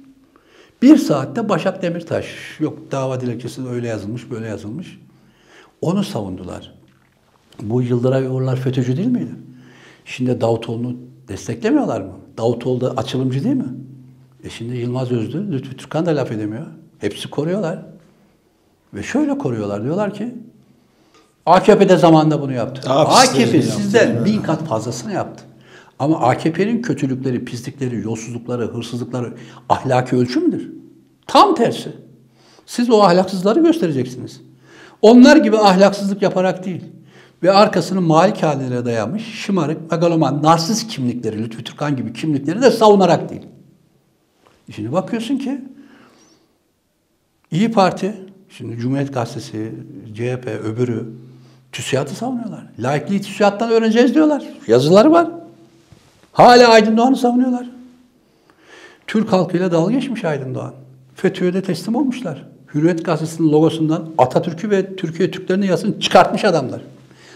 Bir 0.83 0.97
saatte 0.97 1.49
Başak 1.49 1.81
Demirtaş, 1.81 2.25
yok 2.59 2.79
dava 2.91 3.21
dilekçesi 3.21 3.67
öyle 3.67 3.87
yazılmış, 3.87 4.31
böyle 4.31 4.47
yazılmış. 4.47 4.99
Onu 5.81 6.03
savundular. 6.03 6.73
Bu 7.61 7.81
Yıldıray 7.81 8.27
Uğurlar 8.27 8.55
FETÖ'cü 8.55 8.97
değil 8.97 9.07
miydi? 9.07 9.31
Şimdi 10.05 10.41
Davutoğlu'nu 10.41 10.95
desteklemiyorlar 11.27 12.01
mı? 12.01 12.11
Davutoğlu 12.37 12.81
da 12.81 12.91
açılımcı 12.91 13.43
değil 13.43 13.55
mi? 13.55 13.73
E 14.43 14.49
şimdi 14.49 14.77
Yılmaz 14.77 15.11
Özdü, 15.11 15.51
Lütfü 15.51 15.77
Türkan 15.77 16.05
da 16.05 16.15
laf 16.15 16.31
edemiyor. 16.31 16.67
Hepsi 16.99 17.29
koruyorlar. 17.29 17.85
Ve 18.93 19.03
şöyle 19.03 19.37
koruyorlar. 19.37 19.83
Diyorlar 19.83 20.13
ki 20.13 20.35
AKP'de 21.45 21.97
zamanında 21.97 22.41
bunu 22.41 22.53
yaptı. 22.53 22.89
AKP 22.89 23.61
sizden 23.61 24.25
bin 24.25 24.41
kat 24.41 24.63
fazlasını 24.63 25.13
yaptı. 25.13 25.43
Ama 26.03 26.19
AKP'nin 26.19 26.81
kötülükleri, 26.81 27.45
pislikleri, 27.45 28.01
yolsuzlukları, 28.01 28.67
hırsızlıkları 28.67 29.33
ahlaki 29.69 30.15
ölçü 30.15 30.39
müdür? 30.39 30.71
Tam 31.27 31.55
tersi. 31.55 31.91
Siz 32.65 32.89
o 32.89 33.01
ahlaksızları 33.01 33.59
göstereceksiniz. 33.59 34.41
Onlar 35.01 35.37
gibi 35.37 35.57
ahlaksızlık 35.57 36.21
yaparak 36.21 36.65
değil 36.65 36.83
ve 37.43 37.51
arkasını 37.51 38.01
malik 38.01 38.43
haline 38.43 38.85
dayamış 38.85 39.23
şımarık, 39.23 39.91
megaloman, 39.91 40.43
narsist 40.43 40.87
kimlikleri, 40.87 41.43
Lütfü 41.43 41.63
Türkan 41.63 41.95
gibi 41.95 42.13
kimlikleri 42.13 42.61
de 42.61 42.71
savunarak 42.71 43.29
değil. 43.29 43.47
Şimdi 44.75 44.91
bakıyorsun 44.91 45.37
ki 45.37 45.61
İyi 47.51 47.71
Parti, 47.71 48.15
şimdi 48.49 48.77
Cumhuriyet 48.77 49.13
Gazetesi, 49.13 49.71
CHP, 50.13 50.47
öbürü 50.63 51.13
TÜSİAD'ı 51.71 52.09
savunuyorlar. 52.09 52.65
Laikliği 52.79 53.21
TÜSİAD'dan 53.21 53.71
öğreneceğiz 53.71 54.15
diyorlar. 54.15 54.43
Yazıları 54.67 55.11
var. 55.11 55.42
Hala 56.33 56.67
Aydın 56.67 56.97
Doğan'ı 56.97 57.15
savunuyorlar. 57.15 57.69
Türk 59.07 59.31
halkıyla 59.31 59.71
dalga 59.71 59.93
geçmiş 59.93 60.23
Aydın 60.23 60.55
Doğan. 60.55 60.73
FETÖ'ye 61.15 61.53
de 61.53 61.61
teslim 61.61 61.95
olmuşlar. 61.95 62.45
Hürriyet 62.73 63.05
Gazetesi'nin 63.05 63.51
logosundan 63.51 64.09
Atatürk'ü 64.17 64.69
ve 64.69 64.95
Türkiye 64.95 65.31
Türklerini 65.31 65.67
yazın 65.67 65.99
çıkartmış 65.99 66.45
adamlar. 66.45 66.81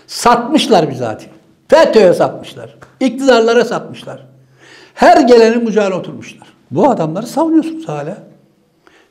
Satmışlar 0.07 0.89
bizatihi. 0.89 1.29
FETÖ'ye 1.67 2.13
satmışlar. 2.13 2.75
İktidarlara 2.99 3.65
satmışlar. 3.65 4.25
Her 4.93 5.27
gelenin 5.27 5.65
kucağına 5.65 5.95
oturmuşlar. 5.95 6.47
Bu 6.71 6.89
adamları 6.89 7.27
savunuyorsunuz 7.27 7.87
hala. 7.87 8.17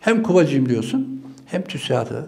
Hem 0.01 0.22
Kuvacıyım 0.22 0.68
diyorsun, 0.68 1.22
hem 1.46 1.62
TÜSİAD'ı. 1.62 2.27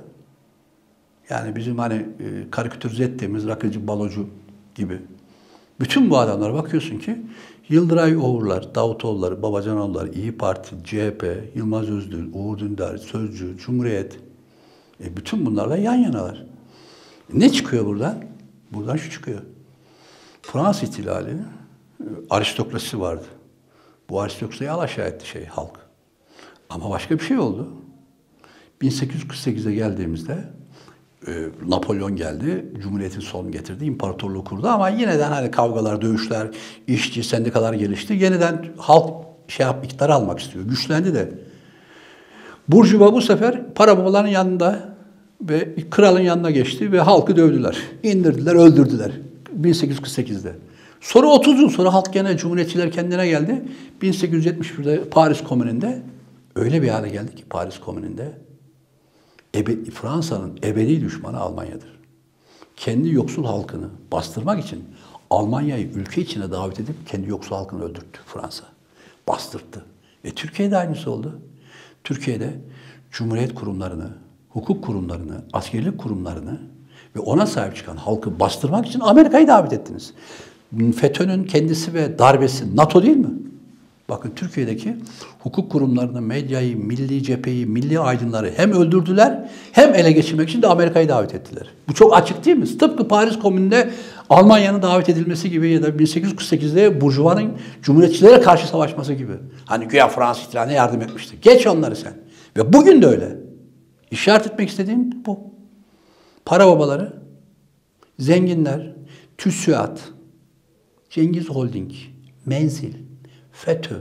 Yani 1.31 1.57
bizim 1.57 1.79
hani 1.79 1.94
e, 1.94 2.51
karikatürize 2.51 3.05
ettiğimiz 3.05 3.47
rakıcı, 3.47 3.87
balocu 3.87 4.27
gibi. 4.75 4.99
Bütün 5.81 6.11
bu 6.11 6.19
adamlara 6.19 6.55
bakıyorsun 6.55 6.99
ki 6.99 7.17
Yıldıray 7.69 8.17
Oğurlar, 8.17 8.75
Davutoğulları, 8.75 9.43
Babacanoğulları, 9.43 10.12
İyi 10.12 10.38
Parti, 10.38 10.77
CHP, 10.85 11.53
Yılmaz 11.55 11.91
Özdil, 11.91 12.25
Uğur 12.33 12.59
Dündar, 12.59 12.97
Sözcü, 12.97 13.59
Cumhuriyet. 13.59 14.19
E 15.05 15.17
bütün 15.17 15.47
bunlarla 15.47 15.77
yan 15.77 15.95
yanalar. 15.95 16.47
Ne 17.33 17.53
çıkıyor 17.53 17.87
buradan? 17.87 18.25
Buradan 18.71 18.97
şu 18.97 19.11
çıkıyor. 19.11 19.41
Fransız 20.43 20.88
ihtilali 20.88 21.31
e, 21.31 22.05
aristokrasi 22.31 23.01
vardı. 23.01 23.25
Bu 24.11 24.21
aristokrasiyi 24.21 24.71
alaşağı 24.71 25.09
etti 25.09 25.29
şey 25.29 25.45
halk. 25.45 25.79
Ama 26.71 26.91
başka 26.91 27.19
bir 27.19 27.25
şey 27.25 27.38
oldu. 27.38 27.69
1848'e 28.83 29.75
geldiğimizde 29.75 30.45
e, 31.26 31.33
Napolyon 31.68 32.16
geldi, 32.16 32.66
Cumhuriyet'in 32.83 33.20
sonunu 33.20 33.52
getirdi, 33.52 33.85
imparatorluğu 33.85 34.44
kurdu 34.44 34.68
ama 34.68 34.88
yeniden 34.88 35.31
hani 35.33 35.50
kavgalar, 35.50 36.02
dövüşler, 36.02 36.48
işçi, 36.87 37.24
sendikalar 37.24 37.72
gelişti. 37.72 38.14
Yeniden 38.14 38.66
halk 38.76 39.11
şey 39.48 39.66
yap, 39.66 39.85
iktidar 39.85 40.11
almak 40.11 40.38
istiyor. 40.38 40.64
Güçlendi 40.64 41.14
de. 41.14 41.28
Burjuva 42.68 43.12
bu 43.12 43.20
sefer 43.20 43.74
para 43.74 43.98
babaların 43.98 44.28
yanında 44.28 44.96
ve 45.40 45.74
kralın 45.90 46.20
yanına 46.20 46.50
geçti 46.50 46.92
ve 46.92 47.00
halkı 47.00 47.37
dövdüler. 47.37 47.78
indirdiler, 48.02 48.54
öldürdüler. 48.54 49.12
1848'de. 49.62 50.52
Sonra 51.00 51.26
30 51.26 51.61
yıl 51.61 51.70
sonra 51.70 51.94
halk 51.94 52.12
gene 52.12 52.37
Cumhuriyetçiler 52.37 52.92
kendine 52.92 53.28
geldi. 53.28 53.62
1871'de 54.02 55.04
Paris 55.11 55.42
Komünü'nde 55.42 56.02
öyle 56.57 56.83
bir 56.83 56.88
hale 56.88 57.09
geldi 57.09 57.35
ki 57.35 57.44
Paris 57.50 57.78
Komünü'nde 57.78 58.33
ebe, 59.55 59.85
Fransa'nın 59.85 60.59
ebedi 60.65 61.01
düşmanı 61.01 61.41
Almanya'dır. 61.41 61.99
Kendi 62.77 63.09
yoksul 63.09 63.45
halkını 63.45 63.89
bastırmak 64.13 64.65
için 64.65 64.85
Almanya'yı 65.31 65.91
ülke 65.91 66.21
içine 66.21 66.51
davet 66.51 66.81
edip 66.81 67.09
kendi 67.09 67.31
yoksul 67.31 67.57
halkını 67.57 67.85
öldürttü 67.85 68.21
Fransa. 68.27 68.65
Bastırttı. 69.29 69.85
E 70.25 70.31
Türkiye'de 70.31 70.77
aynısı 70.77 71.11
oldu. 71.11 71.41
Türkiye'de 72.05 72.61
cumhuriyet 73.11 73.55
kurumlarını, 73.55 74.09
hukuk 74.49 74.85
kurumlarını, 74.85 75.45
askerlik 75.53 75.99
kurumlarını 75.99 76.61
ve 77.17 77.21
ona 77.21 77.47
sahip 77.47 77.77
çıkan 77.77 77.97
halkı 77.97 78.41
bastırmak 78.41 78.87
için 78.87 79.01
Amerika'yı 79.01 79.49
davet 79.49 79.73
ettiniz. 79.73 80.15
FETÖ'nün 80.97 81.45
kendisi 81.45 81.95
ve 81.95 82.19
darbesi 82.19 82.77
NATO 82.77 83.03
değil 83.03 83.17
mi? 83.17 83.48
Bakın 84.09 84.33
Türkiye'deki 84.37 84.97
hukuk 85.38 85.73
kurumlarını, 85.73 86.21
medyayı, 86.21 86.77
milli 86.77 87.23
cepheyi, 87.23 87.66
milli 87.66 88.01
aydınları 88.01 88.53
hem 88.57 88.73
öldürdüler 88.73 89.51
hem 89.73 89.94
ele 89.94 90.12
geçirmek 90.12 90.49
için 90.49 90.62
de 90.62 90.66
Amerika'yı 90.66 91.09
davet 91.09 91.35
ettiler. 91.35 91.66
Bu 91.88 91.94
çok 91.94 92.16
açık 92.16 92.44
değil 92.44 92.57
mi? 92.57 92.79
Tıpkı 92.79 93.09
Paris 93.09 93.38
Komünü'nde 93.38 93.90
Almanya'nın 94.31 94.83
davet 94.83 95.09
edilmesi 95.09 95.51
gibi 95.51 95.71
ya 95.71 95.83
da 95.83 95.88
1848'de 95.88 97.01
Burjuva'nın 97.01 97.53
Cumhuriyetçilere 97.83 98.40
karşı 98.40 98.68
savaşması 98.68 99.12
gibi. 99.12 99.33
Hani 99.64 99.88
güya 99.88 100.09
Fransız 100.09 100.47
ihtilaline 100.47 100.75
yardım 100.75 101.03
etmişti. 101.03 101.37
Geç 101.42 101.66
onları 101.66 101.97
sen. 101.97 102.12
Ve 102.57 102.73
bugün 102.73 103.03
de 103.03 103.07
öyle. 103.07 103.37
İşaret 104.11 104.47
etmek 104.47 104.68
istediğim 104.68 105.25
bu. 105.27 105.40
Para 106.44 106.66
babaları, 106.66 107.12
zenginler, 108.18 108.92
TÜSİAD, 109.38 109.99
Cengiz 111.11 111.49
Holding, 111.49 111.92
Menzil, 112.47 113.08
FETÖ, 113.64 113.94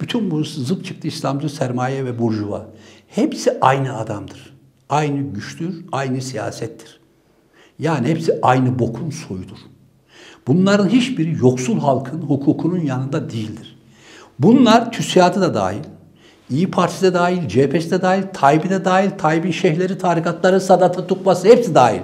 bütün 0.00 0.30
bu 0.30 0.44
zıp 0.44 0.84
çıktı 0.84 1.08
İslamcı 1.08 1.48
sermaye 1.48 2.04
ve 2.04 2.18
burjuva. 2.18 2.66
Hepsi 3.08 3.58
aynı 3.60 3.98
adamdır. 3.98 4.56
Aynı 4.88 5.20
güçtür, 5.20 5.84
aynı 5.92 6.22
siyasettir. 6.22 7.00
Yani 7.78 8.08
hepsi 8.08 8.38
aynı 8.42 8.78
bokun 8.78 9.10
soyudur. 9.10 9.56
Bunların 10.46 10.88
hiçbiri 10.88 11.36
yoksul 11.40 11.80
halkın 11.80 12.20
hukukunun 12.20 12.80
yanında 12.80 13.30
değildir. 13.30 13.78
Bunlar 14.38 14.92
TÜSİAD'ı 14.92 15.40
da 15.40 15.54
dahil, 15.54 15.84
İyi 16.50 16.70
Partisi 16.70 17.02
de 17.02 17.14
dahil, 17.14 17.48
CHP'si 17.48 17.90
de 17.90 18.02
dahil, 18.02 18.22
Tayyip'i 18.32 18.70
de 18.70 18.84
dahil, 18.84 19.10
Tayyip'in 19.10 19.50
şeyhleri, 19.50 19.98
tarikatları, 19.98 20.60
Sadat'ı, 20.60 21.06
Tukbası 21.06 21.48
hepsi 21.48 21.74
dahil. 21.74 22.00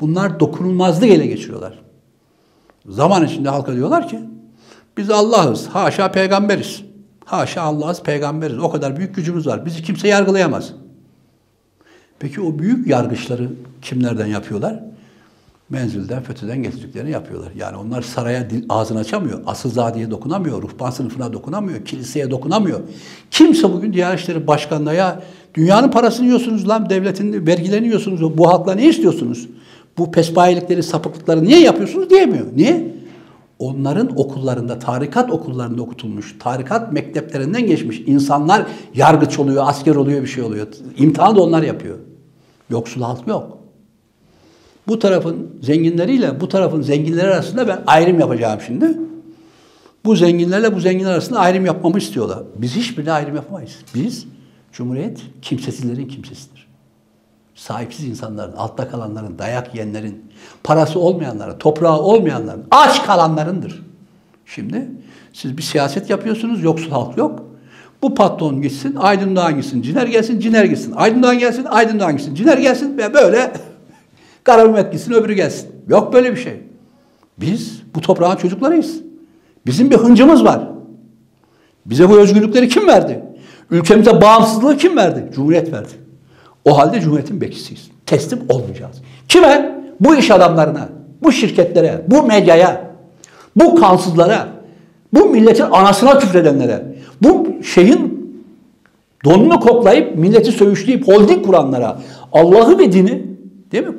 Bunlar 0.00 0.40
dokunulmazlık 0.40 1.10
ele 1.10 1.26
geçiriyorlar. 1.26 1.78
Zaman 2.88 3.26
içinde 3.26 3.48
halka 3.48 3.72
diyorlar 3.72 4.08
ki 4.08 4.18
biz 5.00 5.10
Allah'ız, 5.10 5.66
haşa 5.66 6.12
peygamberiz. 6.12 6.82
Haşa 7.24 7.62
Allah'ız, 7.62 8.02
peygamberiz. 8.02 8.58
O 8.58 8.70
kadar 8.70 8.96
büyük 8.96 9.14
gücümüz 9.14 9.46
var. 9.46 9.66
Bizi 9.66 9.82
kimse 9.82 10.08
yargılayamaz. 10.08 10.72
Peki 12.18 12.40
o 12.40 12.58
büyük 12.58 12.86
yargıçları 12.86 13.48
kimlerden 13.82 14.26
yapıyorlar? 14.26 14.82
Menzilden, 15.70 16.22
FETÖ'den 16.22 16.62
getirdiklerini 16.62 17.10
yapıyorlar. 17.10 17.52
Yani 17.56 17.76
onlar 17.76 18.02
saraya 18.02 18.50
dil, 18.50 18.64
ağzını 18.68 18.98
açamıyor. 18.98 19.40
Asılzadeye 19.46 20.10
dokunamıyor. 20.10 20.62
Ruhban 20.62 20.90
sınıfına 20.90 21.32
dokunamıyor. 21.32 21.84
Kiliseye 21.84 22.30
dokunamıyor. 22.30 22.80
Kimse 23.30 23.72
bugün 23.72 23.92
Diyanet 23.92 24.20
İşleri 24.20 24.46
Başkanı'na 24.46 24.92
ya 24.92 25.22
dünyanın 25.54 25.90
parasını 25.90 26.26
yiyorsunuz 26.26 26.68
lan, 26.68 26.90
devletin 26.90 27.46
vergilerini 27.46 27.86
yiyorsunuz. 27.86 28.38
Bu 28.38 28.48
halkla 28.48 28.74
ne 28.74 28.88
istiyorsunuz? 28.88 29.48
Bu 29.98 30.12
pespayelikleri, 30.12 30.82
sapıklıkları 30.82 31.44
niye 31.44 31.60
yapıyorsunuz 31.60 32.10
diyemiyor. 32.10 32.46
Niye? 32.56 32.99
Onların 33.60 34.20
okullarında, 34.20 34.78
tarikat 34.78 35.30
okullarında 35.30 35.82
okutulmuş, 35.82 36.36
tarikat 36.38 36.92
mekteplerinden 36.92 37.66
geçmiş 37.66 38.02
insanlar 38.06 38.66
yargıç 38.94 39.38
oluyor, 39.38 39.64
asker 39.66 39.94
oluyor, 39.94 40.22
bir 40.22 40.26
şey 40.26 40.44
oluyor. 40.44 40.66
İmtihanı 40.96 41.36
da 41.36 41.42
onlar 41.42 41.62
yapıyor. 41.62 41.98
Yoksul 42.70 43.02
halk 43.02 43.26
yok. 43.26 43.58
Bu 44.88 44.98
tarafın 44.98 45.50
zenginleriyle 45.62 46.40
bu 46.40 46.48
tarafın 46.48 46.82
zenginleri 46.82 47.26
arasında 47.26 47.68
ben 47.68 47.82
ayrım 47.86 48.20
yapacağım 48.20 48.60
şimdi. 48.66 48.98
Bu 50.04 50.16
zenginlerle 50.16 50.74
bu 50.74 50.80
zenginler 50.80 51.10
arasında 51.10 51.38
ayrım 51.38 51.66
yapmamı 51.66 51.98
istiyorlar. 51.98 52.42
Biz 52.56 52.76
hiçbirine 52.76 53.12
ayrım 53.12 53.36
yapamayız. 53.36 53.76
Biz, 53.94 54.26
Cumhuriyet, 54.72 55.20
kimsesizlerin 55.42 56.08
kimsesidir 56.08 56.69
sahipsiz 57.60 58.06
insanların, 58.06 58.52
altta 58.52 58.88
kalanların, 58.88 59.38
dayak 59.38 59.74
yiyenlerin, 59.74 60.24
parası 60.64 61.00
olmayanların, 61.00 61.58
toprağı 61.58 61.98
olmayanların, 61.98 62.64
aç 62.70 63.06
kalanlarındır. 63.06 63.82
Şimdi 64.46 64.88
siz 65.32 65.56
bir 65.56 65.62
siyaset 65.62 66.10
yapıyorsunuz, 66.10 66.62
yoksul 66.62 66.90
halk 66.90 67.16
yok. 67.16 67.42
Bu 68.02 68.14
patron 68.14 68.62
gitsin, 68.62 68.96
Aydın 68.96 69.36
Doğan 69.36 69.56
gitsin, 69.56 69.82
Ciner 69.82 70.06
gelsin, 70.06 70.40
Ciner 70.40 70.64
gitsin. 70.64 70.92
Aydın 70.96 71.22
Doğan 71.22 71.38
gelsin, 71.38 71.64
Aydın 71.64 72.00
Doğan 72.00 72.16
gitsin. 72.16 72.34
Ciner 72.34 72.58
gelsin 72.58 72.98
ve 72.98 73.14
böyle 73.14 73.52
Karabimet 74.44 74.92
gitsin, 74.92 75.12
öbürü 75.12 75.32
gelsin. 75.32 75.68
Yok 75.88 76.12
böyle 76.12 76.32
bir 76.32 76.40
şey. 76.40 76.62
Biz 77.38 77.82
bu 77.94 78.00
toprağın 78.00 78.36
çocuklarıyız. 78.36 79.00
Bizim 79.66 79.90
bir 79.90 79.96
hıncımız 79.96 80.44
var. 80.44 80.68
Bize 81.86 82.08
bu 82.08 82.18
özgürlükleri 82.18 82.68
kim 82.68 82.86
verdi? 82.86 83.24
Ülkemize 83.70 84.20
bağımsızlığı 84.20 84.76
kim 84.76 84.96
verdi? 84.96 85.30
Cumhuriyet 85.34 85.72
verdi. 85.72 86.09
O 86.64 86.78
halde 86.78 87.00
Cumhuriyet'in 87.00 87.40
bekçisiyiz. 87.40 87.90
Teslim 88.06 88.40
olmayacağız. 88.48 88.96
Kime? 89.28 89.80
Bu 90.00 90.16
iş 90.16 90.30
adamlarına, 90.30 90.88
bu 91.22 91.32
şirketlere, 91.32 92.02
bu 92.08 92.22
medyaya, 92.22 92.90
bu 93.56 93.74
kansızlara, 93.74 94.48
bu 95.14 95.24
milletin 95.24 95.64
anasına 95.64 96.18
küfredenlere, 96.18 96.82
bu 97.22 97.48
şeyin 97.62 98.20
donunu 99.24 99.60
koklayıp 99.60 100.18
milleti 100.18 100.52
söğüşleyip 100.52 101.08
holding 101.08 101.46
kuranlara, 101.46 102.00
Allah'ı 102.32 102.78
ve 102.78 102.92
dini 102.92 103.26
değil 103.72 103.86
mi? 103.86 103.94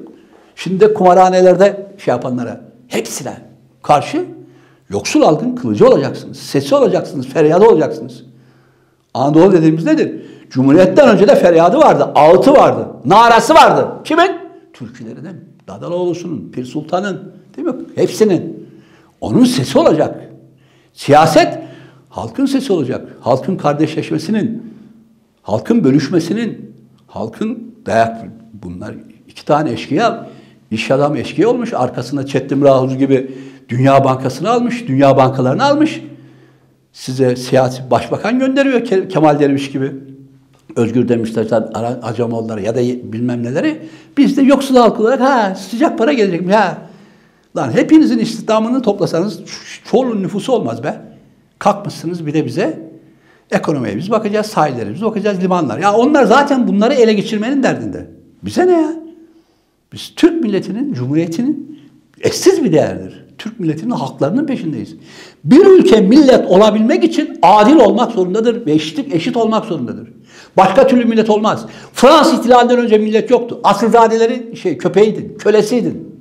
Şimdi 0.56 0.80
de 0.80 0.93
kumarhanelerde 0.93 1.88
şey 1.97 2.12
yapanlara 2.12 2.62
hepsine 2.88 3.34
karşı 3.84 4.26
yoksul 4.89 5.24
halkın 5.24 5.56
kılıcı 5.56 5.88
olacaksınız, 5.88 6.38
sesi 6.38 6.76
olacaksınız, 6.76 7.28
feryadı 7.28 7.65
olacaksınız. 7.65 8.24
Anadolu 9.13 9.54
dediğimiz 9.54 9.86
nedir? 9.86 10.21
Cumhuriyetten 10.51 11.09
önce 11.09 11.27
de 11.27 11.35
feryadı 11.35 11.77
vardı, 11.77 12.11
ağıtı 12.15 12.53
vardı, 12.53 12.87
narası 13.05 13.53
vardı. 13.53 13.87
Kimin? 14.03 14.31
Türkülerinin, 14.73 15.45
Dadaloğlu'sunun, 15.67 16.51
Pir 16.51 16.65
Sultan'ın, 16.65 17.33
değil 17.57 17.67
mi? 17.67 17.73
Hepsinin. 17.95 18.67
Onun 19.21 19.43
sesi 19.43 19.80
olacak. 19.80 20.30
Siyaset 20.93 21.59
halkın 22.09 22.45
sesi 22.45 22.73
olacak. 22.73 23.07
Halkın 23.21 23.55
kardeşleşmesinin, 23.55 24.73
halkın 25.41 25.84
bölüşmesinin, 25.84 26.76
halkın 27.07 27.76
dayak 27.86 28.26
bunlar 28.53 28.95
iki 29.28 29.45
tane 29.45 29.71
eşkıya 29.71 30.28
iş 30.71 30.91
adam 30.91 31.15
eşkıya 31.15 31.49
olmuş. 31.49 31.73
Arkasında 31.73 32.26
Çetin 32.26 32.61
Rahuz 32.61 32.97
gibi 32.97 33.32
Dünya 33.69 34.03
Bankası'nı 34.03 34.49
almış, 34.49 34.88
Dünya 34.88 35.17
Bankalarını 35.17 35.63
almış. 35.63 36.01
Size 36.93 37.36
siyasi 37.36 37.91
başbakan 37.91 38.39
gönderiyor 38.39 39.09
Kemal 39.09 39.39
Derviş 39.39 39.71
gibi. 39.71 40.11
Özgür 40.76 41.07
Demirtaşlar, 41.07 41.63
Acemoğulları 42.03 42.61
ya 42.61 42.76
da 42.76 42.80
bilmem 43.13 43.43
neleri. 43.43 43.82
Biz 44.17 44.38
de 44.38 44.41
yoksul 44.41 44.76
halk 44.76 44.99
olarak 44.99 45.22
ha 45.22 45.55
sıcak 45.55 45.97
para 45.97 46.13
gelecek 46.13 46.41
mi? 46.41 46.53
Ha. 46.53 46.78
Lan 47.57 47.72
hepinizin 47.72 48.19
istihdamını 48.19 48.82
toplasanız 48.82 49.39
çoğunun 49.86 50.24
nüfusu 50.24 50.53
olmaz 50.53 50.84
be. 50.84 51.01
Kalkmışsınız 51.59 52.26
bir 52.26 52.34
de 52.34 52.45
bize 52.45 52.91
ekonomiye 53.51 53.97
biz 53.97 54.11
bakacağız, 54.11 54.45
sahillere 54.45 54.93
biz 54.93 55.01
bakacağız, 55.01 55.41
limanlar. 55.41 55.80
Ya 55.80 55.93
onlar 55.93 56.24
zaten 56.24 56.67
bunları 56.67 56.93
ele 56.93 57.13
geçirmenin 57.13 57.63
derdinde. 57.63 58.07
Bize 58.43 58.67
ne 58.67 58.72
ya? 58.72 58.93
Biz 59.93 60.13
Türk 60.15 60.43
milletinin, 60.43 60.93
cumhuriyetinin 60.93 61.82
eşsiz 62.22 62.63
bir 62.63 62.72
değerdir. 62.72 63.26
Türk 63.38 63.59
milletinin 63.59 63.91
haklarının 63.91 64.45
peşindeyiz. 64.45 64.95
Bir 65.43 65.65
ülke 65.65 66.01
millet 66.01 66.47
olabilmek 66.47 67.03
için 67.03 67.39
adil 67.41 67.76
olmak 67.76 68.11
zorundadır 68.11 68.65
ve 68.65 68.72
eşitlik 68.72 69.15
eşit 69.15 69.38
olmak 69.38 69.65
zorundadır. 69.65 70.09
Başka 70.58 70.88
türlü 70.88 71.06
millet 71.06 71.30
olmaz. 71.30 71.66
Fransız 71.93 72.39
ihtilalinden 72.39 72.80
önce 72.80 72.97
millet 72.97 73.30
yoktu. 73.30 73.60
Asılzadelerin 73.64 74.56
şey 74.56 74.78
köpeğiydin, 74.78 75.38
kölesiydin. 75.38 76.16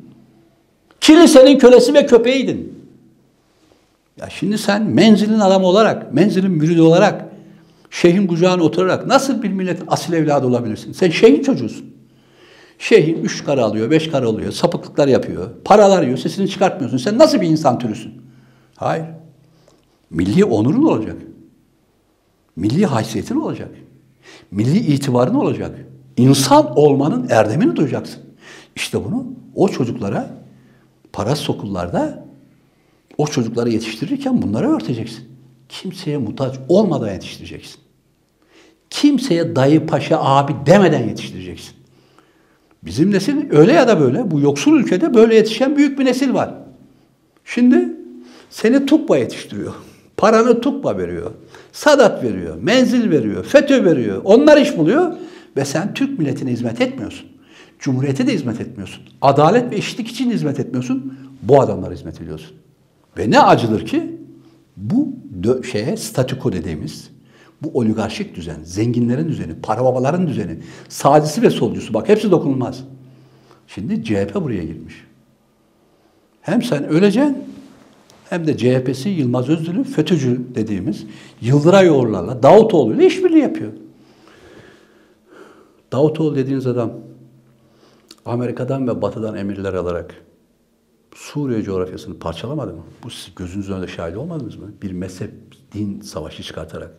Kilisenin 1.01 1.59
kölesi 1.59 1.95
ve 1.95 2.07
köpeğiydin. 2.07 2.81
Ya 4.16 4.31
şimdi 4.31 4.59
sen 4.59 4.83
menzilin 4.83 5.41
adamı 5.41 5.66
olarak, 5.66 6.14
menzilin 6.14 6.51
müridi 6.51 6.83
olarak, 6.83 7.24
şeyhin 7.91 8.26
kucağına 8.26 8.62
oturarak 8.62 9.07
nasıl 9.07 9.43
bir 9.43 9.49
milletin 9.49 9.85
asil 9.89 10.12
evladı 10.12 10.47
olabilirsin? 10.47 10.93
Sen 10.93 11.11
şeyhin 11.11 11.43
çocuğusun. 11.43 11.95
Şeyhin 12.78 13.24
üç 13.24 13.45
kara 13.45 13.64
alıyor, 13.64 13.91
beş 13.91 14.11
kara 14.11 14.26
alıyor, 14.26 14.53
sapıklıklar 14.53 15.09
yapıyor, 15.09 15.51
paralar 15.64 16.03
yiyor, 16.03 16.18
sesini 16.18 16.49
çıkartmıyorsun. 16.49 16.99
Sen 16.99 17.18
nasıl 17.18 17.41
bir 17.41 17.47
insan 17.47 17.78
türüsün? 17.78 18.22
Hayır. 18.76 19.05
Milli 20.11 20.45
onurun 20.45 20.85
olacak. 20.85 21.16
Milli 22.57 22.87
haysiyetin 22.87 23.37
olacak. 23.37 23.68
Milli 24.51 24.78
itibarın 24.78 25.34
olacak. 25.34 25.86
İnsan 26.16 26.78
olmanın 26.78 27.26
erdemini 27.30 27.76
duyacaksın. 27.76 28.22
İşte 28.76 29.05
bunu 29.05 29.26
o 29.55 29.68
çocuklara 29.68 30.30
parasız 31.12 31.51
okullarda 31.51 32.24
o 33.18 33.26
çocukları 33.26 33.70
yetiştirirken 33.70 34.43
bunları 34.43 34.68
örteceksin. 34.76 35.24
Kimseye 35.68 36.18
muhtaç 36.18 36.55
olmadan 36.68 37.12
yetiştireceksin. 37.12 37.80
Kimseye 38.91 39.57
dayı, 39.57 39.86
paşa, 39.86 40.20
abi 40.20 40.53
demeden 40.66 41.09
yetiştireceksin. 41.09 41.74
Bizim 42.82 43.11
nesil 43.11 43.51
öyle 43.51 43.72
ya 43.72 43.88
da 43.88 44.01
böyle 44.01 44.30
bu 44.30 44.41
yoksul 44.41 44.80
ülkede 44.80 45.14
böyle 45.14 45.34
yetişen 45.34 45.76
büyük 45.76 45.99
bir 45.99 46.05
nesil 46.05 46.34
var. 46.34 46.55
Şimdi 47.45 47.88
seni 48.51 48.86
tukba 48.86 49.18
yetiştiriyor. 49.18 49.74
Paranı 50.20 50.60
tukba 50.60 50.98
veriyor. 50.98 51.30
Sadat 51.72 52.22
veriyor. 52.22 52.56
Menzil 52.62 53.10
veriyor. 53.10 53.44
FETÖ 53.44 53.84
veriyor. 53.84 54.20
Onlar 54.24 54.56
iş 54.56 54.78
buluyor 54.78 55.12
ve 55.56 55.64
sen 55.64 55.94
Türk 55.94 56.18
milletine 56.18 56.50
hizmet 56.50 56.80
etmiyorsun. 56.80 57.26
Cumhuriyete 57.78 58.26
de 58.26 58.32
hizmet 58.32 58.60
etmiyorsun. 58.60 59.02
Adalet 59.22 59.72
ve 59.72 59.76
eşitlik 59.76 60.08
için 60.08 60.30
hizmet 60.30 60.60
etmiyorsun. 60.60 61.18
Bu 61.42 61.60
adamlara 61.60 61.94
hizmet 61.94 62.20
ediyorsun. 62.20 62.56
Ve 63.18 63.30
ne 63.30 63.40
acıdır 63.40 63.86
ki 63.86 64.16
bu 64.76 65.08
şeye 65.72 65.96
statüko 65.96 66.52
dediğimiz 66.52 67.10
bu 67.62 67.78
oligarşik 67.78 68.36
düzen, 68.36 68.58
zenginlerin 68.64 69.28
düzeni, 69.28 69.54
para 69.62 69.84
babaların 69.84 70.26
düzeni, 70.26 70.58
sağcısı 70.88 71.42
ve 71.42 71.50
solcusu 71.50 71.94
bak 71.94 72.08
hepsi 72.08 72.30
dokunulmaz. 72.30 72.84
Şimdi 73.66 74.04
CHP 74.04 74.34
buraya 74.34 74.64
girmiş. 74.64 74.94
Hem 76.40 76.62
sen 76.62 76.88
öleceksin 76.88 77.38
hem 78.31 78.47
de 78.47 78.57
CHP'si 78.57 79.09
Yılmaz 79.09 79.49
Özdil'i 79.49 79.85
FETÖ'cü 79.85 80.41
dediğimiz 80.55 81.07
Yıldıray 81.41 81.87
Yoğurlarla 81.87 82.43
Davutoğlu 82.43 82.95
ile 82.95 83.07
işbirliği 83.07 83.43
yapıyor. 83.43 83.72
Davutoğlu 85.93 86.37
dediğiniz 86.37 86.66
adam 86.66 86.93
Amerika'dan 88.26 88.89
ve 88.89 89.03
Batı'dan 89.03 89.37
emirler 89.37 89.74
alarak 89.74 90.14
Suriye 91.14 91.62
coğrafyasını 91.62 92.18
parçalamadı 92.18 92.72
mı? 92.72 92.83
Bu 93.05 93.11
siz 93.11 93.35
gözünüzün 93.35 93.72
önünde 93.72 93.89
şahit 93.89 94.16
olmadınız 94.16 94.57
mı? 94.57 94.66
Bir 94.83 94.93
mezhep, 94.93 95.31
din 95.72 96.01
savaşı 96.01 96.43
çıkartarak. 96.43 96.91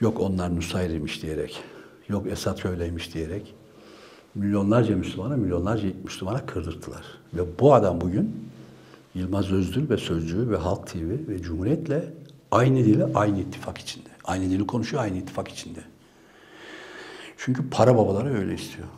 Yok 0.00 0.20
onlar 0.20 0.56
Nusayriymiş 0.56 1.22
diyerek. 1.22 1.60
Yok 2.08 2.26
Esad 2.26 2.58
şöyleymiş 2.58 3.14
diyerek. 3.14 3.54
Milyonlarca 4.34 4.96
Müslümana, 4.96 5.36
milyonlarca 5.36 5.88
Müslümana 6.04 6.46
kırdırttılar. 6.46 7.04
Ve 7.34 7.42
bu 7.60 7.74
adam 7.74 8.00
bugün 8.00 8.48
Yılmaz 9.18 9.52
Özdül 9.52 9.90
ve 9.90 9.96
Sözcüğü 9.96 10.50
ve 10.50 10.56
Halk 10.56 10.86
TV 10.86 11.28
ve 11.28 11.42
Cumhuriyet'le 11.42 12.02
aynı 12.50 12.76
dili 12.76 13.04
aynı 13.14 13.40
ittifak 13.40 13.78
içinde. 13.78 14.08
Aynı 14.24 14.50
dili 14.50 14.66
konuşuyor 14.66 15.02
aynı 15.02 15.16
ittifak 15.16 15.48
içinde. 15.48 15.80
Çünkü 17.36 17.70
para 17.70 17.96
babaları 17.96 18.38
öyle 18.38 18.54
istiyor. 18.54 18.88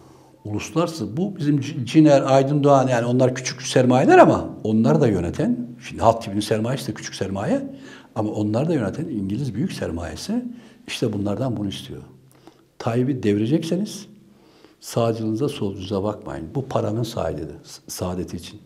Uluslararası 0.45 1.17
bu 1.17 1.37
bizim 1.37 1.61
Ciner, 1.85 2.23
Aydın 2.23 2.65
Doğan 2.65 2.89
yani 2.89 3.07
onlar 3.07 3.35
küçük 3.35 3.63
sermayeler 3.63 4.19
ama 4.19 4.49
onları 4.65 5.01
da 5.01 5.07
yöneten, 5.09 5.69
şimdi 5.89 6.03
Halk 6.03 6.23
TV'nin 6.23 6.41
sermayesi 6.41 6.89
de 6.89 6.95
küçük 6.95 7.15
sermaye 7.15 7.71
ama 8.15 8.31
onları 8.31 8.69
da 8.69 8.75
yöneten 8.75 9.05
İngiliz 9.05 9.55
büyük 9.55 9.73
sermayesi 9.73 10.45
işte 10.87 11.13
bunlardan 11.13 11.57
bunu 11.57 11.69
istiyor. 11.69 12.03
Tayyip'i 12.79 13.23
devirecekseniz 13.23 14.07
sağcılığınıza 14.81 15.49
solcunuza 15.49 16.03
bakmayın. 16.03 16.49
Bu 16.55 16.69
paranın 16.69 17.03
saadeti, 17.03 17.55
saadeti 17.87 18.37
için. 18.37 18.61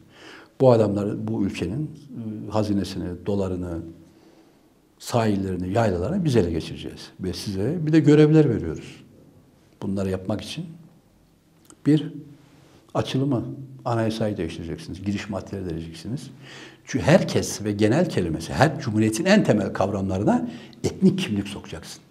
Bu 0.61 0.73
adamlar 0.73 1.29
bu 1.29 1.45
ülkenin 1.45 1.91
ıı, 2.17 2.51
hazinesini, 2.51 3.27
dolarını, 3.27 3.79
sahillerini, 4.99 5.73
yaylalarını 5.73 6.25
biz 6.25 6.37
ele 6.37 6.51
geçireceğiz. 6.51 7.11
Ve 7.21 7.33
size 7.33 7.87
bir 7.87 7.93
de 7.93 8.01
görevler 8.01 8.51
veriyoruz. 8.51 9.05
Bunları 9.83 10.11
yapmak 10.11 10.41
için 10.41 10.67
bir, 11.87 12.13
açılımı, 12.95 13.45
anayasayı 13.85 14.37
değiştireceksiniz, 14.37 15.05
giriş 15.05 15.29
maddeleri 15.29 15.71
değiştireceksiniz. 15.71 16.31
Çünkü 16.85 17.05
herkes 17.05 17.65
ve 17.65 17.73
genel 17.73 18.09
kelimesi, 18.09 18.53
her 18.53 18.81
cumhuriyetin 18.81 19.25
en 19.25 19.45
temel 19.45 19.73
kavramlarına 19.73 20.51
etnik 20.85 21.19
kimlik 21.19 21.49
sokacaksın. 21.49 22.03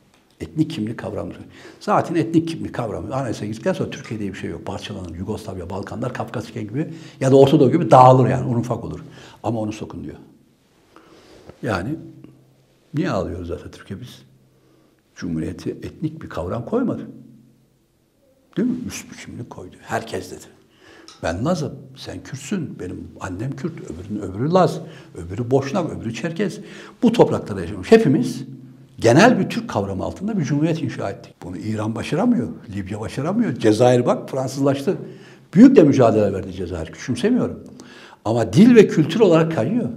Etnik 0.42 0.72
kimlik 0.72 1.00
kavramı. 1.00 1.34
Zaten 1.80 2.16
etnik 2.16 2.48
kimlik 2.48 2.76
kavramı 2.76 3.16
anayasa 3.16 3.46
girdikten 3.46 3.74
sonra 3.74 3.90
Türkiye'de 3.90 4.28
bir 4.28 4.34
şey 4.34 4.50
yok. 4.50 4.66
Parçalanır. 4.66 5.16
Yugoslavya, 5.16 5.70
Balkanlar, 5.70 6.14
Kafkasya 6.14 6.62
gibi 6.62 6.94
ya 7.20 7.32
da 7.32 7.36
Orta 7.36 7.60
Doğu 7.60 7.72
gibi 7.72 7.92
dağılır 7.92 8.30
yani. 8.30 8.48
Un 8.48 8.60
ufak 8.60 8.84
olur. 8.84 9.00
Ama 9.44 9.60
onu 9.60 9.74
sokun 9.74 10.04
diyor. 10.04 10.16
Yani 11.64 11.96
niye 12.94 13.12
ağlıyoruz 13.12 13.52
Atatürk'e 13.52 14.02
biz? 14.02 14.22
Cumhuriyeti 15.16 15.70
etnik 15.70 16.22
bir 16.22 16.30
kavram 16.30 16.66
koymadı. 16.66 17.08
Değil 18.58 18.68
mi? 18.68 18.78
Üst 18.88 19.26
kimlik 19.26 19.50
koydu. 19.50 19.76
Herkes 19.82 20.32
dedi. 20.32 20.46
Ben 21.24 21.46
Laz'ım, 21.46 21.74
sen 21.96 22.24
Kürtsün, 22.24 22.80
benim 22.80 23.08
annem 23.20 23.56
Kürt, 23.56 23.74
öbürünün 23.82 24.22
öbürü 24.22 24.52
Laz, 24.52 24.80
öbürü 25.16 25.52
Boşnak, 25.52 25.92
öbürü 25.92 26.14
Çerkez. 26.14 26.60
Bu 27.04 27.12
topraklarda 27.12 27.62
yaşamış. 27.62 27.92
Hepimiz 27.92 28.44
genel 29.00 29.40
bir 29.40 29.50
Türk 29.50 29.70
kavramı 29.70 30.04
altında 30.04 30.38
bir 30.40 30.44
cumhuriyet 30.44 30.82
inşa 30.82 31.10
ettik. 31.10 31.34
Bunu 31.44 31.58
İran 31.58 31.96
başaramıyor, 31.96 32.48
Libya 32.76 33.00
başaramıyor. 33.00 33.56
Cezayir 33.56 34.06
bak 34.06 34.30
Fransızlaştı. 34.30 34.98
Büyük 35.54 35.76
de 35.76 35.84
mücadele 35.84 36.34
verdi 36.34 36.54
Cezayir, 36.54 36.88
küçümsemiyorum. 36.88 37.64
Ama 38.26 38.54
dil 38.54 38.76
ve 38.76 38.88
kültür 38.88 39.20
olarak 39.20 39.56
kayıyor. 39.56 39.90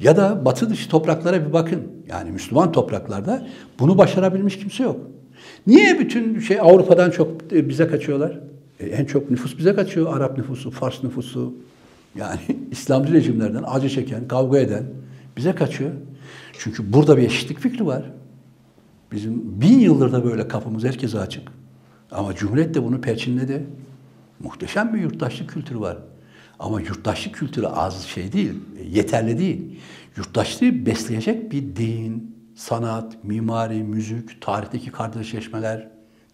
Ya 0.00 0.16
da 0.16 0.44
batı 0.44 0.70
dışı 0.70 0.88
topraklara 0.88 1.46
bir 1.46 1.52
bakın. 1.52 1.82
Yani 2.08 2.30
Müslüman 2.30 2.72
topraklarda 2.72 3.46
bunu 3.78 3.98
başarabilmiş 3.98 4.58
kimse 4.58 4.82
yok. 4.82 5.00
Niye 5.66 5.98
bütün 5.98 6.40
şey 6.40 6.60
Avrupa'dan 6.60 7.10
çok 7.10 7.52
e, 7.52 7.68
bize 7.68 7.88
kaçıyorlar? 7.88 8.40
E, 8.80 8.86
en 8.86 9.04
çok 9.04 9.30
nüfus 9.30 9.58
bize 9.58 9.74
kaçıyor. 9.74 10.16
Arap 10.16 10.38
nüfusu, 10.38 10.70
Fars 10.70 11.04
nüfusu. 11.04 11.54
Yani 12.18 12.40
İslamcı 12.70 13.12
rejimlerden 13.12 13.64
acı 13.66 13.88
çeken, 13.88 14.28
kavga 14.28 14.58
eden 14.58 14.84
bize 15.36 15.54
kaçıyor. 15.54 15.90
Çünkü 16.62 16.92
burada 16.92 17.16
bir 17.16 17.22
eşitlik 17.22 17.58
fikri 17.58 17.86
var. 17.86 18.10
Bizim 19.12 19.60
bin 19.60 19.78
yıldır 19.78 20.12
da 20.12 20.24
böyle 20.24 20.48
kapımız 20.48 20.84
herkese 20.84 21.18
açık. 21.18 21.48
Ama 22.10 22.34
Cumhuriyet 22.34 22.74
de 22.74 22.84
bunu 22.84 23.00
perçinledi. 23.00 23.66
Muhteşem 24.40 24.94
bir 24.94 25.00
yurttaşlık 25.00 25.50
kültürü 25.50 25.80
var. 25.80 25.98
Ama 26.58 26.80
yurttaşlık 26.80 27.34
kültürü 27.34 27.66
az 27.66 28.02
şey 28.02 28.32
değil, 28.32 28.52
yeterli 28.90 29.38
değil. 29.38 29.80
Yurttaşlığı 30.16 30.86
besleyecek 30.86 31.52
bir 31.52 31.76
din, 31.76 32.36
sanat, 32.56 33.24
mimari, 33.24 33.82
müzik, 33.82 34.42
tarihteki 34.42 34.90
kardeşleşmeler, 34.90 35.88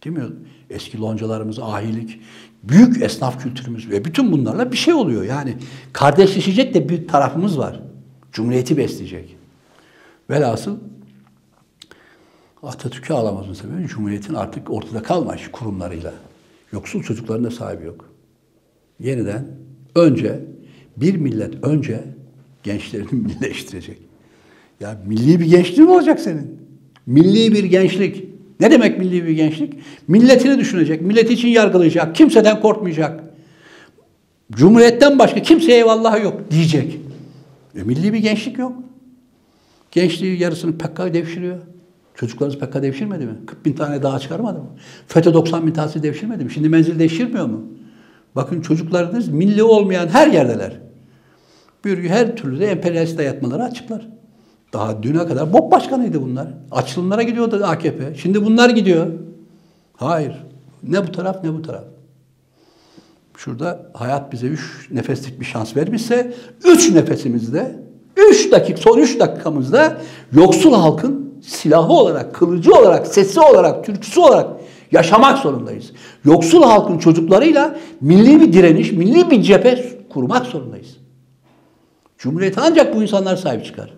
değil 0.04 0.16
mi? 0.16 0.24
Eski 0.70 1.00
loncalarımız, 1.00 1.58
ahilik, 1.58 2.20
büyük 2.62 3.02
esnaf 3.02 3.42
kültürümüz 3.42 3.90
ve 3.90 4.04
bütün 4.04 4.32
bunlarla 4.32 4.72
bir 4.72 4.76
şey 4.76 4.94
oluyor. 4.94 5.22
Yani 5.22 5.56
kardeşleşecek 5.92 6.74
de 6.74 6.88
bir 6.88 7.08
tarafımız 7.08 7.58
var. 7.58 7.80
Cumhuriyeti 8.32 8.76
besleyecek. 8.76 9.37
Velhasıl 10.30 10.76
Atatürk'ü 12.62 13.14
ağlamazın 13.14 13.52
sebebi 13.52 13.86
Cumhuriyet'in 13.86 14.34
artık 14.34 14.70
ortada 14.70 15.02
kalmış 15.02 15.48
kurumlarıyla. 15.52 16.14
Yoksul 16.72 17.02
çocukların 17.02 17.44
da 17.44 17.50
sahibi 17.50 17.84
yok. 17.84 18.10
Yeniden 19.00 19.46
önce 19.94 20.40
bir 20.96 21.16
millet 21.16 21.64
önce 21.64 22.04
gençlerini 22.62 23.12
millileştirecek. 23.12 23.98
Ya 24.80 25.00
milli 25.06 25.40
bir 25.40 25.46
gençliğin 25.46 25.88
olacak 25.88 26.20
senin? 26.20 26.60
Milli 27.06 27.52
bir 27.52 27.64
gençlik. 27.64 28.24
Ne 28.60 28.70
demek 28.70 28.98
milli 28.98 29.24
bir 29.24 29.30
gençlik? 29.30 29.74
Milletini 30.08 30.58
düşünecek, 30.58 31.02
milleti 31.02 31.32
için 31.32 31.48
yargılayacak, 31.48 32.14
kimseden 32.14 32.60
korkmayacak. 32.60 33.24
Cumhuriyetten 34.52 35.18
başka 35.18 35.42
kimseye 35.42 35.76
eyvallah 35.76 36.22
yok 36.22 36.50
diyecek. 36.50 37.00
E, 37.76 37.82
milli 37.82 38.12
bir 38.12 38.18
gençlik 38.18 38.58
yok. 38.58 38.87
Gençliği 39.90 40.40
yarısını 40.40 40.78
PKK 40.78 41.14
devşiriyor. 41.14 41.58
Çocuklarınız 42.14 42.58
PKK 42.58 42.82
devşirmedi 42.82 43.26
mi? 43.26 43.34
40 43.46 43.64
bin 43.64 43.72
tane 43.72 44.02
daha 44.02 44.18
çıkarmadı 44.18 44.58
mı? 44.58 44.68
FETÖ 45.06 45.34
90 45.34 45.66
bin 45.66 45.72
tanesi 45.72 46.02
devşirmedi 46.02 46.44
mi? 46.44 46.50
Şimdi 46.50 46.68
menzil 46.68 46.98
devşirmiyor 46.98 47.46
mu? 47.46 47.64
Bakın 48.36 48.60
çocuklarınız 48.60 49.28
milli 49.28 49.62
olmayan 49.62 50.08
her 50.08 50.28
yerdeler. 50.28 50.80
Bir 51.84 52.08
her 52.08 52.36
türlü 52.36 52.60
de 52.60 52.66
emperyalist 52.66 53.18
dayatmaları 53.18 53.62
açıklar. 53.62 54.08
Daha 54.72 55.02
düne 55.02 55.26
kadar 55.26 55.52
BOP 55.52 55.72
başkanıydı 55.72 56.22
bunlar. 56.22 56.48
Açılımlara 56.70 57.22
gidiyordu 57.22 57.60
AKP. 57.64 58.14
Şimdi 58.14 58.44
bunlar 58.44 58.70
gidiyor. 58.70 59.06
Hayır. 59.96 60.44
Ne 60.82 61.06
bu 61.06 61.12
taraf 61.12 61.44
ne 61.44 61.52
bu 61.52 61.62
taraf. 61.62 61.84
Şurada 63.36 63.90
hayat 63.94 64.32
bize 64.32 64.46
üç 64.46 64.88
nefeslik 64.90 65.40
bir 65.40 65.44
şans 65.44 65.76
vermişse 65.76 66.34
üç 66.64 66.90
nefesimizde, 66.90 67.82
üç 68.30 68.52
dakika, 68.52 68.80
son 68.80 68.98
üç 68.98 69.20
dakikamızda 69.20 69.98
yoksul 70.32 70.74
halkın 70.74 71.34
silahı 71.42 71.92
olarak, 71.92 72.34
kılıcı 72.34 72.74
olarak, 72.74 73.06
sesi 73.06 73.40
olarak, 73.40 73.84
türküsü 73.84 74.20
olarak 74.20 74.46
yaşamak 74.92 75.38
zorundayız. 75.38 75.92
Yoksul 76.24 76.62
halkın 76.62 76.98
çocuklarıyla 76.98 77.78
milli 78.00 78.40
bir 78.40 78.52
direniş, 78.52 78.92
milli 78.92 79.30
bir 79.30 79.42
cephe 79.42 79.84
kurmak 80.08 80.46
zorundayız. 80.46 80.96
Cumhuriyet 82.18 82.58
ancak 82.58 82.96
bu 82.96 83.02
insanlar 83.02 83.36
sahip 83.36 83.64
çıkar. 83.64 83.94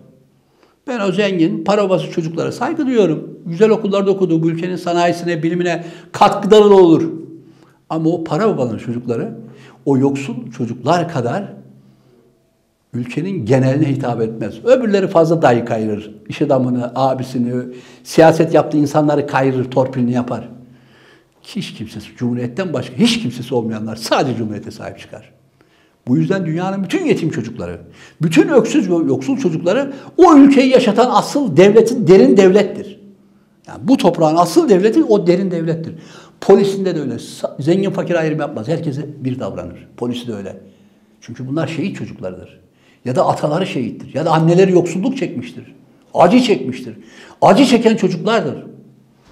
Ben 0.87 0.99
o 0.99 1.11
zengin, 1.11 1.63
para 1.63 1.83
babası 1.83 2.11
çocuklara 2.11 2.51
saygı 2.51 2.85
duyuyorum. 2.85 3.39
Güzel 3.45 3.69
okullarda 3.69 4.11
okudu, 4.11 4.43
bu 4.43 4.49
ülkenin 4.49 4.75
sanayisine, 4.75 5.43
bilimine 5.43 5.85
katkıları 6.11 6.63
olur. 6.63 7.09
Ama 7.89 8.09
o 8.09 8.23
para 8.23 8.47
babanın 8.47 8.77
çocukları, 8.77 9.37
o 9.85 9.97
yoksul 9.97 10.51
çocuklar 10.57 11.09
kadar 11.09 11.53
ülkenin 12.93 13.45
geneline 13.45 13.87
hitap 13.89 14.21
etmez. 14.21 14.65
Öbürleri 14.65 15.07
fazla 15.07 15.41
dayı 15.41 15.65
kayırır. 15.65 16.15
İş 16.29 16.41
adamını, 16.41 16.91
abisini, 16.95 17.63
siyaset 18.03 18.53
yaptığı 18.53 18.77
insanları 18.77 19.27
kayırır, 19.27 19.71
torpilini 19.71 20.11
yapar. 20.11 20.49
Hiç 21.41 21.73
kimsesi, 21.73 22.15
Cumhuriyet'ten 22.17 22.73
başka 22.73 22.95
hiç 22.95 23.21
kimsesi 23.21 23.55
olmayanlar 23.55 23.95
sadece 23.95 24.37
Cumhuriyet'e 24.37 24.71
sahip 24.71 24.99
çıkar. 24.99 25.31
Bu 26.07 26.17
yüzden 26.17 26.45
dünyanın 26.45 26.83
bütün 26.83 27.05
yetim 27.05 27.29
çocukları, 27.29 27.81
bütün 28.21 28.47
öksüz 28.47 28.89
ve 28.89 28.93
yoksul 28.93 29.37
çocukları 29.37 29.93
o 30.17 30.37
ülkeyi 30.37 30.69
yaşatan 30.71 31.09
asıl 31.11 31.57
devletin 31.57 32.07
derin 32.07 32.37
devlettir. 32.37 32.99
Yani 33.67 33.87
bu 33.87 33.97
toprağın 33.97 34.35
asıl 34.35 34.69
devleti 34.69 35.03
o 35.03 35.27
derin 35.27 35.51
devlettir. 35.51 35.95
Polisinde 36.41 36.95
de 36.95 37.01
öyle. 37.01 37.17
Zengin 37.59 37.91
fakir 37.91 38.15
ayrım 38.15 38.39
yapmaz. 38.39 38.67
Herkese 38.67 39.05
bir 39.23 39.39
davranır. 39.39 39.87
Polisi 39.97 40.27
de 40.27 40.33
öyle. 40.33 40.57
Çünkü 41.21 41.47
bunlar 41.47 41.67
şehit 41.67 41.97
çocuklarıdır. 41.97 42.61
Ya 43.05 43.15
da 43.15 43.27
ataları 43.27 43.67
şehittir. 43.67 44.15
Ya 44.15 44.25
da 44.25 44.31
anneleri 44.31 44.71
yoksulluk 44.71 45.17
çekmiştir. 45.17 45.75
Acı 46.13 46.39
çekmiştir. 46.39 46.95
Acı 47.41 47.65
çeken 47.65 47.95
çocuklardır. 47.95 48.63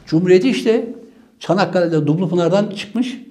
Cumhuriyeti 0.05 0.49
işte 0.49 0.93
Çanakkale'de 1.39 2.07
Dumlupınar'dan 2.07 2.69
çıkmış. 2.69 3.21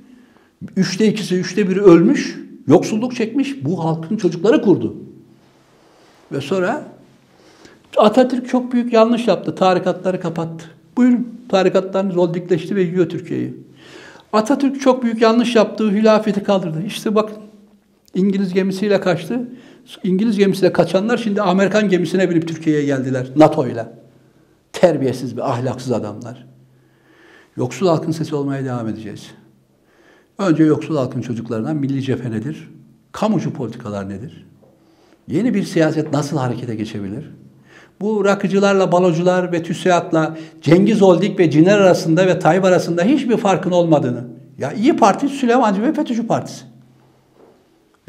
Üçte 0.76 1.06
ikisi, 1.06 1.34
üçte 1.34 1.68
biri 1.68 1.82
ölmüş. 1.82 2.38
Yoksulluk 2.66 3.16
çekmiş. 3.16 3.64
Bu 3.64 3.84
halkın 3.84 4.16
çocukları 4.16 4.62
kurdu. 4.62 4.96
Ve 6.32 6.40
sonra 6.40 6.82
Atatürk 7.96 8.48
çok 8.48 8.72
büyük 8.72 8.92
yanlış 8.92 9.28
yaptı. 9.28 9.54
Tarikatları 9.54 10.20
kapattı. 10.20 10.64
Buyurun 10.96 11.28
tarikatlarınız 11.48 12.16
oldikleşti 12.16 12.76
ve 12.76 12.82
yiyor 12.82 13.08
Türkiye'yi. 13.08 13.54
Atatürk 14.32 14.80
çok 14.80 15.02
büyük 15.02 15.22
yanlış 15.22 15.56
yaptı. 15.56 15.90
Hilafeti 15.90 16.42
kaldırdı. 16.42 16.82
İşte 16.86 17.14
bak 17.14 17.30
İngiliz 18.14 18.54
gemisiyle 18.54 19.00
kaçtı. 19.00 19.48
İngiliz 20.04 20.38
gemisiyle 20.38 20.72
kaçanlar 20.72 21.18
şimdi 21.18 21.42
Amerikan 21.42 21.88
gemisine 21.88 22.30
binip 22.30 22.48
Türkiye'ye 22.48 22.84
geldiler. 22.84 23.26
NATO 23.36 23.66
ile. 23.66 23.86
Terbiyesiz 24.72 25.36
ve 25.36 25.44
ahlaksız 25.44 25.92
adamlar. 25.92 26.46
Yoksul 27.56 27.88
halkın 27.88 28.12
sesi 28.12 28.34
olmaya 28.34 28.64
devam 28.64 28.88
edeceğiz. 28.88 29.30
Önce 30.38 30.64
yoksul 30.64 30.96
halkın 30.96 31.20
çocuklarından 31.20 31.76
milli 31.76 32.02
cephe 32.02 32.30
nedir? 32.30 32.70
Kamucu 33.12 33.52
politikalar 33.52 34.08
nedir? 34.08 34.46
Yeni 35.28 35.54
bir 35.54 35.62
siyaset 35.62 36.12
nasıl 36.12 36.36
harekete 36.36 36.74
geçebilir? 36.74 37.30
Bu 38.00 38.24
rakıcılarla, 38.24 38.92
balocular 38.92 39.52
ve 39.52 39.62
TÜSİAD'la 39.62 40.36
Cengiz 40.62 41.02
Oldik 41.02 41.38
ve 41.38 41.50
Ciner 41.50 41.78
arasında 41.78 42.26
ve 42.26 42.38
Tayyip 42.38 42.64
arasında 42.64 43.02
hiçbir 43.02 43.36
farkın 43.36 43.70
olmadığını. 43.70 44.24
Ya 44.58 44.72
İyi 44.72 44.96
Parti 44.96 45.28
Süleymancı 45.28 45.82
ve 45.82 45.92
FETÖ'cü 45.92 46.26
partisi. 46.26 46.64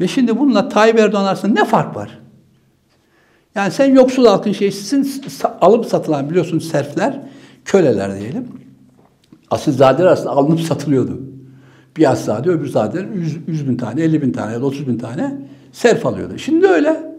Ve 0.00 0.08
şimdi 0.08 0.38
bununla 0.38 0.68
Tayyip 0.68 0.98
Erdoğan 0.98 1.24
arasında 1.24 1.52
ne 1.52 1.64
fark 1.64 1.96
var? 1.96 2.18
Yani 3.54 3.72
sen 3.72 3.94
yoksul 3.94 4.26
halkın 4.26 4.52
şeysisin, 4.52 5.22
alıp 5.60 5.86
satılan 5.86 6.30
biliyorsun 6.30 6.58
serfler, 6.58 7.20
köleler 7.64 8.20
diyelim. 8.20 8.48
Asilzadeler 9.50 10.06
arasında 10.06 10.30
alınıp 10.30 10.60
satılıyordu. 10.60 11.20
Bir 11.96 12.10
asilzade, 12.10 12.50
öbür 12.50 12.68
zadeler 12.68 13.06
100, 13.14 13.38
100 13.46 13.68
bin 13.68 13.76
tane, 13.76 14.02
50 14.02 14.22
bin 14.22 14.32
tane 14.32 14.52
ya 14.52 14.60
da 14.60 14.66
30 14.66 14.88
bin 14.88 14.98
tane 14.98 15.38
serf 15.72 16.06
alıyordu. 16.06 16.38
Şimdi 16.38 16.66
öyle. 16.66 17.10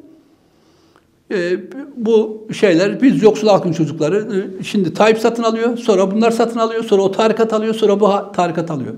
Ee, 1.32 1.60
bu 1.98 2.48
şeyler, 2.54 3.02
biz 3.02 3.24
yoksul 3.24 3.48
halkın 3.48 3.72
çocukları, 3.72 4.46
e, 4.60 4.64
şimdi 4.64 4.94
Tayyip 4.94 5.18
satın 5.20 5.44
alıyor, 5.44 5.78
sonra 5.78 6.12
bunlar 6.12 6.32
satın 6.32 6.60
alıyor, 6.60 6.84
sonra 6.84 7.02
o 7.02 7.12
tarikat 7.12 7.54
alıyor, 7.54 7.74
sonra 7.74 8.00
bu 8.00 8.32
tarikat 8.34 8.72
alıyor. 8.72 8.94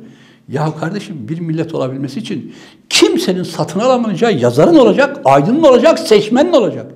Ya 0.48 0.76
kardeşim 0.80 1.28
bir 1.30 1.40
millet 1.40 1.76
olabilmesi 1.76 2.20
için 2.20 2.56
kimsenin 2.90 3.44
satın 3.44 3.80
alamayacağı 3.80 4.34
yazarın 4.34 4.76
olacak, 4.76 5.22
aydının 5.26 5.64
olacak, 5.64 6.00
seçmenin 6.00 6.54
olacak. 6.54 6.92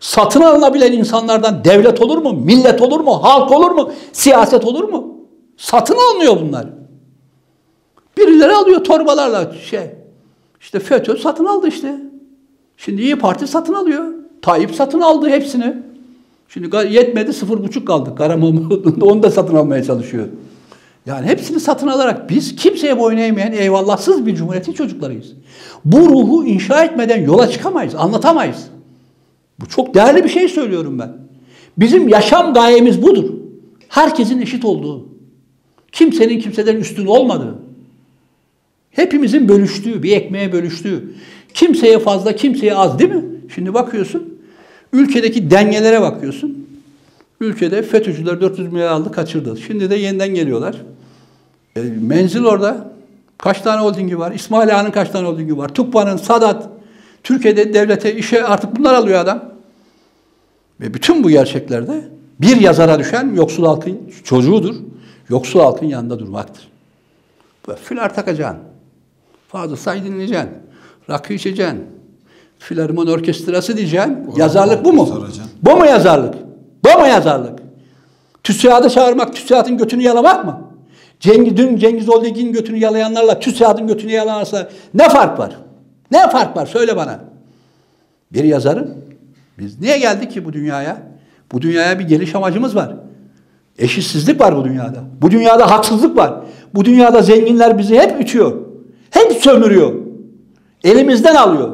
Satın 0.00 0.40
alınabilen 0.40 0.92
insanlardan 0.92 1.64
devlet 1.64 2.02
olur 2.02 2.18
mu, 2.18 2.32
millet 2.32 2.82
olur 2.82 3.00
mu, 3.00 3.22
halk 3.22 3.52
olur 3.52 3.70
mu, 3.70 3.92
siyaset 4.12 4.64
olur 4.64 4.84
mu? 4.84 5.16
Satın 5.56 5.96
alınıyor 5.96 6.40
bunlar. 6.40 6.66
Birileri 8.18 8.52
alıyor 8.52 8.84
torbalarla 8.84 9.52
şey. 9.70 9.90
İşte 10.60 10.80
FETÖ 10.80 11.16
satın 11.16 11.44
aldı 11.44 11.68
işte. 11.68 12.00
Şimdi 12.76 13.02
İyi 13.02 13.16
Parti 13.16 13.46
satın 13.46 13.74
alıyor. 13.74 14.04
Tayyip 14.42 14.74
satın 14.74 15.00
aldı 15.00 15.28
hepsini. 15.28 15.76
Şimdi 16.48 16.76
yetmedi 16.76 17.32
sıfır 17.32 17.64
buçuk 17.64 17.86
kaldı. 17.86 18.14
Karamoğlu'nda 18.14 19.04
onu 19.06 19.22
da 19.22 19.30
satın 19.30 19.56
almaya 19.56 19.84
çalışıyor. 19.84 20.26
Yani 21.06 21.26
hepsini 21.26 21.60
satın 21.60 21.86
alarak 21.86 22.30
biz 22.30 22.56
kimseye 22.56 22.98
boyun 22.98 23.18
eğmeyen 23.18 23.52
eyvallahsız 23.52 24.26
bir 24.26 24.34
cumhuriyetin 24.34 24.72
çocuklarıyız. 24.72 25.32
Bu 25.84 25.98
ruhu 25.98 26.46
inşa 26.46 26.84
etmeden 26.84 27.20
yola 27.22 27.50
çıkamayız, 27.50 27.94
anlatamayız. 27.94 28.68
Bu 29.60 29.66
çok 29.66 29.94
değerli 29.94 30.24
bir 30.24 30.28
şey 30.28 30.48
söylüyorum 30.48 30.98
ben. 30.98 31.12
Bizim 31.78 32.08
yaşam 32.08 32.54
gayemiz 32.54 33.02
budur. 33.02 33.32
Herkesin 33.88 34.40
eşit 34.40 34.64
olduğu. 34.64 35.08
Kimsenin 35.92 36.40
kimseden 36.40 36.76
üstün 36.76 37.06
olmadığı. 37.06 37.58
Hepimizin 38.90 39.48
bölüştüğü, 39.48 40.02
bir 40.02 40.16
ekmeğe 40.16 40.52
bölüştüğü. 40.52 41.12
Kimseye 41.54 41.98
fazla, 41.98 42.36
kimseye 42.36 42.74
az 42.74 42.98
değil 42.98 43.10
mi? 43.10 43.24
Şimdi 43.54 43.74
bakıyorsun, 43.74 44.38
ülkedeki 44.92 45.50
dengelere 45.50 46.00
bakıyorsun. 46.00 46.65
Ülkede 47.40 47.82
FETÖ'cüler 47.82 48.40
400 48.40 48.72
milyar 48.72 48.88
aldı, 48.88 49.12
kaçırdı. 49.12 49.56
Şimdi 49.56 49.90
de 49.90 49.94
yeniden 49.96 50.34
geliyorlar. 50.34 50.76
E, 51.76 51.80
menzil 51.80 52.44
orada. 52.44 52.92
Kaç 53.38 53.60
tane 53.60 53.80
holdingi 53.80 54.18
var? 54.18 54.32
İsmail 54.32 54.76
Ağa'nın 54.76 54.90
kaç 54.90 55.10
tane 55.10 55.28
holdingi 55.28 55.58
var? 55.58 55.68
Tukba'nın, 55.68 56.16
Sadat. 56.16 56.68
Türkiye'de 57.22 57.74
devlete, 57.74 58.16
işe 58.16 58.44
artık 58.44 58.76
bunlar 58.76 58.94
alıyor 58.94 59.20
adam. 59.20 59.44
Ve 60.80 60.94
bütün 60.94 61.24
bu 61.24 61.30
gerçeklerde 61.30 62.08
bir 62.40 62.60
yazara 62.60 62.98
düşen 62.98 63.34
yoksul 63.34 63.64
halkın 63.64 63.98
çocuğudur. 64.24 64.74
Yoksul 65.28 65.60
halkın 65.60 65.86
yanında 65.86 66.18
durmaktır. 66.18 66.68
Böyle 67.68 67.78
filar 67.78 68.14
takacaksın. 68.14 68.58
Fazla 69.48 69.76
say 69.76 70.04
dinleyeceksin. 70.04 70.50
Rakı 71.10 71.32
içeceksin. 71.32 71.84
Filarmon 72.58 73.06
orkestrası 73.06 73.76
diyeceksin. 73.76 74.26
Orada 74.28 74.40
yazarlık 74.40 74.84
bu 74.84 74.92
mu? 74.92 75.06
Soracaksın. 75.06 75.50
Bu 75.62 75.76
mu 75.76 75.86
yazarlık? 75.86 76.34
Bu 76.86 76.98
mu 77.00 77.06
yazarlık? 77.06 77.58
TÜSİAD'ı 78.44 78.90
çağırmak, 78.90 79.34
TÜSİAD'ın 79.34 79.78
götünü 79.78 80.02
yalamak 80.02 80.44
mı? 80.44 80.60
Cengiz, 81.20 81.56
dün 81.56 81.76
Cengiz 81.76 82.08
Oldegin 82.08 82.52
götünü 82.52 82.78
yalayanlarla 82.78 83.38
TÜSİAD'ın 83.38 83.86
götünü 83.86 84.12
yalanarsa 84.12 84.68
ne 84.94 85.08
fark 85.08 85.38
var? 85.38 85.56
Ne 86.10 86.30
fark 86.30 86.56
var? 86.56 86.66
Söyle 86.66 86.96
bana. 86.96 87.20
Bir 88.32 88.44
yazarın 88.44 88.94
biz 89.58 89.80
niye 89.80 89.98
geldik 89.98 90.32
ki 90.32 90.44
bu 90.44 90.52
dünyaya? 90.52 91.02
Bu 91.52 91.62
dünyaya 91.62 91.98
bir 91.98 92.08
geliş 92.08 92.34
amacımız 92.34 92.76
var. 92.76 92.96
Eşitsizlik 93.78 94.40
var 94.40 94.56
bu 94.56 94.64
dünyada. 94.64 94.98
Bu 95.22 95.30
dünyada 95.30 95.70
haksızlık 95.70 96.16
var. 96.16 96.34
Bu 96.74 96.84
dünyada 96.84 97.22
zenginler 97.22 97.78
bizi 97.78 97.98
hep 97.98 98.20
ütüyor. 98.20 98.52
Hep 99.10 99.32
sömürüyor. 99.32 99.92
Elimizden 100.84 101.34
alıyor. 101.34 101.70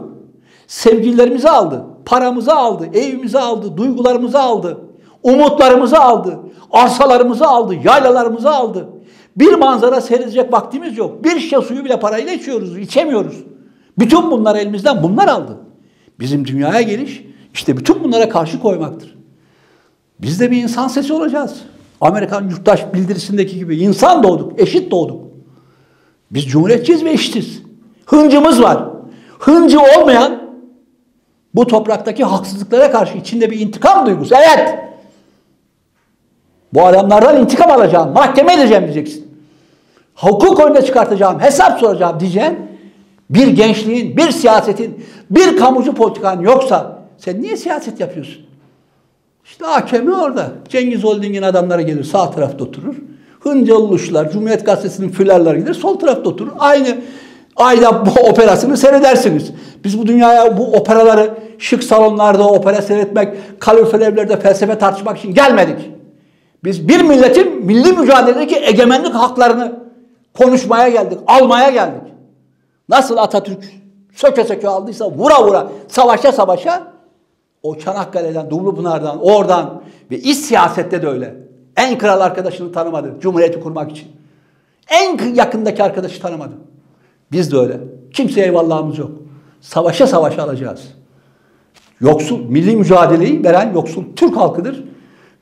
Sevgililerimizi 0.66 1.50
aldı. 1.50 1.84
Paramızı 2.04 2.54
aldı. 2.54 2.86
Evimizi 2.94 3.38
aldı. 3.38 3.76
Duygularımızı 3.76 4.40
aldı. 4.40 4.78
Umutlarımızı 5.23 5.99
aldı. 5.99 6.39
Arsalarımızı 6.70 7.47
aldı. 7.47 7.75
Yaylalarımızı 7.85 8.51
aldı. 8.51 8.89
Bir 9.37 9.55
manzara 9.55 10.01
seyredecek 10.01 10.53
vaktimiz 10.53 10.99
yok. 10.99 11.25
Bir 11.25 11.41
şişe 11.41 11.61
suyu 11.61 11.85
bile 11.85 12.01
parayla 12.01 12.33
içiyoruz. 12.33 12.79
içemiyoruz. 12.79 13.37
Bütün 13.99 14.31
bunlar 14.31 14.57
elimizden 14.57 15.03
bunlar 15.03 15.29
aldı. 15.29 15.57
Bizim 16.20 16.47
dünyaya 16.47 16.83
geliş 16.83 17.25
işte 17.55 17.77
bütün 17.77 18.05
bunlara 18.05 18.29
karşı 18.29 18.61
koymaktır. 18.61 19.18
Biz 20.20 20.41
de 20.41 20.51
bir 20.51 20.62
insan 20.62 20.89
sesi 20.89 21.12
olacağız. 21.12 21.62
Amerikan 22.01 22.49
yurttaş 22.49 22.95
bildirisindeki 22.95 23.59
gibi 23.59 23.77
insan 23.77 24.23
doğduk, 24.23 24.61
eşit 24.61 24.91
doğduk. 24.91 25.23
Biz 26.31 26.45
cumhuriyetçiyiz 26.45 27.05
ve 27.05 27.11
eşitiz. 27.11 27.62
Hıncımız 28.07 28.62
var. 28.62 28.85
Hıncı 29.39 29.79
olmayan 29.81 30.43
Bu 31.55 31.66
topraktaki 31.66 32.25
haksızlıklara 32.25 32.91
karşı 32.91 33.18
içinde 33.18 33.51
bir 33.51 33.61
intikam 33.61 34.07
duygusu. 34.07 34.35
Evet. 34.35 34.79
Bu 36.73 36.87
adamlardan 36.87 37.41
intikam 37.41 37.70
alacağım, 37.70 38.12
mahkeme 38.12 38.55
edeceğim 38.55 38.85
diyeceksin. 38.85 39.33
Hukuk 40.14 40.61
önüne 40.61 40.83
çıkartacağım, 40.83 41.41
hesap 41.41 41.81
soracağım 41.81 42.20
diyeceğin 42.20 42.59
bir 43.31 43.47
gençliğin, 43.47 44.16
bir 44.16 44.31
siyasetin, 44.31 45.05
bir 45.31 45.57
kamucu 45.57 45.95
politikan 45.95 46.41
yoksa 46.41 46.99
sen 47.18 47.43
niye 47.43 47.57
siyaset 47.57 48.01
yapıyorsun? 48.01 48.43
İşte 49.45 49.64
hakemi 49.64 50.14
orada. 50.14 50.49
Cengiz 50.68 51.05
Holding'in 51.05 51.43
adamları 51.43 51.83
gelir 51.83 52.05
sağ 52.05 52.31
tarafta 52.31 52.64
oturur. 52.64 52.95
Hınca 53.41 53.75
Uluşlar, 53.75 54.33
Cumhuriyet 54.33 54.66
Gazetesi'nin 54.66 55.09
fülerler 55.09 55.55
gelir 55.55 55.75
sol 55.75 55.99
tarafta 55.99 56.31
oturur. 56.31 56.53
Aynı 56.59 56.97
ayda 57.57 58.07
bu 58.07 58.29
operasını 58.29 58.77
seyredersiniz. 58.77 59.53
Biz 59.85 59.99
bu 59.99 60.07
dünyaya 60.07 60.59
bu 60.59 60.73
operaları 60.73 61.31
şık 61.59 61.85
salonlarda 61.85 62.49
opera 62.49 62.83
seyretmek, 62.83 63.61
kalorifer 63.61 64.01
evlerde 64.01 64.41
felsefe 64.41 64.79
tartışmak 64.79 65.18
için 65.18 65.35
gelmedik. 65.35 65.91
Biz 66.64 66.88
bir 66.88 67.00
milletin 67.00 67.66
milli 67.66 67.92
mücadeledeki 67.92 68.56
egemenlik 68.56 69.14
haklarını 69.14 69.80
konuşmaya 70.38 70.88
geldik, 70.88 71.18
almaya 71.26 71.70
geldik. 71.70 72.02
Nasıl 72.88 73.16
Atatürk 73.16 73.64
söke 74.14 74.44
söke 74.44 74.68
aldıysa 74.68 75.10
vura 75.10 75.46
vura, 75.46 75.68
savaşa 75.88 76.32
savaşa 76.32 76.92
o 77.62 77.78
Çanakkale'den, 77.78 78.50
Dumlupınar'dan, 78.50 79.18
oradan 79.22 79.82
ve 80.10 80.18
iç 80.18 80.36
siyasette 80.36 81.02
de 81.02 81.08
öyle. 81.08 81.34
En 81.76 81.98
kral 81.98 82.20
arkadaşını 82.20 82.72
tanımadı 82.72 83.14
Cumhuriyeti 83.20 83.60
kurmak 83.60 83.90
için. 83.90 84.08
En 84.88 85.34
yakındaki 85.34 85.82
arkadaşı 85.82 86.22
tanımadı. 86.22 86.52
Biz 87.32 87.52
de 87.52 87.56
öyle. 87.56 87.80
Kimseye 88.12 88.46
eyvallahımız 88.46 88.98
yok. 88.98 89.10
Savaşa 89.60 90.06
savaşa 90.06 90.42
alacağız. 90.42 90.82
Yoksul, 92.00 92.38
milli 92.38 92.76
mücadeleyi 92.76 93.44
veren 93.44 93.72
yoksul 93.74 94.04
Türk 94.16 94.36
halkıdır. 94.36 94.84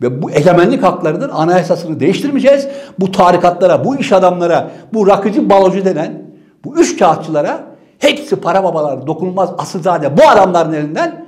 Ve 0.03 0.22
bu 0.22 0.30
egemenlik 0.30 0.82
haklarıdır. 0.82 1.30
Anayasasını 1.32 2.01
değiştirmeyeceğiz. 2.01 2.68
Bu 3.01 3.12
tarikatlara, 3.12 3.84
bu 3.84 3.96
iş 3.96 4.12
adamlara, 4.12 4.70
bu 4.94 5.07
rakıcı 5.07 5.51
balocu 5.51 5.84
denen 5.84 6.22
bu 6.64 6.78
üç 6.78 6.98
kağıtçılara 6.98 7.64
hepsi 7.98 8.36
para 8.36 8.64
babaları, 8.64 9.07
dokunulmaz 9.07 9.51
asılzade 9.59 10.16
bu 10.16 10.28
adamların 10.28 10.72
elinden 10.72 11.26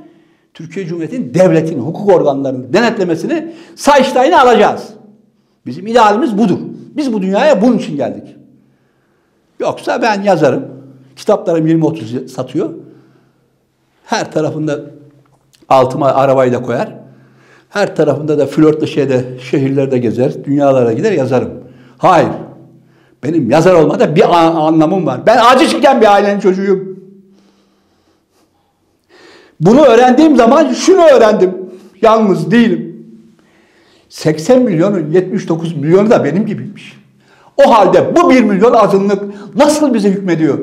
Türkiye 0.54 0.86
Cumhuriyeti'nin 0.86 1.34
devletin, 1.34 1.78
hukuk 1.78 2.08
organlarının 2.08 2.72
denetlemesini 2.72 3.54
Sayıştay'ını 3.76 4.40
alacağız. 4.40 4.88
Bizim 5.66 5.86
idealimiz 5.86 6.38
budur. 6.38 6.58
Biz 6.96 7.12
bu 7.12 7.22
dünyaya 7.22 7.62
bunun 7.62 7.78
için 7.78 7.96
geldik. 7.96 8.36
Yoksa 9.60 10.02
ben 10.02 10.22
yazarım. 10.22 10.64
Kitaplarım 11.16 11.66
20-30 11.66 12.28
satıyor. 12.28 12.70
Her 14.04 14.32
tarafında 14.32 14.80
altıma 15.68 16.06
arabayı 16.06 16.52
da 16.52 16.62
koyar. 16.62 17.01
Her 17.72 17.96
tarafında 17.96 18.38
da 18.38 18.46
flörtle 18.46 18.86
şeyde 18.86 19.24
şehirlerde 19.50 19.98
gezer, 19.98 20.44
dünyalara 20.44 20.92
gider 20.92 21.12
yazarım. 21.12 21.50
Hayır. 21.98 22.28
Benim 23.22 23.50
yazar 23.50 23.74
olmada 23.74 24.16
bir 24.16 24.34
anlamım 24.66 25.06
var. 25.06 25.20
Ben 25.26 25.38
acı 25.38 25.68
çeken 25.68 26.00
bir 26.00 26.12
ailenin 26.12 26.40
çocuğuyum. 26.40 26.98
Bunu 29.60 29.80
öğrendiğim 29.80 30.36
zaman 30.36 30.72
şunu 30.72 31.02
öğrendim. 31.02 31.54
Yalnız 32.02 32.50
değilim. 32.50 33.06
80 34.08 34.62
milyonun 34.62 35.10
79 35.10 35.76
milyonu 35.76 36.10
da 36.10 36.24
benim 36.24 36.46
gibiymiş. 36.46 36.98
O 37.56 37.74
halde 37.74 38.16
bu 38.16 38.30
1 38.30 38.42
milyon 38.42 38.72
azınlık 38.72 39.22
nasıl 39.56 39.94
bize 39.94 40.10
hükmediyor? 40.10 40.58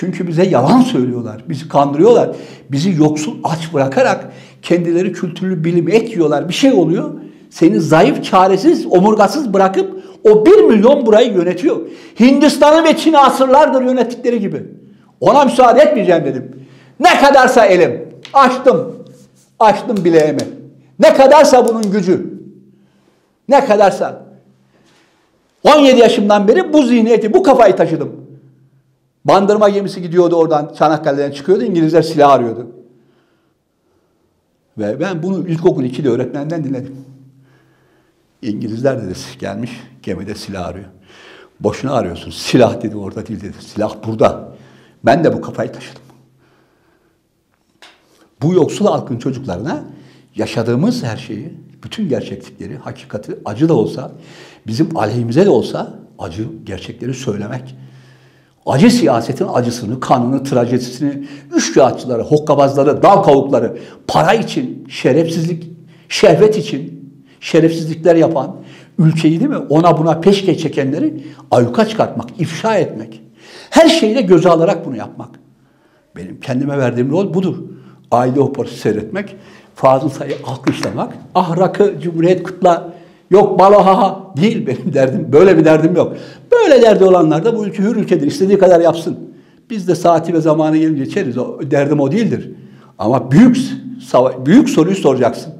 Çünkü 0.00 0.28
bize 0.28 0.44
yalan 0.44 0.80
söylüyorlar, 0.80 1.44
bizi 1.48 1.68
kandırıyorlar. 1.68 2.30
Bizi 2.70 2.92
yoksul 3.02 3.34
aç 3.44 3.74
bırakarak 3.74 4.32
kendileri 4.62 5.12
kültürlü 5.12 5.64
bilim 5.64 5.88
ekliyorlar. 5.88 6.48
Bir 6.48 6.54
şey 6.54 6.72
oluyor. 6.72 7.10
Seni 7.50 7.80
zayıf, 7.80 8.24
çaresiz, 8.24 8.86
omurgasız 8.86 9.54
bırakıp 9.54 10.02
o 10.24 10.46
1 10.46 10.62
milyon 10.64 11.06
burayı 11.06 11.32
yönetiyor. 11.32 11.80
Hindistan'ı 12.20 12.84
ve 12.84 12.96
Çin'i 12.96 13.18
asırlardır 13.18 13.82
yönettikleri 13.82 14.40
gibi. 14.40 14.62
Ona 15.20 15.44
müsaade 15.44 15.80
etmeyeceğim 15.80 16.24
dedim. 16.24 16.66
Ne 17.00 17.20
kadarsa 17.20 17.66
elim. 17.66 18.08
Açtım. 18.32 18.94
Açtım 19.58 20.04
bileğimi. 20.04 20.42
Ne 20.98 21.14
kadarsa 21.14 21.68
bunun 21.68 21.90
gücü. 21.92 22.26
Ne 23.48 23.64
kadarsa. 23.64 24.22
17 25.64 26.00
yaşımdan 26.00 26.48
beri 26.48 26.72
bu 26.72 26.82
zihniyeti, 26.82 27.34
bu 27.34 27.42
kafayı 27.42 27.76
taşıdım. 27.76 28.17
Bandırma 29.28 29.68
gemisi 29.68 30.02
gidiyordu 30.02 30.36
oradan 30.36 30.74
Çanakkale'den 30.78 31.30
çıkıyordu. 31.30 31.62
İngilizler 31.62 32.02
silah 32.02 32.30
arıyordu. 32.30 32.66
Ve 34.78 35.00
ben 35.00 35.22
bunu 35.22 35.48
ilkokul 35.48 35.84
2'de 35.84 36.08
öğretmenden 36.08 36.64
dinledim. 36.64 36.96
İngilizler 38.42 39.02
dedi 39.02 39.14
gelmiş 39.40 39.70
gemide 40.02 40.34
silah 40.34 40.66
arıyor. 40.66 40.84
Boşuna 41.60 41.92
arıyorsun. 41.92 42.30
Silah 42.30 42.82
dedi 42.82 42.96
orada 42.96 43.26
değil 43.26 43.40
dedi. 43.40 43.56
Silah 43.60 43.94
burada. 44.06 44.52
Ben 45.04 45.24
de 45.24 45.32
bu 45.32 45.40
kafayı 45.40 45.72
taşıdım. 45.72 46.02
Bu 48.42 48.54
yoksul 48.54 48.86
halkın 48.86 49.18
çocuklarına 49.18 49.84
yaşadığımız 50.36 51.02
her 51.02 51.16
şeyi, 51.16 51.54
bütün 51.84 52.08
gerçeklikleri, 52.08 52.76
hakikati 52.76 53.38
acı 53.44 53.68
da 53.68 53.74
olsa, 53.74 54.12
bizim 54.66 54.96
aleyhimize 54.96 55.46
de 55.46 55.50
olsa 55.50 55.98
acı 56.18 56.46
gerçekleri 56.64 57.14
söylemek. 57.14 57.74
Acı 58.68 58.90
siyasetin 58.90 59.46
acısını, 59.54 60.00
kanını, 60.00 60.44
trajedisini, 60.44 61.24
üç 61.54 61.74
kağıtçıları, 61.74 62.22
hokkabazları, 62.22 63.02
dal 63.02 63.22
kavukları, 63.22 63.78
para 64.06 64.32
için, 64.34 64.86
şerefsizlik, 64.88 65.70
şehvet 66.08 66.58
için 66.58 67.12
şerefsizlikler 67.40 68.16
yapan, 68.16 68.56
ülkeyi 68.98 69.40
değil 69.40 69.50
mi 69.50 69.56
ona 69.56 69.98
buna 69.98 70.20
peşke 70.20 70.58
çekenleri 70.58 71.24
ayyuka 71.50 71.88
çıkartmak, 71.88 72.28
ifşa 72.38 72.76
etmek. 72.76 73.22
Her 73.70 73.88
şeyle 73.88 74.20
göze 74.20 74.48
alarak 74.48 74.86
bunu 74.86 74.96
yapmak. 74.96 75.28
Benim 76.16 76.40
kendime 76.40 76.78
verdiğim 76.78 77.10
rol 77.10 77.34
budur 77.34 77.56
aile 78.10 78.40
operası 78.40 78.74
seyretmek, 78.74 79.36
Fazıl 79.74 80.08
Say'ı 80.08 80.36
alkışlamak, 80.46 81.14
ahrakı 81.34 81.94
Cumhuriyet 82.02 82.42
kutla, 82.42 82.92
yok 83.30 83.58
balo 83.58 83.86
ha 83.86 84.20
değil 84.36 84.66
benim 84.66 84.92
derdim. 84.92 85.28
Böyle 85.32 85.58
bir 85.58 85.64
derdim 85.64 85.96
yok. 85.96 86.16
Böyle 86.52 86.82
derdi 86.82 87.04
olanlar 87.04 87.44
da 87.44 87.56
bu 87.56 87.66
ülke 87.66 87.82
hür 87.82 87.96
ülkedir. 87.96 88.26
İstediği 88.26 88.58
kadar 88.58 88.80
yapsın. 88.80 89.18
Biz 89.70 89.88
de 89.88 89.94
saati 89.94 90.34
ve 90.34 90.40
zamanı 90.40 90.76
gelince 90.76 91.02
içeriz. 91.02 91.38
O, 91.38 91.58
derdim 91.70 92.00
o 92.00 92.12
değildir. 92.12 92.50
Ama 92.98 93.30
büyük 93.30 93.56
büyük 94.46 94.70
soruyu 94.70 94.96
soracaksın. 94.96 95.52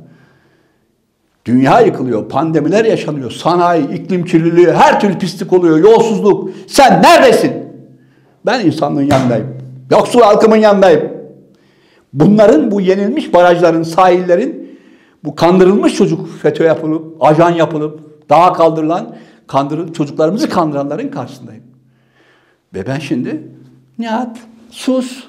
Dünya 1.44 1.80
yıkılıyor, 1.80 2.28
pandemiler 2.28 2.84
yaşanıyor, 2.84 3.30
sanayi, 3.30 3.88
iklim 3.88 4.24
kirliliği, 4.24 4.72
her 4.72 5.00
türlü 5.00 5.18
pislik 5.18 5.52
oluyor, 5.52 5.78
yolsuzluk. 5.78 6.50
Sen 6.66 7.02
neredesin? 7.02 7.52
Ben 8.46 8.66
insanlığın 8.66 9.02
yanındayım. 9.02 9.46
Yoksul 9.90 10.20
halkımın 10.20 10.56
yanındayım. 10.56 11.02
Bunların 12.12 12.70
bu 12.70 12.80
yenilmiş 12.80 13.34
barajların, 13.34 13.82
sahillerin 13.82 14.67
bu 15.24 15.34
kandırılmış 15.34 15.94
çocuk 15.94 16.38
FETÖ 16.42 16.64
yapılıp, 16.64 17.16
ajan 17.20 17.50
yapılıp, 17.50 18.00
dağa 18.30 18.52
kaldırılan, 18.52 19.16
kandırıl, 19.46 19.92
çocuklarımızı 19.92 20.48
kandıranların 20.48 21.08
karşısındayım. 21.08 21.64
Ve 22.74 22.86
ben 22.86 22.98
şimdi 22.98 23.42
Nihat 23.98 24.38
sus. 24.70 25.24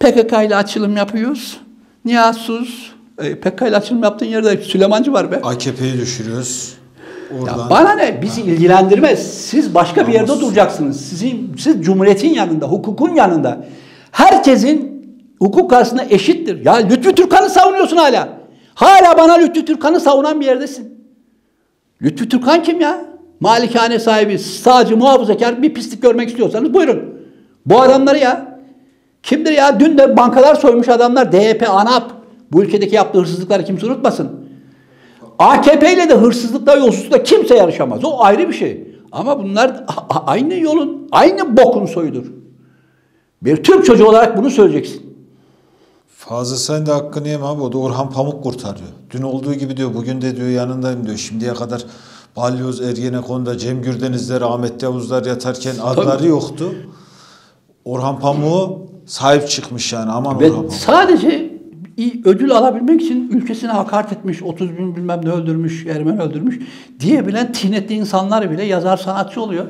PKK 0.00 0.32
ile 0.32 0.56
açılım 0.56 0.96
yapıyoruz. 0.96 1.60
Nihat 2.04 2.36
sus. 2.36 2.92
E, 3.18 3.34
PKK 3.34 3.62
ile 3.62 3.76
açılım 3.76 4.02
yaptığın 4.02 4.26
yerde 4.26 4.56
Süleymancı 4.56 5.12
var 5.12 5.30
be. 5.30 5.40
AKP'yi 5.42 5.92
düşürüyoruz. 6.00 6.74
Oradan... 7.40 7.58
Ya 7.58 7.70
bana 7.70 7.92
ne? 7.92 8.22
Bizi 8.22 8.40
ilgilendirmez. 8.40 9.32
Siz 9.32 9.74
başka 9.74 10.06
bir 10.08 10.12
yerde 10.12 10.40
duracaksınız. 10.40 11.00
Sizin, 11.00 11.54
siz 11.58 11.82
Cumhuriyet'in 11.82 12.34
yanında, 12.34 12.66
hukukun 12.66 13.14
yanında. 13.14 13.64
Herkesin 14.10 15.04
hukuk 15.38 15.70
karşısında 15.70 16.04
eşittir. 16.10 16.64
Ya 16.64 16.74
Lütfü 16.74 17.14
Türkan'ı 17.14 17.50
savunuyorsun 17.50 17.96
hala. 17.96 18.41
Hala 18.74 19.18
bana 19.18 19.32
Lütfü 19.32 19.64
Türkan'ı 19.64 20.00
savunan 20.00 20.40
bir 20.40 20.46
yerdesin. 20.46 21.04
Lütfü 22.02 22.28
Türkan 22.28 22.62
kim 22.62 22.80
ya? 22.80 23.04
Malikane 23.40 23.98
sahibi, 23.98 24.38
sağcı, 24.38 24.96
muhafazakar 24.96 25.62
bir 25.62 25.74
pislik 25.74 26.02
görmek 26.02 26.28
istiyorsanız 26.28 26.74
buyurun. 26.74 27.14
Bu 27.66 27.80
adamları 27.80 28.18
ya. 28.18 28.58
Kimdir 29.22 29.52
ya? 29.52 29.80
Dün 29.80 29.98
de 29.98 30.16
bankalar 30.16 30.54
soymuş 30.54 30.88
adamlar. 30.88 31.32
DYP, 31.32 31.70
ANAP. 31.70 32.10
Bu 32.52 32.62
ülkedeki 32.62 32.94
yaptığı 32.94 33.18
hırsızlıkları 33.18 33.64
kimse 33.64 33.86
unutmasın. 33.86 34.30
AKP 35.38 35.92
ile 35.92 36.08
de 36.08 36.14
hırsızlıkla, 36.14 36.74
yolsuzlukla 36.74 37.22
kimse 37.22 37.54
yarışamaz. 37.54 38.04
O 38.04 38.22
ayrı 38.22 38.48
bir 38.48 38.54
şey. 38.54 38.86
Ama 39.12 39.42
bunlar 39.42 39.84
aynı 40.26 40.54
yolun, 40.54 41.08
aynı 41.12 41.56
bokun 41.56 41.86
soyudur. 41.86 42.24
Bir 43.42 43.56
Türk 43.56 43.84
çocuğu 43.84 44.06
olarak 44.06 44.38
bunu 44.38 44.50
söyleyeceksin. 44.50 45.11
Fazla 46.28 46.56
sen 46.56 46.86
de 46.86 46.92
hakkını 46.92 47.28
yeme 47.28 47.44
abi. 47.44 47.62
O 47.62 47.72
da 47.72 47.78
Orhan 47.78 48.10
Pamuk 48.10 48.42
kurtarıyor. 48.42 48.88
Dün 49.10 49.22
olduğu 49.22 49.54
gibi 49.54 49.76
diyor. 49.76 49.94
Bugün 49.94 50.20
de 50.22 50.36
diyor 50.36 50.48
yanındayım 50.48 51.06
diyor. 51.06 51.16
Şimdiye 51.16 51.54
kadar 51.54 51.84
Balyoz 52.36 52.80
Ergenekon'da 52.80 53.58
Cem 53.58 53.82
Gürdenizler, 53.82 54.40
Ahmet 54.40 54.82
Yavuzlar 54.82 55.26
yatarken 55.26 55.74
adları 55.82 56.26
yoktu. 56.26 56.74
Orhan 57.84 58.20
Pamuk'u 58.20 58.86
sahip 59.06 59.48
çıkmış 59.48 59.92
yani 59.92 60.10
aman 60.10 60.40
Ve 60.40 60.44
Orhan 60.44 60.56
Pamuk. 60.56 60.72
sadece 60.72 61.52
ödül 62.24 62.52
alabilmek 62.52 63.02
için 63.02 63.28
ülkesine 63.28 63.70
hakaret 63.70 64.12
etmiş, 64.12 64.42
30 64.42 64.78
bin 64.78 64.96
bilmem 64.96 65.20
ne 65.24 65.30
öldürmüş, 65.30 65.86
Ermeni 65.86 66.20
öldürmüş 66.20 66.58
diyebilen 67.00 67.52
tinetli 67.52 67.94
insanlar 67.94 68.50
bile 68.50 68.64
yazar 68.64 68.96
sanatçı 68.96 69.42
oluyor. 69.42 69.66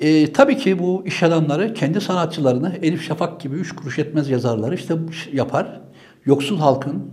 E, 0.00 0.32
tabii 0.32 0.56
ki 0.56 0.78
bu 0.78 1.02
iş 1.06 1.22
adamları 1.22 1.74
kendi 1.74 2.00
sanatçılarını 2.00 2.72
Elif 2.82 3.02
Şafak 3.02 3.40
gibi 3.40 3.56
üç 3.56 3.74
kuruş 3.74 3.98
etmez 3.98 4.30
yazarları 4.30 4.74
işte 4.74 4.94
yapar. 5.32 5.80
Yoksul 6.26 6.58
halkın 6.58 7.10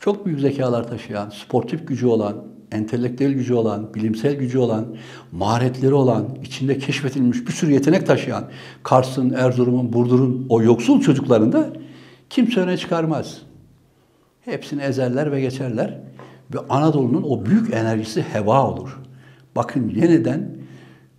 çok 0.00 0.26
büyük 0.26 0.40
zekalar 0.40 0.88
taşıyan, 0.88 1.30
sportif 1.30 1.88
gücü 1.88 2.06
olan, 2.06 2.36
entelektüel 2.72 3.32
gücü 3.32 3.54
olan, 3.54 3.94
bilimsel 3.94 4.34
gücü 4.34 4.58
olan, 4.58 4.86
maharetleri 5.32 5.94
olan, 5.94 6.28
içinde 6.44 6.78
keşfedilmiş 6.78 7.46
bir 7.46 7.52
sürü 7.52 7.72
yetenek 7.72 8.06
taşıyan 8.06 8.44
Kars'ın, 8.82 9.30
Erzurum'un, 9.30 9.92
Burdur'un 9.92 10.46
o 10.48 10.62
yoksul 10.62 11.00
çocuklarını 11.00 11.52
da 11.52 11.72
kimse 12.30 12.60
öne 12.60 12.76
çıkarmaz. 12.76 13.42
Hepsini 14.44 14.82
ezerler 14.82 15.32
ve 15.32 15.40
geçerler. 15.40 16.00
Ve 16.54 16.58
Anadolu'nun 16.68 17.22
o 17.22 17.46
büyük 17.46 17.74
enerjisi 17.74 18.22
heva 18.22 18.70
olur. 18.70 19.00
Bakın 19.56 19.88
yeniden 19.88 20.57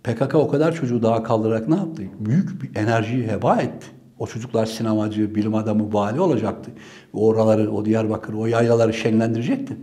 PKK 0.02 0.34
o 0.34 0.48
kadar 0.48 0.74
çocuğu 0.74 1.02
daha 1.02 1.22
kaldırarak 1.22 1.68
ne 1.68 1.76
yaptı? 1.76 2.02
Büyük 2.20 2.62
bir 2.62 2.80
enerjiyi 2.80 3.28
heba 3.28 3.56
etti. 3.56 3.86
O 4.18 4.26
çocuklar 4.26 4.66
sinemacı, 4.66 5.34
bilim 5.34 5.54
adamı, 5.54 5.92
vali 5.92 6.20
olacaktı. 6.20 6.70
Ve 7.14 7.18
oraları, 7.18 7.72
o 7.72 7.84
Diyarbakır, 7.84 8.34
o 8.34 8.46
yaylaları 8.46 8.94
şenlendirecekti. 8.94 9.76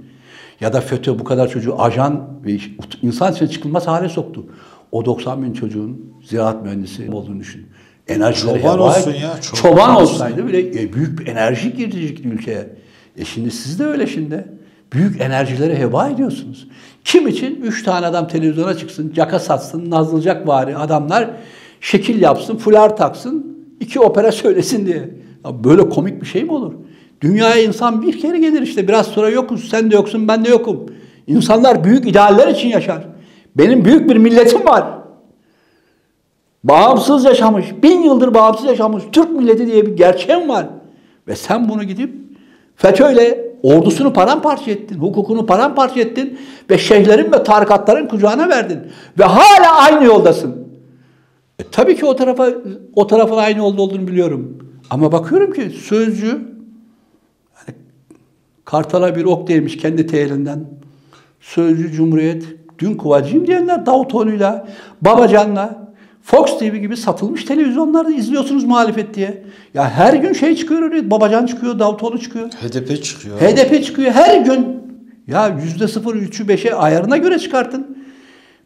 Ya 0.61 0.73
da 0.73 0.81
FETÖ 0.81 1.19
bu 1.19 1.23
kadar 1.23 1.47
çocuğu 1.47 1.81
ajan 1.81 2.29
ve 2.45 2.57
insan 3.01 3.33
için 3.33 3.47
çıkılmaz 3.47 3.87
hale 3.87 4.09
soktu. 4.09 4.45
O 4.91 5.05
90 5.05 5.43
bin 5.43 5.53
çocuğun 5.53 6.13
ziraat 6.23 6.63
mühendisi 6.63 7.11
olduğunu 7.11 7.39
düşün. 7.39 7.67
Enerjileri 8.07 8.61
Çoban 8.61 8.73
heba 8.73 8.83
olsun 8.97 9.11
ya, 9.11 9.41
çoban 9.41 9.61
Çoban 9.61 9.95
olsun. 9.95 10.13
olsaydı 10.13 10.47
bile 10.47 10.83
e, 10.83 10.93
büyük 10.93 11.19
bir 11.19 11.27
enerji 11.27 11.73
girecekti 11.73 12.27
ülkeye. 12.27 12.69
E 13.17 13.25
şimdi 13.25 13.51
siz 13.51 13.79
de 13.79 13.85
öyle 13.85 14.07
şimdi. 14.07 14.47
Büyük 14.93 15.21
enerjileri 15.21 15.77
heba 15.77 16.09
ediyorsunuz. 16.09 16.67
Kim 17.07 17.27
için? 17.27 17.61
Üç 17.63 17.83
tane 17.83 18.05
adam 18.05 18.27
televizyona 18.27 18.77
çıksın, 18.77 19.11
caka 19.15 19.39
satsın, 19.39 19.89
nazılacak 19.89 20.47
vari 20.47 20.77
adamlar 20.77 21.29
şekil 21.81 22.21
yapsın, 22.21 22.57
fular 22.57 22.97
taksın, 22.97 23.57
iki 23.79 23.99
opera 23.99 24.31
söylesin 24.43 24.85
diye. 24.85 25.09
Ya 25.45 25.63
böyle 25.63 25.89
komik 25.89 26.21
bir 26.21 26.27
şey 26.27 26.43
mi 26.43 26.51
olur? 26.51 26.73
Dünyaya 27.21 27.63
insan 27.63 28.01
bir 28.01 28.19
kere 28.19 28.37
gelir 28.37 28.61
işte. 28.61 28.87
Biraz 28.87 29.07
sonra 29.07 29.29
yokuz, 29.29 29.69
sen 29.69 29.91
de 29.91 29.95
yoksun, 29.95 30.27
ben 30.27 30.45
de 30.45 30.49
yokum. 30.49 30.85
İnsanlar 31.27 31.83
büyük 31.83 32.07
idealler 32.07 32.47
için 32.47 32.69
yaşar. 32.69 33.07
Benim 33.55 33.85
büyük 33.85 34.09
bir 34.09 34.15
milletim 34.15 34.65
var. 34.65 34.83
Bağımsız 36.63 37.25
yaşamış, 37.25 37.65
bin 37.83 38.01
yıldır 38.01 38.33
bağımsız 38.33 38.65
yaşamış 38.65 39.03
Türk 39.11 39.31
milleti 39.31 39.67
diye 39.67 39.85
bir 39.85 39.97
gerçeğim 39.97 40.49
var. 40.49 40.65
Ve 41.27 41.35
sen 41.35 41.69
bunu 41.69 41.83
gidip 41.83 42.15
FETÖ'yle 42.75 43.46
ordusunu 43.63 44.13
paramparça 44.13 44.71
ettin, 44.71 44.95
hukukunu 44.95 45.45
paramparça 45.45 45.99
ettin 45.99 46.39
ve 46.69 46.77
şeyhlerin 46.77 47.31
ve 47.31 47.43
tarikatların 47.43 48.07
kucağına 48.07 48.49
verdin. 48.49 48.79
Ve 49.19 49.23
hala 49.23 49.75
aynı 49.75 50.03
yoldasın. 50.03 50.67
E, 51.59 51.63
tabii 51.71 51.95
ki 51.95 52.05
o 52.05 52.15
tarafa 52.15 52.49
o 52.95 53.07
tarafın 53.07 53.37
aynı 53.37 53.57
yolda 53.57 53.81
olduğunu 53.81 54.07
biliyorum. 54.07 54.57
Ama 54.89 55.11
bakıyorum 55.11 55.53
ki 55.53 55.69
sözcü 55.69 56.27
yani 56.27 57.77
Kartal'a 58.65 59.15
bir 59.15 59.25
ok 59.25 59.47
değmiş 59.47 59.77
kendi 59.77 60.07
teğelinden. 60.07 60.65
Sözcü 61.41 61.91
Cumhuriyet, 61.91 62.43
dün 62.79 62.97
kuvacıyım 62.97 63.47
diyenler 63.47 63.85
Davutoğlu'yla, 63.85 64.67
Babacan'la, 65.01 65.86
Fox 66.27 66.59
TV 66.59 66.75
gibi 66.75 66.97
satılmış 66.97 67.45
televizyonlarda 67.45 68.11
izliyorsunuz 68.11 68.63
muhalefet 68.63 69.13
diye. 69.13 69.43
Ya 69.73 69.89
her 69.89 70.13
gün 70.13 70.33
şey 70.33 70.55
çıkıyor 70.55 70.81
öyle, 70.81 71.11
Babacan 71.11 71.45
çıkıyor, 71.45 71.79
Davutoğlu 71.79 72.19
çıkıyor. 72.19 72.49
HDP 72.49 73.03
çıkıyor. 73.03 73.39
HDP 73.39 73.83
çıkıyor 73.85 74.11
her 74.11 74.41
gün. 74.41 74.77
Ya 75.27 75.57
yüzde 75.63 75.87
sıfır, 75.87 76.15
üçü, 76.15 76.47
beşe 76.47 76.75
ayarına 76.75 77.17
göre 77.17 77.39
çıkartın. 77.39 77.97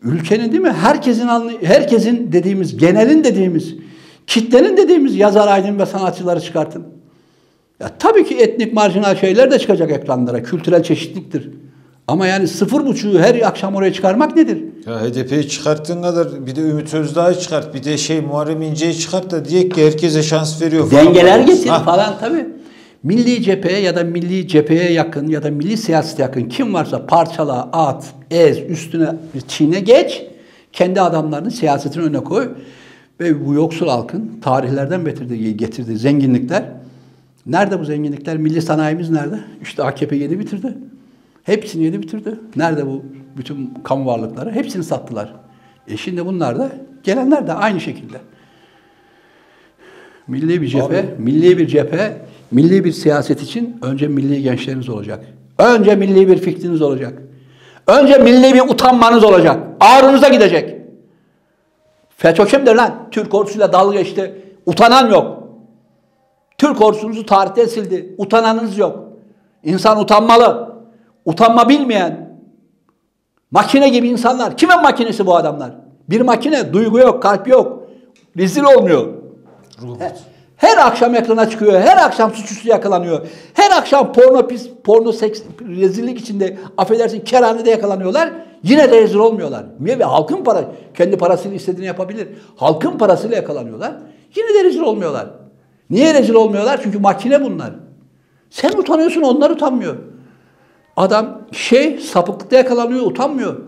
Ülkenin 0.03 0.51
değil 0.51 0.61
mi? 0.61 0.71
Herkesin 0.71 1.27
herkesin 1.61 2.31
dediğimiz, 2.31 2.77
genelin 2.77 3.23
dediğimiz, 3.23 3.75
kitlenin 4.27 4.77
dediğimiz 4.77 5.15
yazar, 5.15 5.47
aydın 5.47 5.79
ve 5.79 5.85
sanatçıları 5.85 6.41
çıkartın. 6.41 6.83
Ya 7.79 7.89
tabii 7.99 8.25
ki 8.25 8.35
etnik 8.35 8.73
marjinal 8.73 9.15
şeyler 9.15 9.51
de 9.51 9.59
çıkacak 9.59 9.91
ekranlara. 9.91 10.43
Kültürel 10.43 10.83
çeşitliktir. 10.83 11.49
Ama 12.07 12.27
yani 12.27 12.47
sıfır 12.47 12.85
buçuğu 12.85 13.19
her 13.19 13.41
akşam 13.41 13.75
oraya 13.75 13.93
çıkarmak 13.93 14.35
nedir? 14.35 14.63
Ya 14.87 15.01
HDP'yi 15.01 15.49
çıkarttığın 15.49 16.01
kadar 16.01 16.45
bir 16.47 16.55
de 16.55 16.61
Ümit 16.61 16.93
Özdağ'ı 16.93 17.39
çıkart, 17.39 17.73
bir 17.73 17.83
de 17.83 17.97
şey 17.97 18.21
Muharrem 18.21 18.61
İnce'yi 18.61 18.97
çıkart 18.97 19.31
da 19.31 19.45
diye 19.45 19.69
ki 19.69 19.85
herkese 19.85 20.23
şans 20.23 20.61
veriyor 20.61 20.89
falan. 20.89 21.05
Dengeler 21.05 21.39
getir 21.39 21.69
Ha. 21.69 21.79
falan 21.83 22.13
tabii. 22.19 22.47
Milli 23.03 23.43
cepheye 23.43 23.79
ya 23.79 23.95
da 23.95 24.03
milli 24.03 24.47
cepheye 24.47 24.91
yakın 24.91 25.27
ya 25.27 25.43
da 25.43 25.51
milli 25.51 25.77
siyasete 25.77 26.23
yakın 26.23 26.43
kim 26.49 26.73
varsa 26.73 27.05
parçala, 27.05 27.69
at, 27.73 28.05
ez, 28.31 28.57
üstüne 28.69 29.15
çiğne 29.47 29.79
geç. 29.79 30.23
Kendi 30.73 31.01
adamlarını 31.01 31.51
siyasetin 31.51 32.01
önüne 32.01 32.19
koy. 32.23 32.49
Ve 33.19 33.45
bu 33.45 33.53
yoksul 33.53 33.87
halkın 33.87 34.31
tarihlerden 34.41 35.05
getirdiği, 35.05 35.57
getirdiği 35.57 35.97
zenginlikler. 35.97 36.63
Nerede 37.45 37.79
bu 37.79 37.85
zenginlikler? 37.85 38.37
Milli 38.37 38.61
sanayimiz 38.61 39.09
nerede? 39.09 39.39
İşte 39.61 39.83
AKP 39.83 40.15
yedi 40.15 40.39
bitirdi. 40.39 40.73
Hepsini 41.43 41.83
yedi 41.83 42.01
bitirdi. 42.01 42.39
Nerede 42.55 42.87
bu 42.87 43.03
bütün 43.37 43.73
kamu 43.83 44.05
varlıkları? 44.05 44.51
Hepsini 44.51 44.83
sattılar. 44.83 45.33
E 45.87 45.97
şimdi 45.97 46.25
bunlar 46.25 46.59
da 46.59 46.71
gelenler 47.03 47.47
de 47.47 47.53
aynı 47.53 47.79
şekilde. 47.79 48.17
Milli 50.27 50.61
bir 50.61 50.67
cephe, 50.67 51.15
milli 51.17 51.57
bir 51.57 51.67
cephe, 51.67 52.17
milli 52.51 52.83
bir 52.83 52.91
siyaset 52.91 53.41
için 53.41 53.77
önce 53.81 54.07
milli 54.07 54.43
gençleriniz 54.43 54.89
olacak. 54.89 55.25
Önce 55.57 55.95
milli 55.95 56.27
bir 56.27 56.37
fikriniz 56.37 56.81
olacak. 56.81 57.21
Önce 57.87 58.17
milli 58.17 58.53
bir 58.53 58.61
utanmanız 58.61 59.23
olacak. 59.23 59.59
Ağrınıza 59.79 60.27
gidecek. 60.27 60.75
FETÖ 62.17 62.45
kimdir 62.45 62.75
lan? 62.75 63.07
Türk 63.11 63.33
ordusuyla 63.33 63.73
dalga 63.73 63.97
geçti. 63.97 64.35
Utanan 64.65 65.09
yok. 65.09 65.43
Türk 66.57 66.81
ordusunuzu 66.81 67.25
tarihten 67.25 67.65
sildi. 67.65 68.15
Utananınız 68.17 68.77
yok. 68.77 68.99
İnsan 69.63 69.99
utanmalı. 69.99 70.70
Utanma 71.25 71.69
bilmeyen, 71.69 72.37
makine 73.51 73.89
gibi 73.89 74.07
insanlar. 74.09 74.57
Kimin 74.57 74.81
makinesi 74.81 75.25
bu 75.25 75.35
adamlar? 75.35 75.71
Bir 76.09 76.21
makine, 76.21 76.73
duygu 76.73 76.99
yok, 76.99 77.23
kalp 77.23 77.47
yok. 77.47 77.83
Rezil 78.37 78.63
olmuyor. 78.63 79.07
He- 79.99 80.13
Her 80.55 80.77
akşam 80.77 81.15
ekrana 81.15 81.49
çıkıyor. 81.49 81.81
Her 81.81 81.97
akşam 81.97 82.33
suçüstü 82.33 82.69
yakalanıyor. 82.69 83.27
Her 83.53 83.77
akşam 83.77 84.13
porno 84.13 84.47
pis, 84.47 84.69
porno 84.83 85.11
seks, 85.11 85.41
rezillik 85.61 86.19
içinde 86.21 86.57
affedersin 86.77 87.19
kerhanede 87.19 87.69
yakalanıyorlar. 87.69 88.29
Yine 88.63 88.91
de 88.91 89.01
rezil 89.01 89.17
olmuyorlar. 89.17 89.65
Niye? 89.79 89.99
Ve 89.99 90.03
halkın 90.03 90.43
para, 90.43 90.65
kendi 90.93 91.17
parasıyla 91.17 91.57
istediğini 91.57 91.85
yapabilir. 91.85 92.27
Halkın 92.55 92.97
parasıyla 92.97 93.35
yakalanıyorlar. 93.35 93.93
Yine 94.35 94.53
de 94.53 94.63
rezil 94.63 94.79
olmuyorlar. 94.81 95.27
Niye 95.89 96.13
rezil 96.13 96.33
olmuyorlar? 96.33 96.79
Çünkü 96.83 96.99
makine 96.99 97.43
bunlar. 97.43 97.71
Sen 98.49 98.71
utanıyorsun, 98.71 99.21
onlar 99.21 99.49
utanmıyor. 99.49 99.95
Adam 100.97 101.41
şey 101.51 101.97
sapıklıkta 101.97 102.55
yakalanıyor, 102.55 103.05
utanmıyor. 103.05 103.61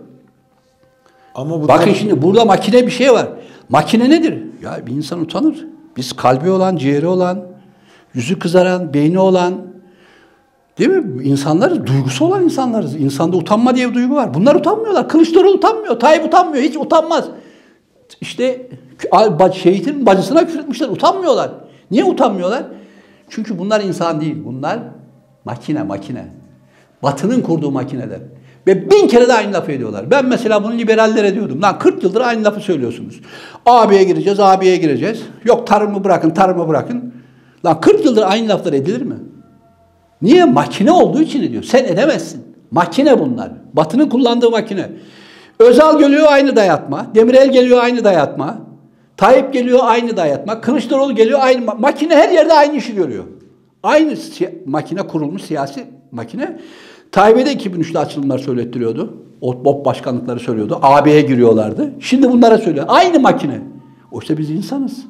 Ama 1.36 1.61
bu 1.61 1.67
Bakın 1.67 1.89
da- 1.91 1.93
şimdi 1.95 2.21
burada 2.21 2.45
makine 2.45 2.86
bir 2.86 2.91
şey 2.91 3.13
var. 3.13 3.28
Makine 3.69 4.09
nedir? 4.09 4.43
Ya 4.61 4.88
bir 4.88 4.91
insan 4.91 5.21
utanır. 5.21 5.65
Biz 5.97 6.13
kalbi 6.13 6.49
olan, 6.49 6.76
ciğeri 6.76 7.07
olan, 7.07 7.39
yüzü 8.13 8.39
kızaran, 8.39 8.93
beyni 8.93 9.19
olan, 9.19 9.53
değil 10.78 10.89
mi? 10.89 11.24
İnsanlarız, 11.24 11.86
duygusu 11.86 12.26
olan 12.26 12.43
insanlarız. 12.43 12.95
İnsanda 12.95 13.38
utanma 13.38 13.76
diye 13.76 13.89
bir 13.89 13.95
duygu 13.95 14.15
var. 14.15 14.34
Bunlar 14.34 14.55
utanmıyorlar. 14.55 15.09
Kılıçdaroğlu 15.09 15.53
utanmıyor, 15.53 15.99
Tayyip 15.99 16.26
utanmıyor, 16.26 16.63
hiç 16.63 16.78
utanmaz. 16.78 17.26
İşte 18.21 18.67
şehitin 19.53 20.05
bacısına 20.05 20.45
küfretmişler, 20.45 20.89
utanmıyorlar. 20.89 21.51
Niye 21.91 22.03
utanmıyorlar? 22.03 22.63
Çünkü 23.30 23.59
bunlar 23.59 23.82
insan 23.82 24.21
değil, 24.21 24.38
bunlar 24.45 24.80
makine, 25.45 25.84
makine. 25.84 26.42
Batının 27.03 27.41
kurduğu 27.41 27.71
makineler. 27.71 28.19
Ve 28.67 28.91
bin 28.91 29.07
kere 29.07 29.27
de 29.27 29.33
aynı 29.33 29.53
lafı 29.53 29.71
ediyorlar. 29.71 30.11
Ben 30.11 30.25
mesela 30.25 30.63
bunu 30.63 30.73
liberallere 30.73 31.33
diyordum. 31.35 31.61
Lan 31.61 31.79
40 31.79 32.03
yıldır 32.03 32.21
aynı 32.21 32.43
lafı 32.43 32.59
söylüyorsunuz. 32.59 33.21
AB'ye 33.65 34.03
gireceğiz, 34.03 34.39
AB'ye 34.39 34.77
gireceğiz. 34.77 35.21
Yok 35.45 35.67
tarımı 35.67 36.03
bırakın, 36.03 36.29
tarımı 36.29 36.67
bırakın. 36.67 37.13
Lan 37.65 37.81
40 37.81 38.05
yıldır 38.05 38.23
aynı 38.23 38.49
laflar 38.49 38.73
edilir 38.73 39.01
mi? 39.01 39.15
Niye? 40.21 40.45
Makine 40.45 40.91
olduğu 40.91 41.21
için 41.21 41.43
ediyor. 41.43 41.63
Sen 41.63 41.83
edemezsin. 41.83 42.43
Makine 42.71 43.19
bunlar. 43.19 43.51
Batının 43.73 44.09
kullandığı 44.09 44.51
makine. 44.51 44.89
Özal 45.59 45.99
geliyor 45.99 46.25
aynı 46.29 46.55
dayatma. 46.55 47.07
Demirel 47.15 47.51
geliyor 47.51 47.83
aynı 47.83 48.03
dayatma. 48.03 48.57
Tayyip 49.17 49.53
geliyor 49.53 49.79
aynı 49.83 50.17
dayatma. 50.17 50.61
Kılıçdaroğlu 50.61 51.15
geliyor 51.15 51.39
aynı. 51.41 51.65
ma- 51.65 51.79
Makine 51.81 52.15
her 52.15 52.29
yerde 52.29 52.53
aynı 52.53 52.75
işi 52.75 52.95
görüyor. 52.95 53.23
Aynı 53.83 54.13
makine 54.65 55.07
kurulmuş 55.07 55.41
siyasi 55.41 55.85
makine. 56.11 56.59
Tayyip'e 57.14 57.45
de 57.45 57.53
2003'te 57.53 57.99
açılımlar 57.99 58.38
söylettiriyordu. 58.38 59.14
O 59.41 59.66
BOP 59.66 59.86
başkanlıkları 59.86 60.39
söylüyordu. 60.39 60.80
AB'ye 60.82 61.22
giriyorlardı. 61.22 61.91
Şimdi 61.99 62.32
bunlara 62.32 62.57
söylüyor. 62.57 62.86
Aynı 62.89 63.20
makine. 63.20 63.61
Oysa 64.11 64.38
biz 64.38 64.49
insanız. 64.49 65.05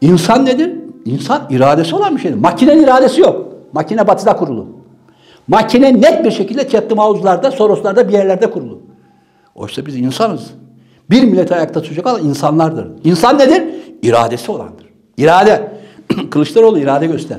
İnsan 0.00 0.46
nedir? 0.46 0.72
İnsan 1.04 1.42
iradesi 1.50 1.96
olan 1.96 2.16
bir 2.16 2.20
şeydir. 2.20 2.36
Makinenin 2.36 2.82
iradesi 2.82 3.20
yok. 3.20 3.46
Makine 3.72 4.06
batıda 4.06 4.36
kurulu. 4.36 4.66
Makine 5.48 6.00
net 6.00 6.24
bir 6.24 6.30
şekilde 6.30 6.68
Chatham 6.68 6.98
House'larda, 6.98 7.50
Soros'larda 7.50 8.08
bir 8.08 8.12
yerlerde 8.12 8.50
kurulu. 8.50 8.80
Oysa 9.54 9.86
biz 9.86 9.96
insanız. 9.96 10.50
Bir 11.10 11.22
millet 11.22 11.52
ayakta 11.52 11.82
tutacak 11.82 12.06
olan 12.06 12.24
insanlardır. 12.24 12.88
İnsan 13.04 13.38
nedir? 13.38 13.62
İradesi 14.02 14.52
olandır. 14.52 14.86
İrade. 15.16 15.72
Kılıçdaroğlu 16.30 16.78
irade 16.78 17.06
göster. 17.06 17.38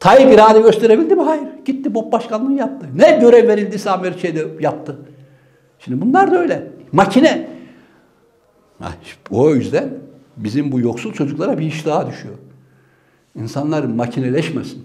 Tayyip 0.00 0.32
irade 0.32 0.60
gösterebildi 0.60 1.14
mi? 1.14 1.22
Hayır. 1.22 1.49
Gitti 1.66 1.94
BOP 1.94 2.12
başkanlığı 2.12 2.52
yaptı. 2.52 2.86
Ne 2.96 3.18
görev 3.20 3.48
verildiyse 3.48 3.90
Amerika'da 3.90 4.62
yaptı. 4.62 4.96
Şimdi 5.78 6.00
bunlar 6.00 6.30
da 6.30 6.38
öyle. 6.38 6.66
Makine. 6.92 7.48
O 9.30 9.54
yüzden 9.54 9.88
bizim 10.36 10.72
bu 10.72 10.80
yoksul 10.80 11.12
çocuklara 11.12 11.58
bir 11.58 11.66
iş 11.66 11.86
daha 11.86 12.06
düşüyor. 12.06 12.34
İnsanlar 13.34 13.84
makineleşmesin. 13.84 14.84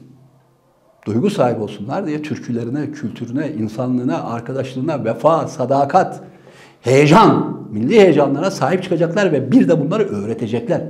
Duygu 1.06 1.30
sahibi 1.30 1.60
olsunlar 1.60 2.08
diye 2.08 2.22
türkülerine, 2.22 2.92
kültürüne, 2.92 3.52
insanlığına, 3.52 4.24
arkadaşlığına, 4.24 5.06
vefa, 5.06 5.48
sadakat, 5.48 6.22
heyecan, 6.82 7.60
milli 7.72 8.00
heyecanlara 8.00 8.52
sahip 8.52 8.84
çıkacaklar 8.84 9.32
ve 9.32 9.52
bir 9.52 9.68
de 9.68 9.82
bunları 9.82 10.04
öğretecekler. 10.04 10.82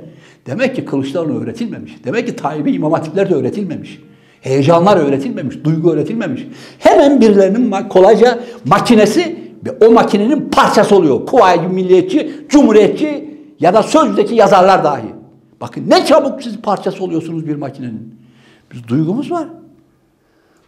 Demek 0.45 0.75
ki 0.75 0.85
Kılıçdaroğlu 0.85 1.41
öğretilmemiş. 1.41 2.03
Demek 2.03 2.27
ki 2.27 2.35
Tayyip'e 2.35 2.71
imam 2.71 2.91
hatipler 2.91 3.29
de 3.29 3.35
öğretilmemiş. 3.35 4.01
Heyecanlar 4.45 4.97
öğretilmemiş, 4.97 5.63
duygu 5.63 5.91
öğretilmemiş. 5.91 6.47
Hemen 6.79 7.21
birilerinin 7.21 7.71
kolayca 7.89 8.39
makinesi 8.65 9.39
ve 9.65 9.85
o 9.85 9.91
makinenin 9.91 10.49
parçası 10.49 10.95
oluyor. 10.95 11.25
Kuvayi 11.25 11.61
milliyetçi, 11.61 12.31
cumhuriyetçi 12.49 13.37
ya 13.59 13.73
da 13.73 13.83
sözdeki 13.83 14.35
yazarlar 14.35 14.83
dahi. 14.83 15.05
Bakın 15.61 15.89
ne 15.89 16.05
çabuk 16.05 16.43
siz 16.43 16.57
parçası 16.57 17.03
oluyorsunuz 17.03 17.47
bir 17.47 17.55
makinenin. 17.55 18.15
Biz 18.73 18.87
duygumuz 18.87 19.31
var. 19.31 19.47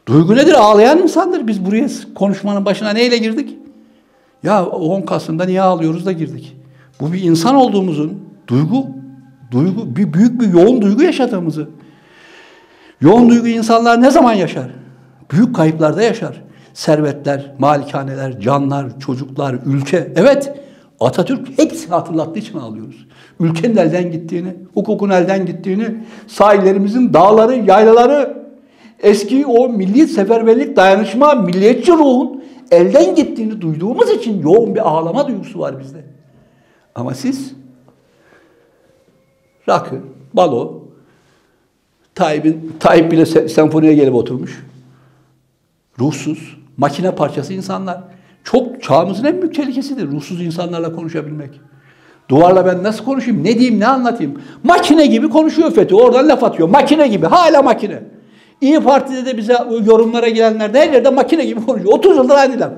Duygu 0.08 0.36
nedir? 0.36 0.54
Ağlayan 0.54 1.00
insandır. 1.00 1.48
Biz 1.48 1.66
buraya 1.66 1.88
konuşmanın 2.16 2.66
başına 2.66 2.90
neyle 2.90 3.18
girdik? 3.18 3.58
Ya 4.44 4.66
10 4.66 5.02
Kasım'da 5.02 5.46
niye 5.46 5.62
ağlıyoruz 5.62 6.06
da 6.06 6.12
girdik. 6.12 6.58
Bu 7.02 7.14
bir 7.14 7.22
insan 7.22 7.56
olduğumuzun 7.56 8.20
duygu, 8.48 8.88
duygu 9.52 9.96
bir 9.96 10.14
büyük 10.14 10.42
bir 10.42 10.48
yoğun 10.48 10.82
duygu 10.82 11.04
yaşadığımızı. 11.04 11.68
Yoğun 13.02 13.30
duygu 13.30 13.48
insanlar 13.48 14.02
ne 14.02 14.12
zaman 14.12 14.34
yaşar? 14.34 14.68
Büyük 15.32 15.56
kayıplarda 15.56 16.02
yaşar. 16.02 16.44
Servetler, 16.74 17.52
malikaneler, 17.60 18.40
canlar, 18.40 19.00
çocuklar, 19.00 19.56
ülke. 19.66 20.14
Evet, 20.16 20.54
Atatürk 21.00 21.60
hepsini 21.60 21.94
hatırlattığı 21.94 22.40
için 22.40 22.58
ağlıyoruz. 22.58 23.08
Ülkenin 23.40 23.78
elden 23.78 24.12
gittiğini, 24.12 24.56
hukukun 24.74 25.10
elden 25.10 25.46
gittiğini, 25.46 25.86
sahillerimizin 26.28 27.14
dağları, 27.14 27.56
yaylaları, 27.56 28.44
eski 29.00 29.46
o 29.46 29.70
milli 29.70 30.08
seferberlik, 30.08 30.76
dayanışma, 30.76 31.36
milliyetçi 31.36 31.92
ruhun 31.92 32.44
elden 32.72 33.16
gittiğini 33.16 33.62
duyduğumuz 33.62 34.10
için 34.10 34.42
yoğun 34.42 34.76
bir 34.76 34.90
ağlama 34.90 35.28
duygusu 35.28 35.60
var 35.60 35.80
bizde. 35.80 36.04
Ama 36.96 37.14
siz 37.14 37.54
rakı, 39.70 39.96
balo, 40.34 40.77
Tayyip'in, 42.18 42.74
Tayyip 42.80 43.12
bile 43.12 43.22
se- 43.22 43.50
senfoniye 43.50 43.94
gelip 43.94 44.16
oturmuş. 44.16 44.64
Ruhsuz, 46.00 46.58
makine 46.78 47.12
parçası 47.16 47.54
insanlar. 47.54 47.98
Çok 48.44 48.84
çağımızın 48.84 49.26
en 49.26 49.42
büyük 49.42 49.56
tehlikesidir 49.56 50.08
ruhsuz 50.08 50.42
insanlarla 50.42 50.96
konuşabilmek. 50.96 51.50
Duvarla 52.30 52.66
ben 52.66 52.84
nasıl 52.84 53.06
konuşayım, 53.06 53.44
ne 53.44 53.60
diyeyim, 53.60 53.80
ne 53.80 53.88
anlatayım? 53.88 54.42
Makine 54.64 55.06
gibi 55.06 55.30
konuşuyor 55.30 55.72
FETÖ, 55.72 55.96
oradan 55.96 56.30
laf 56.30 56.44
atıyor. 56.44 56.70
Makine 56.70 57.08
gibi, 57.08 57.26
hala 57.26 57.62
makine. 57.62 58.04
İyi 58.62 58.80
Parti'de 58.80 59.26
de 59.26 59.38
bize 59.38 59.58
yorumlara 59.86 60.30
gelenler 60.30 60.74
de 60.74 60.80
her 60.80 60.94
yerde 60.94 61.10
makine 61.10 61.46
gibi 61.46 61.66
konuşuyor. 61.66 61.94
30 61.94 62.18
yıldır 62.18 62.36
aynı 62.36 62.60
laf. 62.60 62.72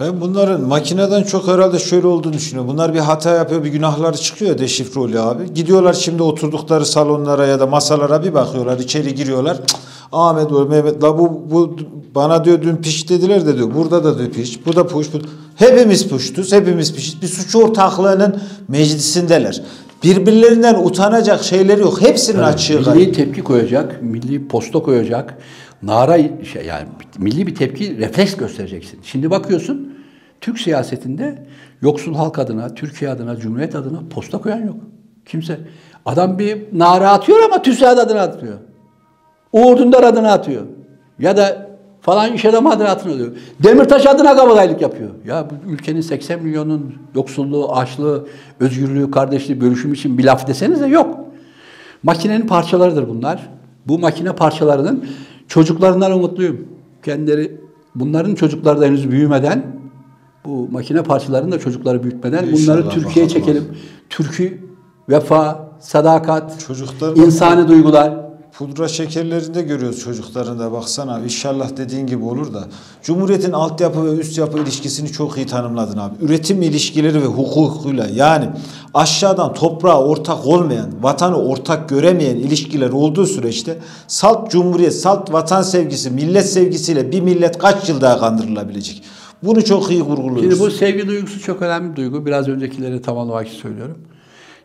Ben 0.00 0.20
bunların 0.20 0.60
makineden 0.60 1.22
çok 1.22 1.48
herhalde 1.48 1.78
şöyle 1.78 2.06
olduğunu 2.06 2.32
düşünüyorum. 2.32 2.72
Bunlar 2.72 2.94
bir 2.94 2.98
hata 2.98 3.30
yapıyor, 3.30 3.64
bir 3.64 3.68
günahları 3.68 4.16
çıkıyor 4.16 4.58
deşifre 4.58 5.00
oluyor 5.00 5.26
abi. 5.26 5.54
Gidiyorlar 5.54 5.92
şimdi 5.92 6.22
oturdukları 6.22 6.86
salonlara 6.86 7.46
ya 7.46 7.60
da 7.60 7.66
masalara 7.66 8.24
bir 8.24 8.34
bakıyorlar, 8.34 8.78
içeri 8.78 9.14
giriyorlar. 9.14 9.56
Cık, 9.56 9.78
Ahmet 10.12 10.50
Mehmet 10.50 11.02
la 11.02 11.18
bu, 11.18 11.42
bu 11.50 11.76
bana 12.14 12.44
diyor 12.44 12.62
dün 12.62 12.76
piş 12.76 13.08
dediler 13.08 13.46
de 13.46 13.56
diyor. 13.56 13.74
Burada 13.74 14.04
da 14.04 14.18
diyor 14.18 14.30
piş, 14.30 14.66
bu 14.66 14.76
da 14.76 14.86
puş. 14.86 15.12
Bu. 15.12 15.18
Hepimiz 15.56 16.08
puştuz, 16.08 16.52
hepimiz 16.52 16.94
pişiz. 16.94 17.22
Bir 17.22 17.26
suç 17.26 17.56
ortaklığının 17.56 18.40
meclisindeler. 18.68 19.62
Birbirlerinden 20.02 20.74
utanacak 20.84 21.44
şeyleri 21.44 21.80
yok. 21.80 22.00
Hepsinin 22.00 22.42
açığı 22.42 22.80
milli 22.80 23.12
tepki 23.12 23.42
koyacak, 23.42 24.02
milli 24.02 24.48
posta 24.48 24.82
koyacak, 24.82 25.38
nara 25.82 26.18
şey 26.44 26.66
yani 26.66 26.88
milli 27.18 27.46
bir 27.46 27.54
tepki 27.54 27.98
refleks 27.98 28.36
göstereceksin. 28.36 29.00
Şimdi 29.02 29.30
bakıyorsun 29.30 29.98
Türk 30.40 30.58
siyasetinde 30.58 31.46
yoksul 31.82 32.14
halk 32.14 32.38
adına, 32.38 32.74
Türkiye 32.74 33.10
adına, 33.10 33.36
Cumhuriyet 33.36 33.74
adına 33.74 34.00
posta 34.10 34.38
koyan 34.38 34.66
yok. 34.66 34.76
Kimse. 35.26 35.60
Adam 36.06 36.38
bir 36.38 36.58
nara 36.72 37.10
atıyor 37.10 37.42
ama 37.44 37.62
TÜSAD 37.62 37.98
adına 37.98 38.20
atıyor. 38.20 38.58
Uğur 39.52 39.78
Dündar 39.78 40.02
adına 40.02 40.32
atıyor. 40.32 40.62
Ya 41.18 41.36
da 41.36 41.68
falan 42.00 42.32
iş 42.32 42.44
adamı 42.44 42.70
adına 42.70 42.88
atıyor. 42.88 43.36
Demirtaş 43.62 44.06
adına 44.06 44.36
kabadayılık 44.36 44.80
yapıyor. 44.80 45.10
Ya 45.26 45.46
bu 45.50 45.70
ülkenin 45.70 46.00
80 46.00 46.42
milyonun 46.42 46.94
yoksulluğu, 47.14 47.72
açlığı, 47.72 48.26
özgürlüğü, 48.60 49.10
kardeşliği, 49.10 49.60
bölüşüm 49.60 49.92
için 49.92 50.18
bir 50.18 50.24
laf 50.24 50.48
desenize 50.48 50.86
yok. 50.86 51.18
Makinenin 52.02 52.46
parçalarıdır 52.46 53.08
bunlar. 53.08 53.48
Bu 53.86 53.98
makine 53.98 54.32
parçalarının 54.32 55.04
çocuklarından 55.48 56.12
umutluyum. 56.12 56.66
Kendileri 57.02 57.60
bunların 57.94 58.34
çocukları 58.34 58.80
da 58.80 58.86
henüz 58.86 59.10
büyümeden 59.10 59.66
bu 60.44 60.68
makine 60.70 61.02
parçalarının 61.02 61.52
da 61.52 61.58
çocukları 61.58 62.02
büyütmeden 62.02 62.46
bunları 62.46 62.56
İnşallah 62.58 62.94
Türkiye'ye 62.94 63.30
bakalım. 63.30 63.46
çekelim. 63.46 63.64
Türkü, 64.10 64.58
vefa, 65.08 65.70
sadakat, 65.80 66.68
insani 67.16 67.68
duygular. 67.68 68.27
Pudra 68.58 68.88
şekerlerinde 68.88 69.62
görüyoruz 69.62 70.00
çocukların 70.00 70.58
da 70.58 70.72
baksana 70.72 71.20
inşallah 71.20 71.76
dediğin 71.76 72.06
gibi 72.06 72.24
olur 72.24 72.54
da. 72.54 72.64
Cumhuriyetin 73.02 73.52
altyapı 73.52 74.04
ve 74.06 74.20
üst 74.20 74.38
yapı 74.38 74.58
ilişkisini 74.58 75.12
çok 75.12 75.36
iyi 75.36 75.46
tanımladın 75.46 75.98
abi. 75.98 76.14
Üretim 76.24 76.62
ilişkileri 76.62 77.22
ve 77.22 77.26
hukukuyla 77.26 78.06
yani 78.14 78.48
aşağıdan 78.94 79.54
toprağa 79.54 80.00
ortak 80.04 80.46
olmayan, 80.46 80.90
vatanı 81.02 81.36
ortak 81.36 81.88
göremeyen 81.88 82.36
ilişkiler 82.36 82.90
olduğu 82.90 83.26
süreçte 83.26 83.78
salt 84.06 84.50
cumhuriyet, 84.50 84.94
salt 84.94 85.32
vatan 85.32 85.62
sevgisi, 85.62 86.10
millet 86.10 86.50
sevgisiyle 86.50 87.12
bir 87.12 87.20
millet 87.20 87.58
kaç 87.58 87.88
yıl 87.88 88.00
daha 88.00 88.18
kandırılabilecek? 88.18 89.02
Bunu 89.42 89.64
çok 89.64 89.90
iyi 89.90 90.02
vurguluyoruz. 90.02 90.42
Şimdi 90.42 90.60
bu 90.60 90.70
sevgi 90.70 91.08
duygusu 91.08 91.40
çok 91.40 91.62
önemli 91.62 91.90
bir 91.90 91.96
duygu. 91.96 92.26
Biraz 92.26 92.48
öncekileri 92.48 93.02
tamamlamak 93.02 93.48
için 93.48 93.58
söylüyorum. 93.58 93.98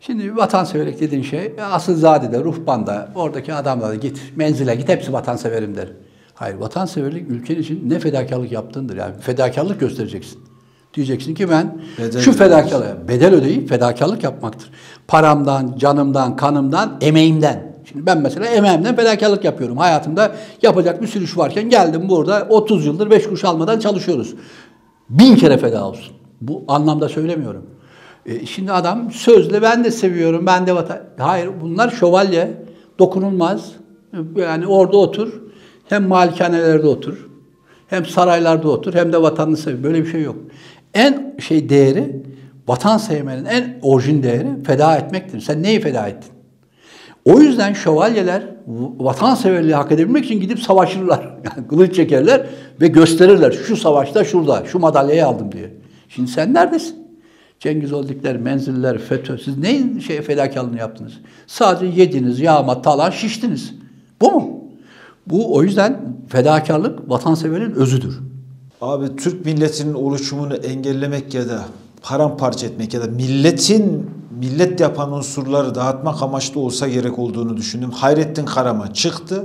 Şimdi 0.06 0.36
vatanseverlik 0.36 1.00
dediğin 1.00 1.24
şey 1.24 1.54
asıl 1.72 1.96
zadede, 1.96 2.44
ruhbanda, 2.44 3.10
oradaki 3.16 3.54
adamlara 3.54 3.96
git, 3.96 4.22
menzile 4.36 4.76
git 4.76 4.90
hepsi 4.90 5.14
vatanseverim 5.14 5.76
der. 5.76 5.88
Hayır, 6.34 6.56
vatanseverlik 6.56 7.32
ülken 7.32 7.56
için 7.56 7.90
ne 7.90 8.00
fedakarlık 8.00 8.52
yaptığındır. 8.52 8.98
Yani 8.98 9.14
fedakarlık 9.22 9.80
göstereceksin. 9.80 10.40
Diyeceksin 10.94 11.36
ki 11.36 11.50
ben 11.50 11.82
Bedel 11.98 12.22
şu 12.22 12.34
fedakarlık, 12.34 13.08
bedel 13.08 13.34
ödeyip 13.34 13.70
fedakarlık 13.70 14.24
yapmaktır. 14.24 14.70
Paramdan, 15.08 15.76
canımdan, 15.78 16.36
kanımdan, 16.36 16.98
emeğimden. 17.02 17.74
Şimdi 17.86 18.06
ben 18.06 18.22
mesela 18.22 18.46
emeğimden 18.46 18.96
fedakarlık 18.96 19.44
yapıyorum. 19.44 19.78
Hayatımda 19.78 20.32
yapacak 20.62 21.02
bir 21.02 21.08
sürü 21.08 21.24
iş 21.24 21.38
varken 21.38 21.70
geldim 21.70 22.10
burada 22.10 22.48
30 22.50 22.86
yıldır 22.86 23.10
5 23.10 23.24
kuruş 23.24 23.44
almadan 23.44 23.80
çalışıyoruz. 23.80 24.36
Bin 25.10 25.36
kere 25.36 25.58
feda 25.58 25.88
olsun. 25.88 26.16
Bu 26.42 26.64
anlamda 26.68 27.10
söylemiyorum. 27.10 27.66
E, 28.26 28.46
şimdi 28.46 28.72
adam 28.72 29.12
sözle 29.12 29.62
ben 29.62 29.84
de 29.84 29.92
seviyorum, 29.92 30.46
ben 30.46 30.68
de 30.68 30.76
vatan... 30.76 31.00
Hayır 31.18 31.50
bunlar 31.62 31.90
şövalye, 31.90 32.52
dokunulmaz. 33.00 33.72
Yani 34.36 34.68
orada 34.68 34.98
otur, 34.98 35.42
hem 35.90 36.08
malikanelerde 36.08 36.88
otur, 36.88 37.30
hem 37.88 38.06
saraylarda 38.06 38.70
otur, 38.70 38.94
hem 38.94 39.14
de 39.14 39.22
vatanını 39.22 39.58
sev. 39.58 39.84
Böyle 39.84 40.02
bir 40.02 40.12
şey 40.12 40.22
yok. 40.22 40.36
En 40.94 41.36
şey 41.40 41.70
değeri, 41.70 42.24
vatan 42.68 42.98
sevmenin 42.98 43.46
en 43.46 43.80
orijin 43.82 44.24
değeri 44.24 44.64
feda 44.64 44.98
etmektir. 44.98 45.40
Sen 45.40 45.64
neyi 45.64 45.80
feda 45.80 46.08
ettin? 46.08 46.32
O 47.26 47.40
yüzden 47.40 47.74
şövalyeler 47.74 48.44
vatanseverliği 49.00 49.76
hak 49.76 49.92
edebilmek 49.92 50.26
için 50.26 50.40
gidip 50.40 50.60
savaşırlar. 50.60 51.34
Yani 51.44 51.68
kılıç 51.68 51.96
çekerler 51.96 52.46
ve 52.82 52.88
gösterirler. 52.88 53.52
Şu 53.52 53.78
savaşta 53.78 54.24
şurada, 54.24 54.64
şu 54.66 54.80
madalyayı 54.80 55.26
aldım 55.26 55.52
diye. 55.52 55.74
Şimdi 56.10 56.32
sen 56.32 56.54
neredesin? 56.54 57.03
Cengiz 57.64 57.94
Oldikler, 57.94 58.38
Menziller, 58.38 58.98
FETÖ. 58.98 59.38
Siz 59.38 59.58
neyin 59.58 60.00
şey 60.00 60.22
fedakarlığını 60.22 60.78
yaptınız? 60.78 61.14
Sadece 61.48 62.02
yediniz, 62.02 62.40
yağma, 62.40 62.82
talan, 62.82 63.10
şiştiniz. 63.10 63.74
Bu 64.22 64.32
mu? 64.32 64.64
Bu 65.28 65.56
o 65.56 65.64
yüzden 65.64 66.00
fedakarlık 66.28 67.10
vatanseverin 67.10 67.72
özüdür. 67.72 68.20
Abi 68.82 69.16
Türk 69.16 69.46
milletinin 69.46 69.94
oluşumunu 69.94 70.56
engellemek 70.56 71.34
ya 71.34 71.50
da 71.50 71.66
paramparça 72.02 72.68
etmek 72.68 72.94
ya 72.94 73.02
da 73.02 73.08
milletin 73.08 74.10
millet 74.40 74.80
yapan 74.80 75.12
unsurları 75.12 75.76
dağıtmak 75.76 76.24
amaçlı 76.24 76.60
olsa 76.60 76.88
gerek 76.88 77.20
olduğunu 77.20 77.58
düşündüm. 77.58 77.92
Hayrettin 77.92 78.46
Karaman 78.46 78.88
çıktı. 78.88 79.44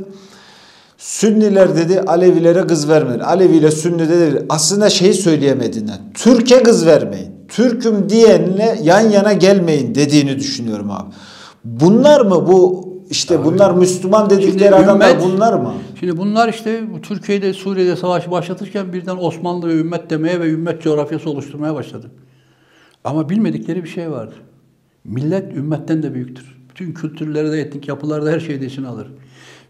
Sünniler 0.98 1.76
dedi 1.76 2.00
Alevilere 2.00 2.66
kız 2.66 2.88
vermeyin. 2.88 3.20
Alevi 3.20 3.56
ile 3.56 3.70
Sünni 3.70 4.08
dedi 4.08 4.46
aslında 4.48 4.90
şey 4.90 5.12
söyleyemediğinden. 5.12 5.98
Türkiye 6.14 6.62
kız 6.62 6.86
vermeyin. 6.86 7.37
Türk'üm 7.48 8.08
diyenle 8.08 8.78
yan 8.82 9.00
yana 9.10 9.32
gelmeyin 9.32 9.94
dediğini 9.94 10.38
düşünüyorum 10.38 10.90
abi. 10.90 11.10
Bunlar 11.64 12.20
mı 12.20 12.46
bu 12.48 12.88
işte 13.10 13.44
bunlar 13.44 13.74
Müslüman 13.74 14.30
dedikleri 14.30 14.52
Şimdi 14.58 14.74
adamlar 14.74 15.10
ümmet- 15.10 15.22
bunlar 15.22 15.52
mı? 15.52 15.72
Şimdi 16.00 16.16
bunlar 16.16 16.48
işte 16.48 16.80
Türkiye'de 17.02 17.52
Suriye'de 17.52 17.96
savaşı 17.96 18.30
başlatırken 18.30 18.92
birden 18.92 19.16
Osmanlı 19.16 19.68
ve 19.68 19.72
ümmet 19.74 20.10
demeye 20.10 20.40
ve 20.40 20.46
ümmet 20.50 20.82
coğrafyası 20.82 21.30
oluşturmaya 21.30 21.74
başladı. 21.74 22.10
Ama 23.04 23.28
bilmedikleri 23.30 23.84
bir 23.84 23.88
şey 23.88 24.10
vardır. 24.10 24.36
Millet 25.04 25.56
ümmetten 25.56 26.02
de 26.02 26.14
büyüktür. 26.14 26.58
Bütün 26.70 26.92
kültürleri 26.92 27.52
de 27.52 27.60
etnik 27.60 27.88
yapıları 27.88 28.26
da 28.26 28.30
her 28.30 28.40
şeyi 28.40 28.60
de 28.60 28.66
içine 28.66 28.88
alır. 28.88 29.06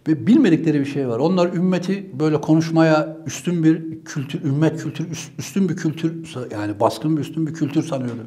Ve 0.09 0.27
bilmedikleri 0.27 0.81
bir 0.81 0.85
şey 0.85 1.09
var. 1.09 1.19
Onlar 1.19 1.53
ümmeti 1.53 2.11
böyle 2.21 2.41
konuşmaya 2.41 3.17
üstün 3.27 3.65
bir 3.65 4.05
kültür, 4.05 4.43
ümmet 4.45 4.83
kültür, 4.83 5.11
üst- 5.11 5.39
üstün 5.39 5.69
bir 5.69 5.77
kültür 5.77 6.37
yani 6.51 6.81
baskın 6.81 7.17
bir 7.17 7.23
üstün 7.23 7.47
bir 7.47 7.55
kültür 7.55 7.83
sanıyordu. 7.83 8.27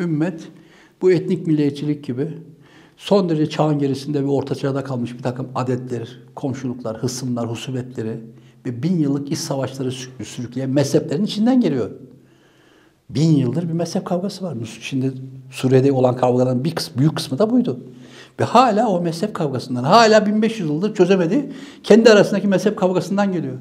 Ümmet 0.00 0.48
bu 1.02 1.12
etnik 1.12 1.46
milliyetçilik 1.46 2.04
gibi 2.04 2.28
son 2.96 3.28
derece 3.28 3.50
çağın 3.50 3.78
gerisinde 3.78 4.22
ve 4.22 4.26
orta 4.26 4.54
çağda 4.54 4.84
kalmış 4.84 5.18
bir 5.18 5.22
takım 5.22 5.48
adetler, 5.54 6.18
komşuluklar, 6.34 6.96
hısımlar, 6.98 7.50
husubetleri 7.50 8.16
ve 8.66 8.82
bin 8.82 8.98
yıllık 8.98 9.32
iç 9.32 9.38
savaşları 9.38 9.88
sü- 9.88 10.24
sürükleyen 10.24 10.70
mezheplerin 10.70 11.24
içinden 11.24 11.60
geliyor. 11.60 11.90
Bin 13.10 13.30
yıldır 13.36 13.68
bir 13.68 13.72
mezhep 13.72 14.04
kavgası 14.04 14.44
var. 14.44 14.56
Şimdi 14.80 15.12
Suriye'de 15.50 15.92
olan 15.92 16.16
kavgaların 16.16 16.64
bir 16.64 16.74
kısmı, 16.74 16.98
büyük 16.98 17.16
kısmı 17.16 17.38
da 17.38 17.50
buydu. 17.50 17.80
Ve 18.40 18.44
hala 18.44 18.88
o 18.88 19.00
mezhep 19.00 19.34
kavgasından, 19.34 19.84
hala 19.84 20.26
1500 20.26 20.68
yıldır 20.68 20.94
çözemedi. 20.94 21.52
Kendi 21.82 22.10
arasındaki 22.10 22.48
mezhep 22.48 22.78
kavgasından 22.78 23.32
geliyor. 23.32 23.54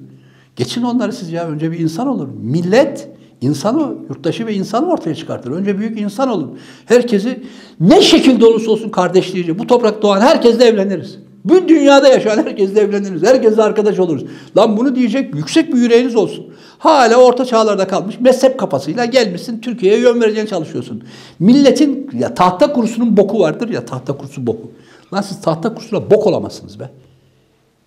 Geçin 0.56 0.84
onları 0.84 1.14
siz 1.14 1.32
ya. 1.32 1.48
Önce 1.48 1.72
bir 1.72 1.80
insan 1.80 2.08
olur. 2.08 2.28
Millet 2.42 3.10
insanı, 3.42 3.96
yurttaşı 4.10 4.46
ve 4.46 4.54
insanı 4.54 4.92
ortaya 4.92 5.16
çıkartır. 5.16 5.52
Önce 5.52 5.80
büyük 5.80 6.00
insan 6.00 6.30
olun. 6.30 6.60
Herkesi 6.86 7.44
ne 7.80 8.02
şekilde 8.02 8.46
olursa 8.46 8.72
olsun 8.72 8.90
kardeşliğice 8.90 9.60
bu 9.60 9.68
toprak 9.68 10.02
doğan 10.02 10.22
herkesle 10.22 10.66
evleniriz. 10.66 11.20
Bu 11.44 11.68
dünyada 11.68 12.08
yaşayan 12.08 12.38
herkesle 12.38 12.80
evleniriz. 12.80 13.24
Herkesle 13.24 13.64
arkadaş 13.64 14.00
oluruz. 14.00 14.26
Lan 14.58 14.78
bunu 14.78 14.96
diyecek 14.96 15.36
yüksek 15.36 15.74
bir 15.74 15.78
yüreğiniz 15.78 16.16
olsun. 16.16 16.46
Hala 16.78 17.16
orta 17.16 17.46
çağlarda 17.46 17.88
kalmış 17.88 18.20
mezhep 18.20 18.60
kafasıyla 18.60 19.06
gelmişsin 19.06 19.62
Türkiye'ye 19.62 20.00
yön 20.00 20.22
vereceğine 20.22 20.50
çalışıyorsun. 20.50 21.04
Milletin 21.40 22.10
ya 22.20 22.34
tahta 22.34 22.74
kurusunun 22.74 23.18
boku 23.18 23.40
vardır 23.40 23.70
ya 23.70 23.86
tahta 23.86 24.18
kurusu 24.18 24.48
boku. 24.48 24.72
Lan 25.14 25.22
siz 25.22 25.42
tahta 25.42 25.74
kurusuna 25.74 26.12
bok 26.12 26.28
olamazsınız 26.28 26.80
be. 26.80 26.90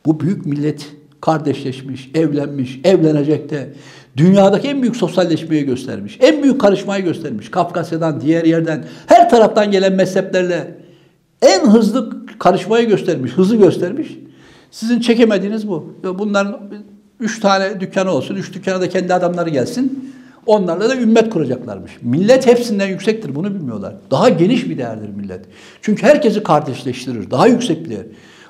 Bu 0.06 0.20
büyük 0.20 0.46
millet 0.46 0.86
kardeşleşmiş, 1.20 2.10
evlenmiş, 2.14 2.80
evlenecek 2.84 3.50
de 3.50 3.72
dünyadaki 4.16 4.68
en 4.68 4.82
büyük 4.82 4.96
sosyalleşmeyi 4.96 5.64
göstermiş. 5.64 6.18
En 6.20 6.42
büyük 6.42 6.60
karışmayı 6.60 7.04
göstermiş. 7.04 7.50
Kafkasya'dan, 7.50 8.20
diğer 8.20 8.44
yerden, 8.44 8.84
her 9.06 9.30
taraftan 9.30 9.70
gelen 9.70 9.92
mezheplerle 9.92 10.81
en 11.42 11.66
hızlı 11.66 12.26
karışmayı 12.38 12.88
göstermiş, 12.88 13.32
hızı 13.32 13.56
göstermiş. 13.56 14.18
Sizin 14.70 15.00
çekemediğiniz 15.00 15.68
bu. 15.68 15.94
Bunların 16.18 16.60
üç 17.20 17.40
tane 17.40 17.80
dükkanı 17.80 18.10
olsun, 18.10 18.34
üç 18.34 18.54
dükkana 18.54 18.80
da 18.80 18.88
kendi 18.88 19.14
adamları 19.14 19.50
gelsin. 19.50 20.12
Onlarla 20.46 20.88
da 20.88 20.96
ümmet 20.96 21.30
kuracaklarmış. 21.30 21.92
Millet 22.02 22.46
hepsinden 22.46 22.86
yüksektir, 22.86 23.34
bunu 23.34 23.54
bilmiyorlar. 23.54 23.94
Daha 24.10 24.28
geniş 24.28 24.68
bir 24.68 24.78
değerdir 24.78 25.08
millet. 25.08 25.40
Çünkü 25.82 26.02
herkesi 26.02 26.42
kardeşleştirir, 26.42 27.30
daha 27.30 27.46
yüksek 27.46 27.84
bir 27.84 27.90
değer. 27.90 28.06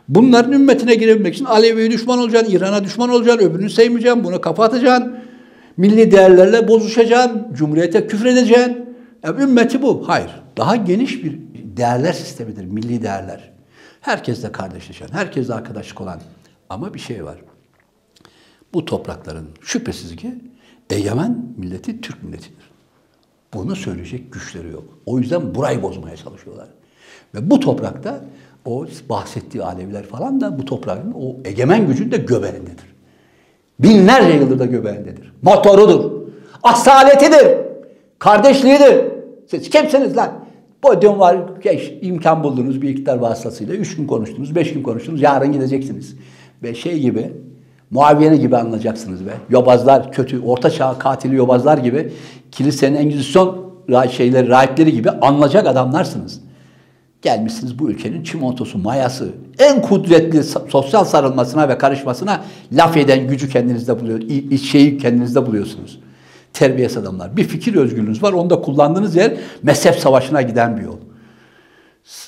Bunların 0.08 0.52
ümmetine 0.52 0.94
girebilmek 0.94 1.34
için 1.34 1.44
Alevi'ye 1.44 1.90
düşman 1.90 2.18
olacaksın, 2.18 2.52
İran'a 2.52 2.84
düşman 2.84 3.10
olacaksın, 3.10 3.48
öbürünü 3.48 3.70
sevmeyeceksin, 3.70 4.24
bunu 4.24 4.40
kapatacaksın. 4.40 5.14
Milli 5.76 6.10
değerlerle 6.10 6.68
bozuşacaksın, 6.68 7.46
cumhuriyete 7.54 8.06
küfredeceksin. 8.06 8.76
Ya, 9.24 9.34
ümmeti 9.40 9.82
bu. 9.82 10.04
Hayır. 10.06 10.30
Daha 10.56 10.76
geniş 10.76 11.24
bir 11.24 11.38
değerler 11.76 12.12
sistemidir, 12.12 12.64
milli 12.64 13.02
değerler. 13.02 13.52
Herkesle 14.00 14.52
kardeşleşen, 14.52 15.08
herkesle 15.08 15.54
arkadaşlık 15.54 16.00
olan. 16.00 16.20
Ama 16.70 16.94
bir 16.94 16.98
şey 16.98 17.24
var. 17.24 17.36
Bu 18.74 18.84
toprakların 18.84 19.48
şüphesiz 19.60 20.16
ki 20.16 20.34
egemen 20.90 21.46
milleti 21.56 22.00
Türk 22.00 22.22
milletidir. 22.22 22.72
Bunu 23.54 23.76
söyleyecek 23.76 24.32
güçleri 24.32 24.70
yok. 24.70 24.84
O 25.06 25.18
yüzden 25.18 25.54
burayı 25.54 25.82
bozmaya 25.82 26.16
çalışıyorlar. 26.16 26.68
Ve 27.34 27.50
bu 27.50 27.60
toprakta 27.60 28.24
o 28.64 28.86
bahsettiği 29.08 29.64
Aleviler 29.64 30.02
falan 30.02 30.40
da 30.40 30.58
bu 30.58 30.64
toprağın 30.64 31.12
o 31.12 31.36
egemen 31.44 31.86
gücün 31.86 32.10
de 32.10 32.16
göbeğindedir. 32.16 32.92
Binlerce 33.78 34.32
yıldır 34.38 34.58
da 34.58 34.66
göbeğindedir. 34.66 35.32
Motorudur. 35.42 36.22
Asaletidir. 36.62 37.58
Kardeşliğidir. 38.18 39.04
Siz 39.50 39.70
kimsiniz 39.70 40.16
lan? 40.16 40.41
Podyum 40.82 41.20
var, 41.20 41.38
geç, 41.62 41.92
imkan 42.02 42.44
buldunuz 42.44 42.82
bir 42.82 42.88
iktidar 42.88 43.16
vasıtasıyla. 43.16 43.74
Üç 43.74 43.96
gün 43.96 44.06
konuştunuz, 44.06 44.54
beş 44.54 44.72
gün 44.74 44.82
konuştunuz, 44.82 45.22
yarın 45.22 45.52
gideceksiniz. 45.52 46.16
Ve 46.62 46.74
şey 46.74 47.00
gibi, 47.00 47.32
Muaviye 47.90 48.36
gibi 48.36 48.56
anlayacaksınız 48.56 49.26
be. 49.26 49.30
Yobazlar, 49.50 50.12
kötü, 50.12 50.40
orta 50.40 50.70
çağ 50.70 50.98
katili 50.98 51.34
yobazlar 51.34 51.78
gibi, 51.78 52.12
kilisenin 52.52 52.96
engizisyon 52.96 53.72
şeyleri, 54.10 54.48
rahipleri 54.48 54.92
gibi 54.92 55.10
anlayacak 55.10 55.66
adamlarsınız. 55.66 56.40
Gelmişsiniz 57.22 57.78
bu 57.78 57.90
ülkenin 57.90 58.22
çimentosu, 58.22 58.78
mayası, 58.78 59.28
en 59.58 59.82
kudretli 59.82 60.42
sosyal 60.68 61.04
sarılmasına 61.04 61.68
ve 61.68 61.78
karışmasına 61.78 62.40
laf 62.72 62.96
eden 62.96 63.28
gücü 63.28 63.48
kendinizde 63.48 64.00
buluyor, 64.00 64.20
şeyi 64.58 64.98
kendinizde 64.98 65.46
buluyorsunuz. 65.46 66.00
Terbiyesiz 66.52 66.96
adamlar. 66.96 67.36
Bir 67.36 67.44
fikir 67.44 67.74
özgürlüğünüz 67.74 68.22
var, 68.22 68.32
onu 68.32 68.50
da 68.50 68.60
kullandığınız 68.60 69.16
yer 69.16 69.36
mezhep 69.62 69.94
savaşına 69.94 70.42
giden 70.42 70.76
bir 70.76 70.82
yol. 70.82 70.96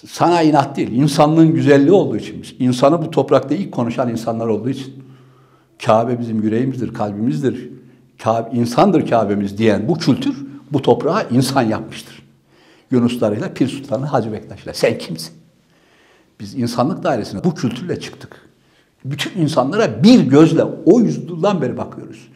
Sana 0.06 0.42
inat 0.42 0.76
değil, 0.76 0.92
insanlığın 0.92 1.54
güzelliği 1.54 1.92
olduğu 1.92 2.16
için, 2.16 2.46
insanı 2.58 3.02
bu 3.02 3.10
toprakta 3.10 3.54
ilk 3.54 3.72
konuşan 3.72 4.08
insanlar 4.08 4.46
olduğu 4.46 4.70
için. 4.70 5.04
Kabe 5.84 6.20
bizim 6.20 6.42
yüreğimizdir, 6.42 6.94
kalbimizdir. 6.94 7.70
Kabe, 8.22 8.56
insandır 8.56 9.10
Kabe'miz 9.10 9.58
diyen 9.58 9.88
bu 9.88 9.94
kültür 9.94 10.46
bu 10.70 10.82
toprağa 10.82 11.22
insan 11.22 11.62
yapmıştır. 11.62 12.22
Yunuslarıyla, 12.90 13.54
Pir 13.54 13.68
Sultan'ı, 13.68 14.06
Hacı 14.06 14.32
Bektaş'la. 14.32 14.74
Sen 14.74 14.98
kimsin? 14.98 15.34
Biz 16.40 16.54
insanlık 16.54 17.02
dairesine 17.02 17.44
bu 17.44 17.54
kültürle 17.54 18.00
çıktık. 18.00 18.40
Bütün 19.04 19.40
insanlara 19.40 20.02
bir 20.02 20.20
gözle 20.20 20.64
o 20.64 21.00
yüzyıldan 21.00 21.62
beri 21.62 21.76
bakıyoruz. 21.76 22.28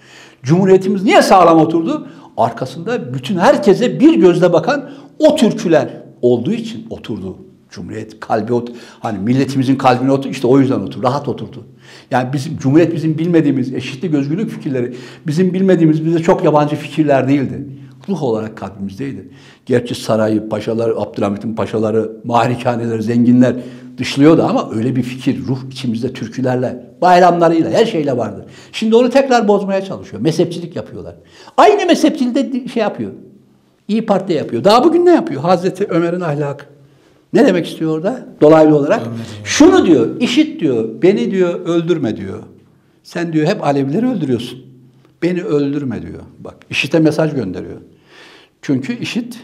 Cumhuriyetimiz 0.42 1.04
niye 1.04 1.22
sağlam 1.22 1.58
oturdu? 1.58 2.08
Arkasında 2.36 3.14
bütün 3.14 3.38
herkese 3.38 4.00
bir 4.00 4.14
gözle 4.14 4.52
bakan 4.52 4.90
o 5.18 5.36
türküler 5.36 5.88
olduğu 6.22 6.52
için 6.52 6.86
oturdu. 6.90 7.36
Cumhuriyet 7.70 8.20
kalbi 8.20 8.52
ot 8.52 8.72
hani 9.00 9.18
milletimizin 9.18 9.76
kalbine 9.76 10.12
oturdu 10.12 10.28
işte 10.28 10.46
o 10.46 10.60
yüzden 10.60 10.80
oturdu. 10.80 11.02
Rahat 11.02 11.28
oturdu. 11.28 11.66
Yani 12.10 12.32
bizim 12.32 12.58
Cumhuriyet 12.58 12.94
bizim 12.94 13.18
bilmediğimiz 13.18 13.74
eşitlik 13.74 14.14
özgürlük 14.14 14.50
fikirleri 14.50 14.94
bizim 15.26 15.54
bilmediğimiz 15.54 16.04
bize 16.04 16.18
çok 16.18 16.44
yabancı 16.44 16.76
fikirler 16.76 17.28
değildi. 17.28 17.66
Ruh 18.08 18.22
olarak 18.22 18.56
kalbimizdeydi. 18.56 19.28
Gerçi 19.66 19.94
sarayı, 19.94 20.48
paşaları, 20.48 21.00
Abdülhamit'in 21.00 21.54
paşaları, 21.54 22.12
malikaneleri, 22.24 23.02
zenginler 23.02 23.56
dışlıyordu 23.98 24.42
ama 24.42 24.70
öyle 24.74 24.96
bir 24.96 25.02
fikir, 25.02 25.46
ruh 25.46 25.58
içimizde 25.70 26.12
türkülerle, 26.12 26.86
bayramlarıyla, 27.00 27.70
her 27.70 27.86
şeyle 27.86 28.16
vardı. 28.16 28.46
Şimdi 28.72 28.96
onu 28.96 29.10
tekrar 29.10 29.48
bozmaya 29.48 29.84
çalışıyor. 29.84 30.22
Mezhepçilik 30.22 30.76
yapıyorlar. 30.76 31.14
Aynı 31.56 31.86
mezhepçilik 31.86 32.70
şey 32.70 32.82
yapıyor. 32.82 33.12
İyi 33.88 34.06
Parti 34.06 34.32
yapıyor. 34.32 34.64
Daha 34.64 34.84
bugün 34.84 35.06
ne 35.06 35.10
yapıyor? 35.10 35.42
Hazreti 35.42 35.86
Ömer'in 35.86 36.20
ahlakı. 36.20 36.64
Ne 37.32 37.46
demek 37.46 37.66
istiyor 37.66 37.96
orada? 37.96 38.26
Dolaylı 38.40 38.76
olarak. 38.76 39.00
Şunu 39.44 39.86
diyor, 39.86 40.20
işit 40.20 40.60
diyor, 40.60 41.02
beni 41.02 41.30
diyor 41.30 41.60
öldürme 41.60 42.16
diyor. 42.16 42.38
Sen 43.02 43.32
diyor 43.32 43.46
hep 43.46 43.64
Alevileri 43.64 44.08
öldürüyorsun. 44.08 44.58
Beni 45.22 45.42
öldürme 45.42 46.02
diyor. 46.02 46.20
Bak 46.38 46.54
işite 46.70 46.98
mesaj 46.98 47.34
gönderiyor. 47.34 47.76
Çünkü 48.62 48.98
işit 48.98 49.40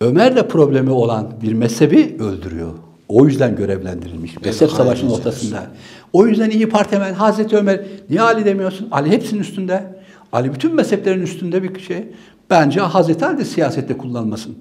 Ömer'le 0.00 0.48
problemi 0.48 0.90
olan 0.90 1.32
bir 1.42 1.52
mezhebi 1.52 2.16
öldürüyor. 2.20 2.72
O 3.08 3.26
yüzden 3.26 3.56
görevlendirilmiş. 3.56 4.40
Mezhep 4.44 4.70
savaşının 4.70 5.10
ortasında. 5.10 5.66
O 6.12 6.26
yüzden 6.26 6.50
İyi 6.50 6.68
Parti 6.68 6.96
hemen 6.96 7.14
Hazreti 7.14 7.56
Ömer 7.56 7.80
niye 8.10 8.22
Ali 8.22 8.44
demiyorsun? 8.44 8.88
Ali 8.90 9.10
hepsinin 9.10 9.40
üstünde. 9.40 10.02
Ali 10.32 10.54
bütün 10.54 10.74
mezheplerin 10.74 11.22
üstünde 11.22 11.62
bir 11.62 11.80
şey. 11.80 12.08
Bence 12.50 12.80
Hazreti 12.80 13.26
Ali 13.26 13.38
de 13.38 13.44
siyasette 13.44 13.98
kullanmasın. 13.98 14.58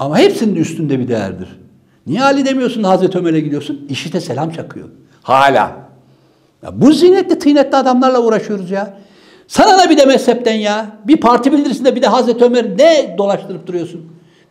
Ama 0.00 0.18
hepsinin 0.18 0.54
üstünde 0.54 0.98
bir 0.98 1.08
değerdir. 1.08 1.48
Niye 2.06 2.22
Ali 2.22 2.44
demiyorsun 2.44 2.82
Hazreti 2.82 3.18
Ömer'e 3.18 3.40
gidiyorsun? 3.40 3.86
İşite 3.88 4.20
selam 4.20 4.50
çakıyor. 4.50 4.88
Hala. 5.22 5.76
Ya 6.62 6.80
bu 6.80 6.92
zinetli 6.92 7.38
tıynetli 7.38 7.76
adamlarla 7.76 8.20
uğraşıyoruz 8.20 8.70
ya. 8.70 8.98
Sana 9.52 9.78
da 9.78 9.90
bir 9.90 9.98
de 9.98 10.04
mezhepten 10.04 10.54
ya. 10.54 10.86
Bir 11.06 11.16
parti 11.16 11.52
bildirisinde 11.52 11.96
bir 11.96 12.02
de 12.02 12.06
Hazreti 12.06 12.44
Ömer 12.44 12.78
ne 12.78 13.14
dolaştırıp 13.18 13.66
duruyorsun? 13.66 14.00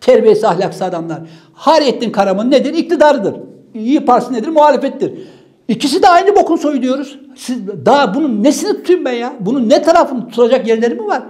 Terbiyesiz 0.02 0.44
ahlaksız 0.44 0.82
adamlar. 0.82 1.20
Hayrettin 1.54 2.12
Karaman 2.12 2.52
nedir? 2.52 2.74
İktidarıdır. 2.74 3.36
İyi 3.74 4.06
Partisi 4.06 4.34
nedir? 4.34 4.48
Muhalefettir. 4.48 5.14
İkisi 5.68 6.02
de 6.02 6.08
aynı 6.10 6.36
bokun 6.36 6.56
soyu 6.56 6.82
diyoruz. 6.82 7.20
Siz 7.36 7.68
daha 7.86 8.16
bunun 8.16 8.44
nesini 8.44 8.74
tutayım 8.74 9.06
ben 9.06 9.14
ya? 9.14 9.34
Bunun 9.40 9.70
ne 9.70 9.82
tarafını 9.82 10.28
tutacak 10.28 10.68
yerleri 10.68 10.96
mi 10.96 11.08
var? 11.08 11.24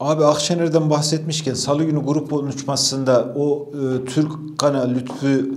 Abi 0.00 0.24
Akşener'den 0.24 0.90
bahsetmişken 0.90 1.54
salı 1.54 1.84
günü 1.84 2.04
grup 2.04 2.30
konuşmasında 2.30 3.34
o 3.36 3.68
e, 3.72 4.04
Türk 4.04 4.58
kanı 4.58 4.94
Lütfü 4.94 5.54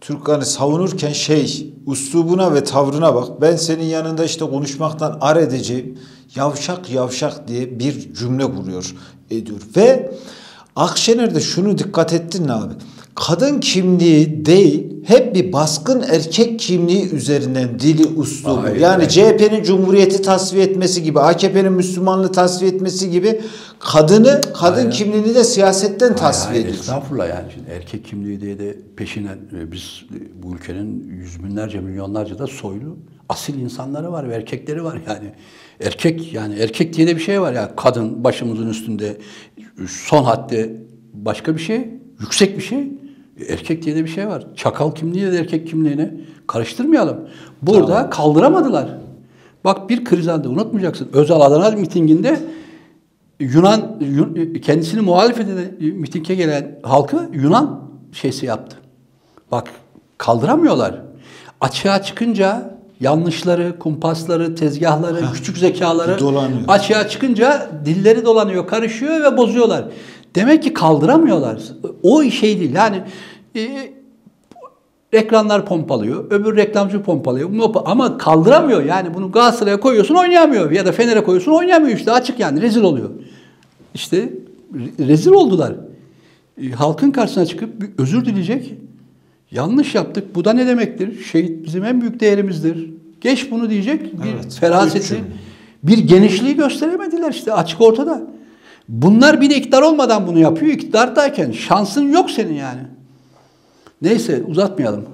Türk 0.00 0.26
kanı 0.26 0.46
savunurken 0.46 1.12
şey 1.12 1.74
üslubuna 1.86 2.54
ve 2.54 2.64
tavrına 2.64 3.14
bak. 3.14 3.40
Ben 3.40 3.56
senin 3.56 3.84
yanında 3.84 4.24
işte 4.24 4.44
konuşmaktan 4.44 5.18
ar 5.20 5.36
edeceğim. 5.36 5.98
Yavşak 6.36 6.90
yavşak 6.90 7.48
diye 7.48 7.78
bir 7.78 8.14
cümle 8.14 8.44
kuruyor 8.44 8.94
ediyor. 9.30 9.60
Ve 9.76 10.12
Akşener 10.76 11.34
de 11.34 11.40
şunu 11.40 11.78
dikkat 11.78 12.12
ettin 12.12 12.44
mi 12.44 12.52
abi? 12.52 12.74
Kadın 13.14 13.60
kimliği 13.60 14.46
değil, 14.46 14.86
hep 15.04 15.34
bir 15.34 15.52
baskın 15.52 16.02
erkek 16.02 16.60
kimliği 16.60 17.10
üzerinden 17.10 17.80
dili, 17.80 18.20
üslubu. 18.20 18.62
Hayır, 18.62 18.76
yani. 18.76 19.08
CHP'nin 19.08 19.62
Cumhuriyeti 19.62 20.22
tasfiye 20.22 20.64
etmesi 20.64 21.02
gibi, 21.02 21.20
AKP'nin 21.20 21.72
Müslümanlığı 21.72 22.32
tasfiye 22.32 22.70
etmesi 22.70 23.10
gibi 23.10 23.40
kadını, 23.78 24.40
kadın 24.54 24.76
Hayır. 24.76 24.90
kimliğini 24.90 25.34
de 25.34 25.44
siyasetten 25.44 26.16
tasfiye 26.16 26.50
Hayır, 26.52 26.64
ediyor. 26.64 26.80
Estağfurullah 26.80 27.28
yani. 27.28 27.52
Şimdi 27.54 27.70
erkek 27.70 28.04
kimliği 28.04 28.40
diye 28.40 28.58
de 28.58 28.76
peşinen 28.96 29.38
e, 29.58 29.72
biz 29.72 30.04
bu 30.42 30.54
ülkenin 30.54 31.08
yüz 31.08 31.44
binlerce 31.44 31.80
milyonlarca 31.80 32.38
da 32.38 32.46
soylu 32.46 32.96
asil 33.28 33.58
insanları 33.58 34.12
var 34.12 34.28
ve 34.28 34.34
erkekleri 34.34 34.84
var 34.84 35.00
yani. 35.08 35.32
Erkek 35.80 36.32
yani 36.34 36.54
erkek 36.54 36.96
diye 36.96 37.06
de 37.06 37.16
bir 37.16 37.20
şey 37.20 37.40
var 37.40 37.52
ya 37.52 37.76
kadın 37.76 38.24
başımızın 38.24 38.68
üstünde 38.68 39.16
son 39.88 40.24
hadde 40.24 40.76
başka 41.12 41.54
bir 41.54 41.60
şey 41.60 41.88
yüksek 42.20 42.56
bir 42.56 42.62
şey 42.62 42.88
erkek 43.48 43.82
diye 43.84 43.96
de 43.96 44.04
bir 44.04 44.08
şey 44.10 44.28
var. 44.28 44.46
Çakal 44.56 44.94
kimliği 44.94 45.32
de 45.32 45.38
erkek 45.38 45.68
kimliğine 45.68 46.14
karıştırmayalım. 46.46 47.28
Burada 47.62 48.10
kaldıramadılar. 48.10 48.88
Bak 49.64 49.90
bir 49.90 50.04
kriz 50.04 50.28
anında 50.28 50.48
unutmayacaksın. 50.48 51.08
Özal 51.12 51.40
Adana 51.40 51.70
mitinginde 51.70 52.40
Yunan 53.40 53.96
Yun- 54.00 54.54
kendisini 54.62 55.00
muhalif 55.00 55.40
eden 55.40 55.56
mitinge 55.80 56.34
gelen 56.34 56.78
halkı 56.82 57.30
Yunan 57.32 57.80
şeysi 58.12 58.46
yaptı. 58.46 58.76
Bak 59.50 59.68
kaldıramıyorlar. 60.18 61.02
Açığa 61.60 62.02
çıkınca 62.02 62.79
yanlışları, 63.00 63.78
kumpasları, 63.78 64.54
tezgahları, 64.54 65.32
küçük 65.34 65.58
zekaları 65.58 66.18
dolanıyor. 66.18 66.60
açığa 66.68 67.08
çıkınca 67.08 67.70
dilleri 67.84 68.24
dolanıyor, 68.24 68.66
karışıyor 68.66 69.22
ve 69.22 69.36
bozuyorlar. 69.36 69.84
Demek 70.34 70.62
ki 70.62 70.72
kaldıramıyorlar. 70.72 71.62
O 72.02 72.22
şey 72.22 72.60
değil. 72.60 72.74
Yani 72.74 73.02
e, 73.56 73.92
ekranlar 75.12 75.66
pompalıyor, 75.66 76.30
öbür 76.30 76.56
reklamcı 76.56 77.02
pompalıyor. 77.02 77.50
Ama 77.84 78.18
kaldıramıyor. 78.18 78.84
Yani 78.84 79.14
bunu 79.14 79.32
Galatasaray'a 79.32 79.80
koyuyorsun 79.80 80.14
oynayamıyor. 80.14 80.70
Ya 80.70 80.86
da 80.86 80.92
Fener'e 80.92 81.24
koyuyorsun 81.24 81.52
oynayamıyor 81.52 81.98
işte 81.98 82.12
açık 82.12 82.40
yani 82.40 82.62
rezil 82.62 82.82
oluyor. 82.82 83.10
İşte 83.94 84.32
re- 84.74 85.08
rezil 85.08 85.30
oldular. 85.30 85.72
E, 86.62 86.70
halkın 86.70 87.10
karşısına 87.10 87.46
çıkıp 87.46 87.70
özür 87.98 88.24
dileyecek. 88.24 88.74
Yanlış 89.50 89.94
yaptık. 89.94 90.34
Bu 90.34 90.44
da 90.44 90.52
ne 90.52 90.66
demektir? 90.66 91.24
Şehit 91.24 91.64
bizim 91.66 91.84
en 91.84 92.00
büyük 92.00 92.20
değerimizdir. 92.20 92.90
Geç 93.20 93.50
bunu 93.50 93.70
diyecek. 93.70 94.22
Bir 94.24 94.28
Evet, 94.34 94.54
feraseti, 94.60 95.06
cümle. 95.08 95.22
bir 95.82 95.98
genişliği 95.98 96.56
gösteremediler 96.56 97.30
işte 97.30 97.52
açık 97.52 97.80
ortada. 97.80 98.22
Bunlar 98.88 99.40
bir 99.40 99.50
de 99.50 99.56
iktidar 99.56 99.82
olmadan 99.82 100.26
bunu 100.26 100.38
yapıyor. 100.38 100.72
İktidardayken 100.72 101.52
şansın 101.52 102.12
yok 102.12 102.30
senin 102.30 102.54
yani. 102.54 102.80
Neyse 104.02 104.42
uzatmayalım. 104.46 105.04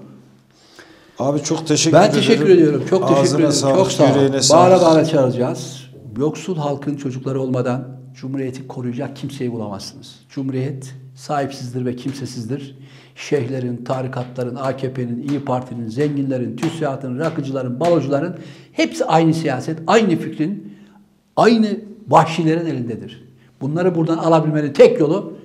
Abi 1.19 1.43
çok 1.43 1.67
teşekkür 1.67 1.97
Ben 1.97 2.03
ederim. 2.03 2.15
teşekkür 2.21 2.49
ediyorum. 2.49 2.85
Çok 2.91 3.03
teşekkür 3.09 3.23
Ağzına 3.23 3.39
ederim. 3.41 3.53
Sağlık, 3.53 3.77
Çok 3.77 3.93
sağ 3.93 4.05
ol. 4.05 4.41
sağlık. 4.41 4.51
Bağıra 4.51 4.81
bağıra 4.81 5.05
çağıracağız. 5.05 5.87
Yoksul 6.19 6.57
halkın 6.57 6.97
çocukları 6.97 7.41
olmadan 7.41 7.89
Cumhuriyeti 8.21 8.67
koruyacak 8.69 9.17
kimseyi 9.17 9.53
bulamazsınız. 9.53 10.15
Cumhuriyet 10.31 10.95
sahipsizdir 11.17 11.85
ve 11.87 11.97
kimsesizdir. 11.97 12.79
Şeyhlerin, 13.17 13.85
tarikatların, 13.85 14.55
AKP'nin, 14.55 15.29
İyi 15.29 15.45
Parti'nin, 15.45 15.87
zenginlerin, 15.87 16.57
TÜSİAD'ın, 16.57 17.19
rakıcıların, 17.19 17.81
balocuların 17.81 18.37
hepsi 18.73 19.05
aynı 19.05 19.35
siyaset, 19.35 19.79
aynı 19.87 20.17
fikrin, 20.17 20.77
aynı 21.37 21.67
vahşilerin 22.09 22.67
elindedir. 22.67 23.25
Bunları 23.61 23.95
buradan 23.95 24.19
alabilmenin 24.19 24.73
tek 24.73 25.01
yolu 25.01 25.37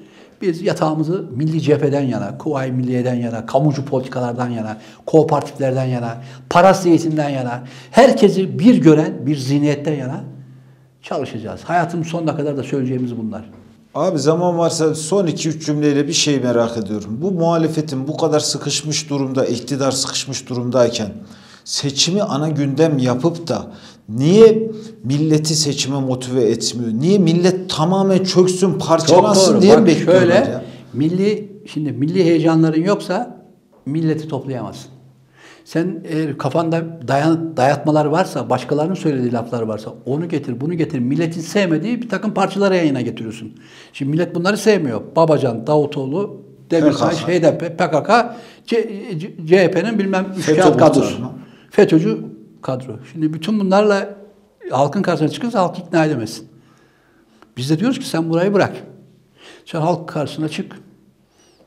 biz 0.42 0.62
yatağımızı 0.62 1.26
milli 1.36 1.62
cepheden 1.62 2.02
yana, 2.02 2.38
Kuvayi 2.38 2.72
Milliye'den 2.72 3.16
yana, 3.16 3.46
kamucu 3.46 3.86
politikalardan 3.86 4.50
yana, 4.50 4.78
kooperatiflerden 5.06 5.86
yana, 5.86 6.18
parası 6.50 6.90
eğitimden 6.90 7.30
yana, 7.30 7.64
herkesi 7.92 8.60
bir 8.60 8.82
gören 8.82 9.26
bir 9.26 9.36
zihniyetten 9.36 9.96
yana 9.96 10.22
çalışacağız. 11.02 11.64
Hayatımın 11.64 12.04
sonuna 12.04 12.36
kadar 12.36 12.58
da 12.58 12.64
söyleyeceğimiz 12.64 13.18
bunlar. 13.18 13.61
Abi 13.96 14.20
zaman 14.20 14.58
varsa 14.58 14.96
son 14.96 15.28
2-3 15.28 15.66
cümleyle 15.66 16.08
bir 16.08 16.14
şey 16.14 16.40
merak 16.40 16.78
ediyorum. 16.78 17.18
Bu 17.22 17.32
muhalefetin 17.32 18.08
bu 18.08 18.18
kadar 18.18 18.40
sıkışmış 18.40 19.10
durumda, 19.10 19.46
iktidar 19.46 19.92
sıkışmış 19.92 20.50
durumdayken 20.50 21.14
seçimi 21.66 22.24
ana 22.24 22.50
gündem 22.50 22.98
yapıp 22.98 23.48
da 23.48 23.72
niye 24.10 24.72
milleti 25.04 25.56
seçime 25.56 26.00
motive 26.00 26.44
etmiyor? 26.44 26.92
Niye 26.94 27.18
millet 27.18 27.70
tamamen 27.70 28.24
çöksün, 28.24 28.80
parçalansın 28.80 29.62
diye 29.62 29.78
Bak 29.78 29.88
bekliyorlar 29.88 30.20
şöyle, 30.20 30.34
ya? 30.34 30.64
milli 30.94 31.52
şimdi 31.66 31.92
milli 31.92 32.24
heyecanların 32.26 32.84
yoksa 32.84 33.46
milleti 33.86 34.28
toplayamazsın. 34.28 34.91
Sen 35.72 36.04
eğer 36.04 36.38
kafanda 36.38 36.84
dayan, 37.08 37.58
dayatmalar 37.58 38.06
varsa, 38.06 38.50
başkalarının 38.50 38.94
söylediği 38.94 39.34
laflar 39.34 39.62
varsa 39.62 39.94
onu 40.06 40.30
getir, 40.30 40.62
bunu 40.62 40.74
getir. 40.74 41.00
Milletin 41.00 41.42
sevmediği 41.42 42.02
bir 42.02 42.10
takım 42.10 42.34
parçaları 42.34 42.76
yayına 42.76 43.02
getiriyorsun. 43.02 43.54
Şimdi 43.94 44.12
millet 44.12 44.36
bunları 44.36 44.58
sevmiyor. 44.58 45.02
Babacan, 45.16 45.68
Davutoğlu, 45.68 46.42
Demirtaş, 46.72 47.24
PKK. 47.24 47.30
HDP, 47.30 47.78
PKK, 47.78 48.10
CHP'nin 49.48 50.00
bilmem 50.00 50.26
üç 50.38 50.46
kağıt 50.46 50.78
kadrosu. 50.78 51.32
FETÖ'cü 51.70 52.18
kadro. 52.62 53.00
Şimdi 53.12 53.34
bütün 53.34 53.60
bunlarla 53.60 54.16
halkın 54.72 55.02
karşısına 55.02 55.30
çıkırsa 55.30 55.60
halkı 55.60 55.82
ikna 55.82 56.06
edemezsin. 56.06 56.48
Biz 57.58 57.70
de 57.70 57.80
diyoruz 57.80 58.00
ki 58.00 58.06
sen 58.06 58.30
burayı 58.30 58.54
bırak. 58.54 58.74
Sen 59.66 59.80
halk 59.82 60.10
karşısına 60.10 60.50
çık. 60.50 60.76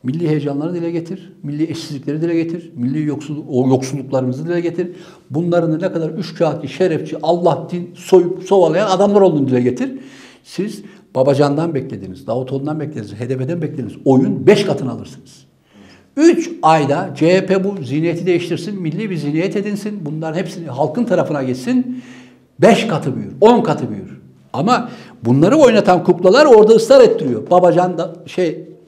Milli 0.05 0.29
heyecanları 0.29 0.75
dile 0.75 0.91
getir. 0.91 1.33
Milli 1.43 1.71
eşsizlikleri 1.71 2.23
dile 2.23 2.35
getir. 2.35 2.73
Milli 2.77 3.07
yoksulluk, 3.07 3.45
o 3.49 3.69
yoksulluklarımızı 3.69 4.47
dile 4.47 4.61
getir. 4.61 4.91
Bunların 5.31 5.81
ne 5.81 5.93
kadar 5.93 6.11
üç 6.11 6.35
kağıtçı, 6.35 6.69
şerefçi, 6.69 7.17
Allah 7.23 7.69
din 7.71 7.91
soyup 7.95 8.43
sovalayan 8.43 8.91
adamlar 8.91 9.21
olduğunu 9.21 9.49
dile 9.49 9.61
getir. 9.61 9.91
Siz 10.43 10.83
Babacan'dan 11.15 11.75
beklediniz, 11.75 12.27
Davutoğlu'ndan 12.27 12.81
beklediniz, 12.81 13.15
HDP'den 13.15 13.63
beklediniz. 13.63 13.93
Oyun 14.05 14.47
beş 14.47 14.65
katını 14.65 14.93
alırsınız. 14.93 15.45
Üç 16.17 16.51
ayda 16.63 17.11
CHP 17.15 17.65
bu 17.65 17.85
zihniyeti 17.85 18.27
değiştirsin, 18.27 18.83
milli 18.83 19.11
bir 19.11 19.17
zihniyet 19.17 19.57
edinsin. 19.57 20.01
Bunların 20.03 20.39
hepsini 20.39 20.69
halkın 20.69 21.05
tarafına 21.05 21.43
geçsin. 21.43 22.03
Beş 22.61 22.87
katı 22.87 23.17
büyür, 23.17 23.33
on 23.41 23.63
katı 23.63 23.91
büyür. 23.91 24.21
Ama 24.53 24.89
bunları 25.25 25.57
oynatan 25.57 26.05
kuklalar 26.05 26.47
orada 26.47 26.73
ısrar 26.73 27.01
ettiriyor. 27.01 27.51
Babacan 27.51 27.99
da 27.99 28.15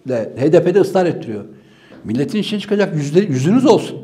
şeyle 0.06 0.32
HDP'de 0.36 0.80
ısrar 0.80 1.06
ettiriyor. 1.06 1.44
Milletin 2.04 2.38
içine 2.38 2.60
çıkacak 2.60 2.96
yüzde, 2.96 3.20
yüzünüz 3.20 3.66
olsun. 3.66 3.98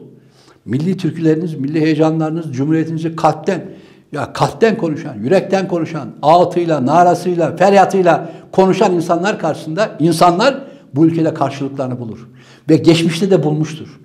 Milli 0.64 0.96
türküleriniz, 0.96 1.54
milli 1.54 1.80
heyecanlarınız, 1.80 2.52
cumhuriyetinizi 2.52 3.16
kalpten, 3.16 3.64
ya 4.12 4.32
kalpten 4.32 4.76
konuşan, 4.76 5.14
yürekten 5.14 5.68
konuşan, 5.68 6.08
ağıtıyla, 6.22 6.86
narasıyla, 6.86 7.56
feryatıyla 7.56 8.32
konuşan 8.52 8.92
insanlar 8.92 9.38
karşısında 9.38 9.96
insanlar 9.98 10.64
bu 10.94 11.06
ülkede 11.06 11.34
karşılıklarını 11.34 12.00
bulur. 12.00 12.28
Ve 12.70 12.76
geçmişte 12.76 13.30
de 13.30 13.42
bulmuştur. 13.42 14.00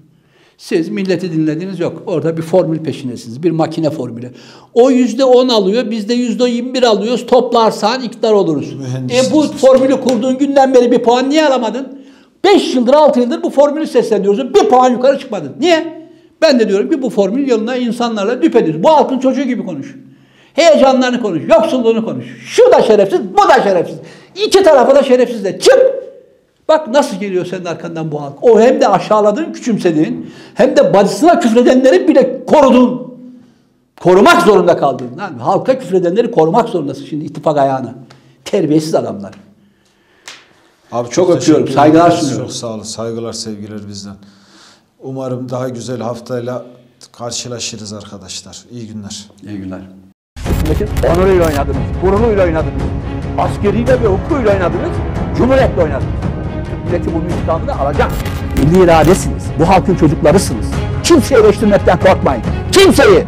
Siz 0.58 0.90
milleti 0.90 1.32
dinlediniz 1.34 1.80
yok. 1.80 2.04
Orada 2.06 2.38
bir 2.38 2.42
formül 2.42 2.80
peşindesiniz. 2.80 3.44
Bir 3.44 3.52
makine 3.52 3.90
formülü. 3.90 4.32
O 4.74 4.92
yüzde 4.92 5.24
on 5.26 5.50
alıyor. 5.50 5.92
Biz 5.92 6.10
de 6.10 6.14
yüzde 6.14 6.50
yirmi 6.50 6.74
bir 6.74 6.84
alıyoruz. 6.84 7.26
Toplarsan 7.26 8.02
iktidar 8.04 8.34
oluruz. 8.34 8.74
E 9.12 9.34
bu 9.34 9.42
formülü 9.44 10.02
kurduğun 10.02 10.38
günden 10.38 10.74
beri 10.74 10.92
bir 10.92 11.00
puan 11.00 11.30
niye 11.30 11.46
alamadın? 11.46 12.02
5 12.44 12.76
yıldır 12.76 12.94
6 12.94 13.20
yıldır 13.20 13.44
bu 13.44 13.50
formülü 13.50 13.88
sesleniyoruz. 13.88 14.54
Bir 14.54 14.70
puan 14.70 14.92
yukarı 14.92 15.20
çıkmadın. 15.20 15.56
Niye? 15.60 16.08
Ben 16.42 16.60
de 16.60 16.70
diyorum 16.70 16.90
ki 16.90 17.02
bu 17.02 17.10
formül 17.10 17.48
yoluna 17.48 17.76
insanlarla 17.76 18.42
düpedüz. 18.42 18.84
Bu 18.84 18.90
halkın 18.90 19.20
çocuğu 19.20 19.44
gibi 19.44 19.66
konuş. 19.66 19.96
Heyecanlarını 20.54 21.22
konuş. 21.22 21.42
Yoksulluğunu 21.50 22.06
konuş. 22.06 22.26
Şu 22.46 22.72
da 22.72 22.82
şerefsiz, 22.82 23.20
bu 23.34 23.50
da 23.50 23.64
şerefsiz. 23.64 23.98
İki 24.46 24.64
tarafa 24.64 24.96
da 24.96 25.04
şerefsiz 25.04 25.44
de. 25.44 25.60
Çık! 25.60 26.07
Bak 26.68 26.88
nasıl 26.88 27.18
geliyor 27.18 27.46
senin 27.46 27.66
arkandan 27.66 28.12
bu 28.12 28.22
halk. 28.22 28.34
O 28.42 28.60
hem 28.60 28.82
de 28.82 28.88
aşağıladığın, 28.88 29.54
küçümsediğin, 29.54 30.34
hem 30.54 30.78
de 30.78 30.94
bacısına 30.94 31.40
küfredenleri 31.40 32.08
bile 32.08 32.46
korudun. 32.46 33.08
Korumak 34.02 34.42
zorunda 34.42 34.78
kaldın. 34.78 35.18
Lan 35.18 35.40
halka 35.40 35.80
küfredenleri 35.80 36.32
korumak 36.32 36.70
zorundasın 36.70 37.06
şimdi 37.06 37.26
ittifak 37.26 37.58
ayağına. 37.58 37.94
Terbiyesiz 38.46 38.96
adamlar. 38.96 39.34
Abi 40.92 41.10
Çok 41.10 41.28
teşekkür 41.28 41.42
öpüyorum, 41.42 41.68
saygılar 41.68 42.12
sunuyorum. 42.12 42.46
Çok 42.46 42.56
sağ 42.56 42.68
olun. 42.68 42.84
Saygılar, 42.84 43.34
sevgiler 43.34 43.88
bizden. 43.88 44.16
Umarım 45.00 45.50
daha 45.50 45.70
güzel 45.70 46.02
haftayla 46.02 46.66
karşılaşırız 47.12 47.94
arkadaşlar. 47.94 48.64
İyi 48.72 48.88
günler. 48.88 49.26
İyi 49.44 49.58
günler. 49.58 49.82
Onuruyla 51.16 51.46
oynadınız, 51.46 51.78
gururuyla 52.02 52.44
oynadınız. 52.44 52.82
Askeriyle 53.38 54.04
ve 54.04 54.08
hukukuyla 54.08 54.52
oynadınız, 54.52 54.92
cumhuriyetle 55.38 55.82
oynadınız. 55.84 56.27
Milleti 56.88 57.14
bunun 57.14 57.26
intikamını 57.26 57.80
alacak. 57.80 58.12
Milli 58.58 58.84
iradesiniz, 58.84 59.44
bu 59.60 59.70
halkın 59.70 59.96
çocuklarısınız. 59.96 60.66
Kimseyi 61.04 61.42
eleştirmekten 61.42 62.00
korkmayın. 62.00 62.44
Kimseyi! 62.72 63.26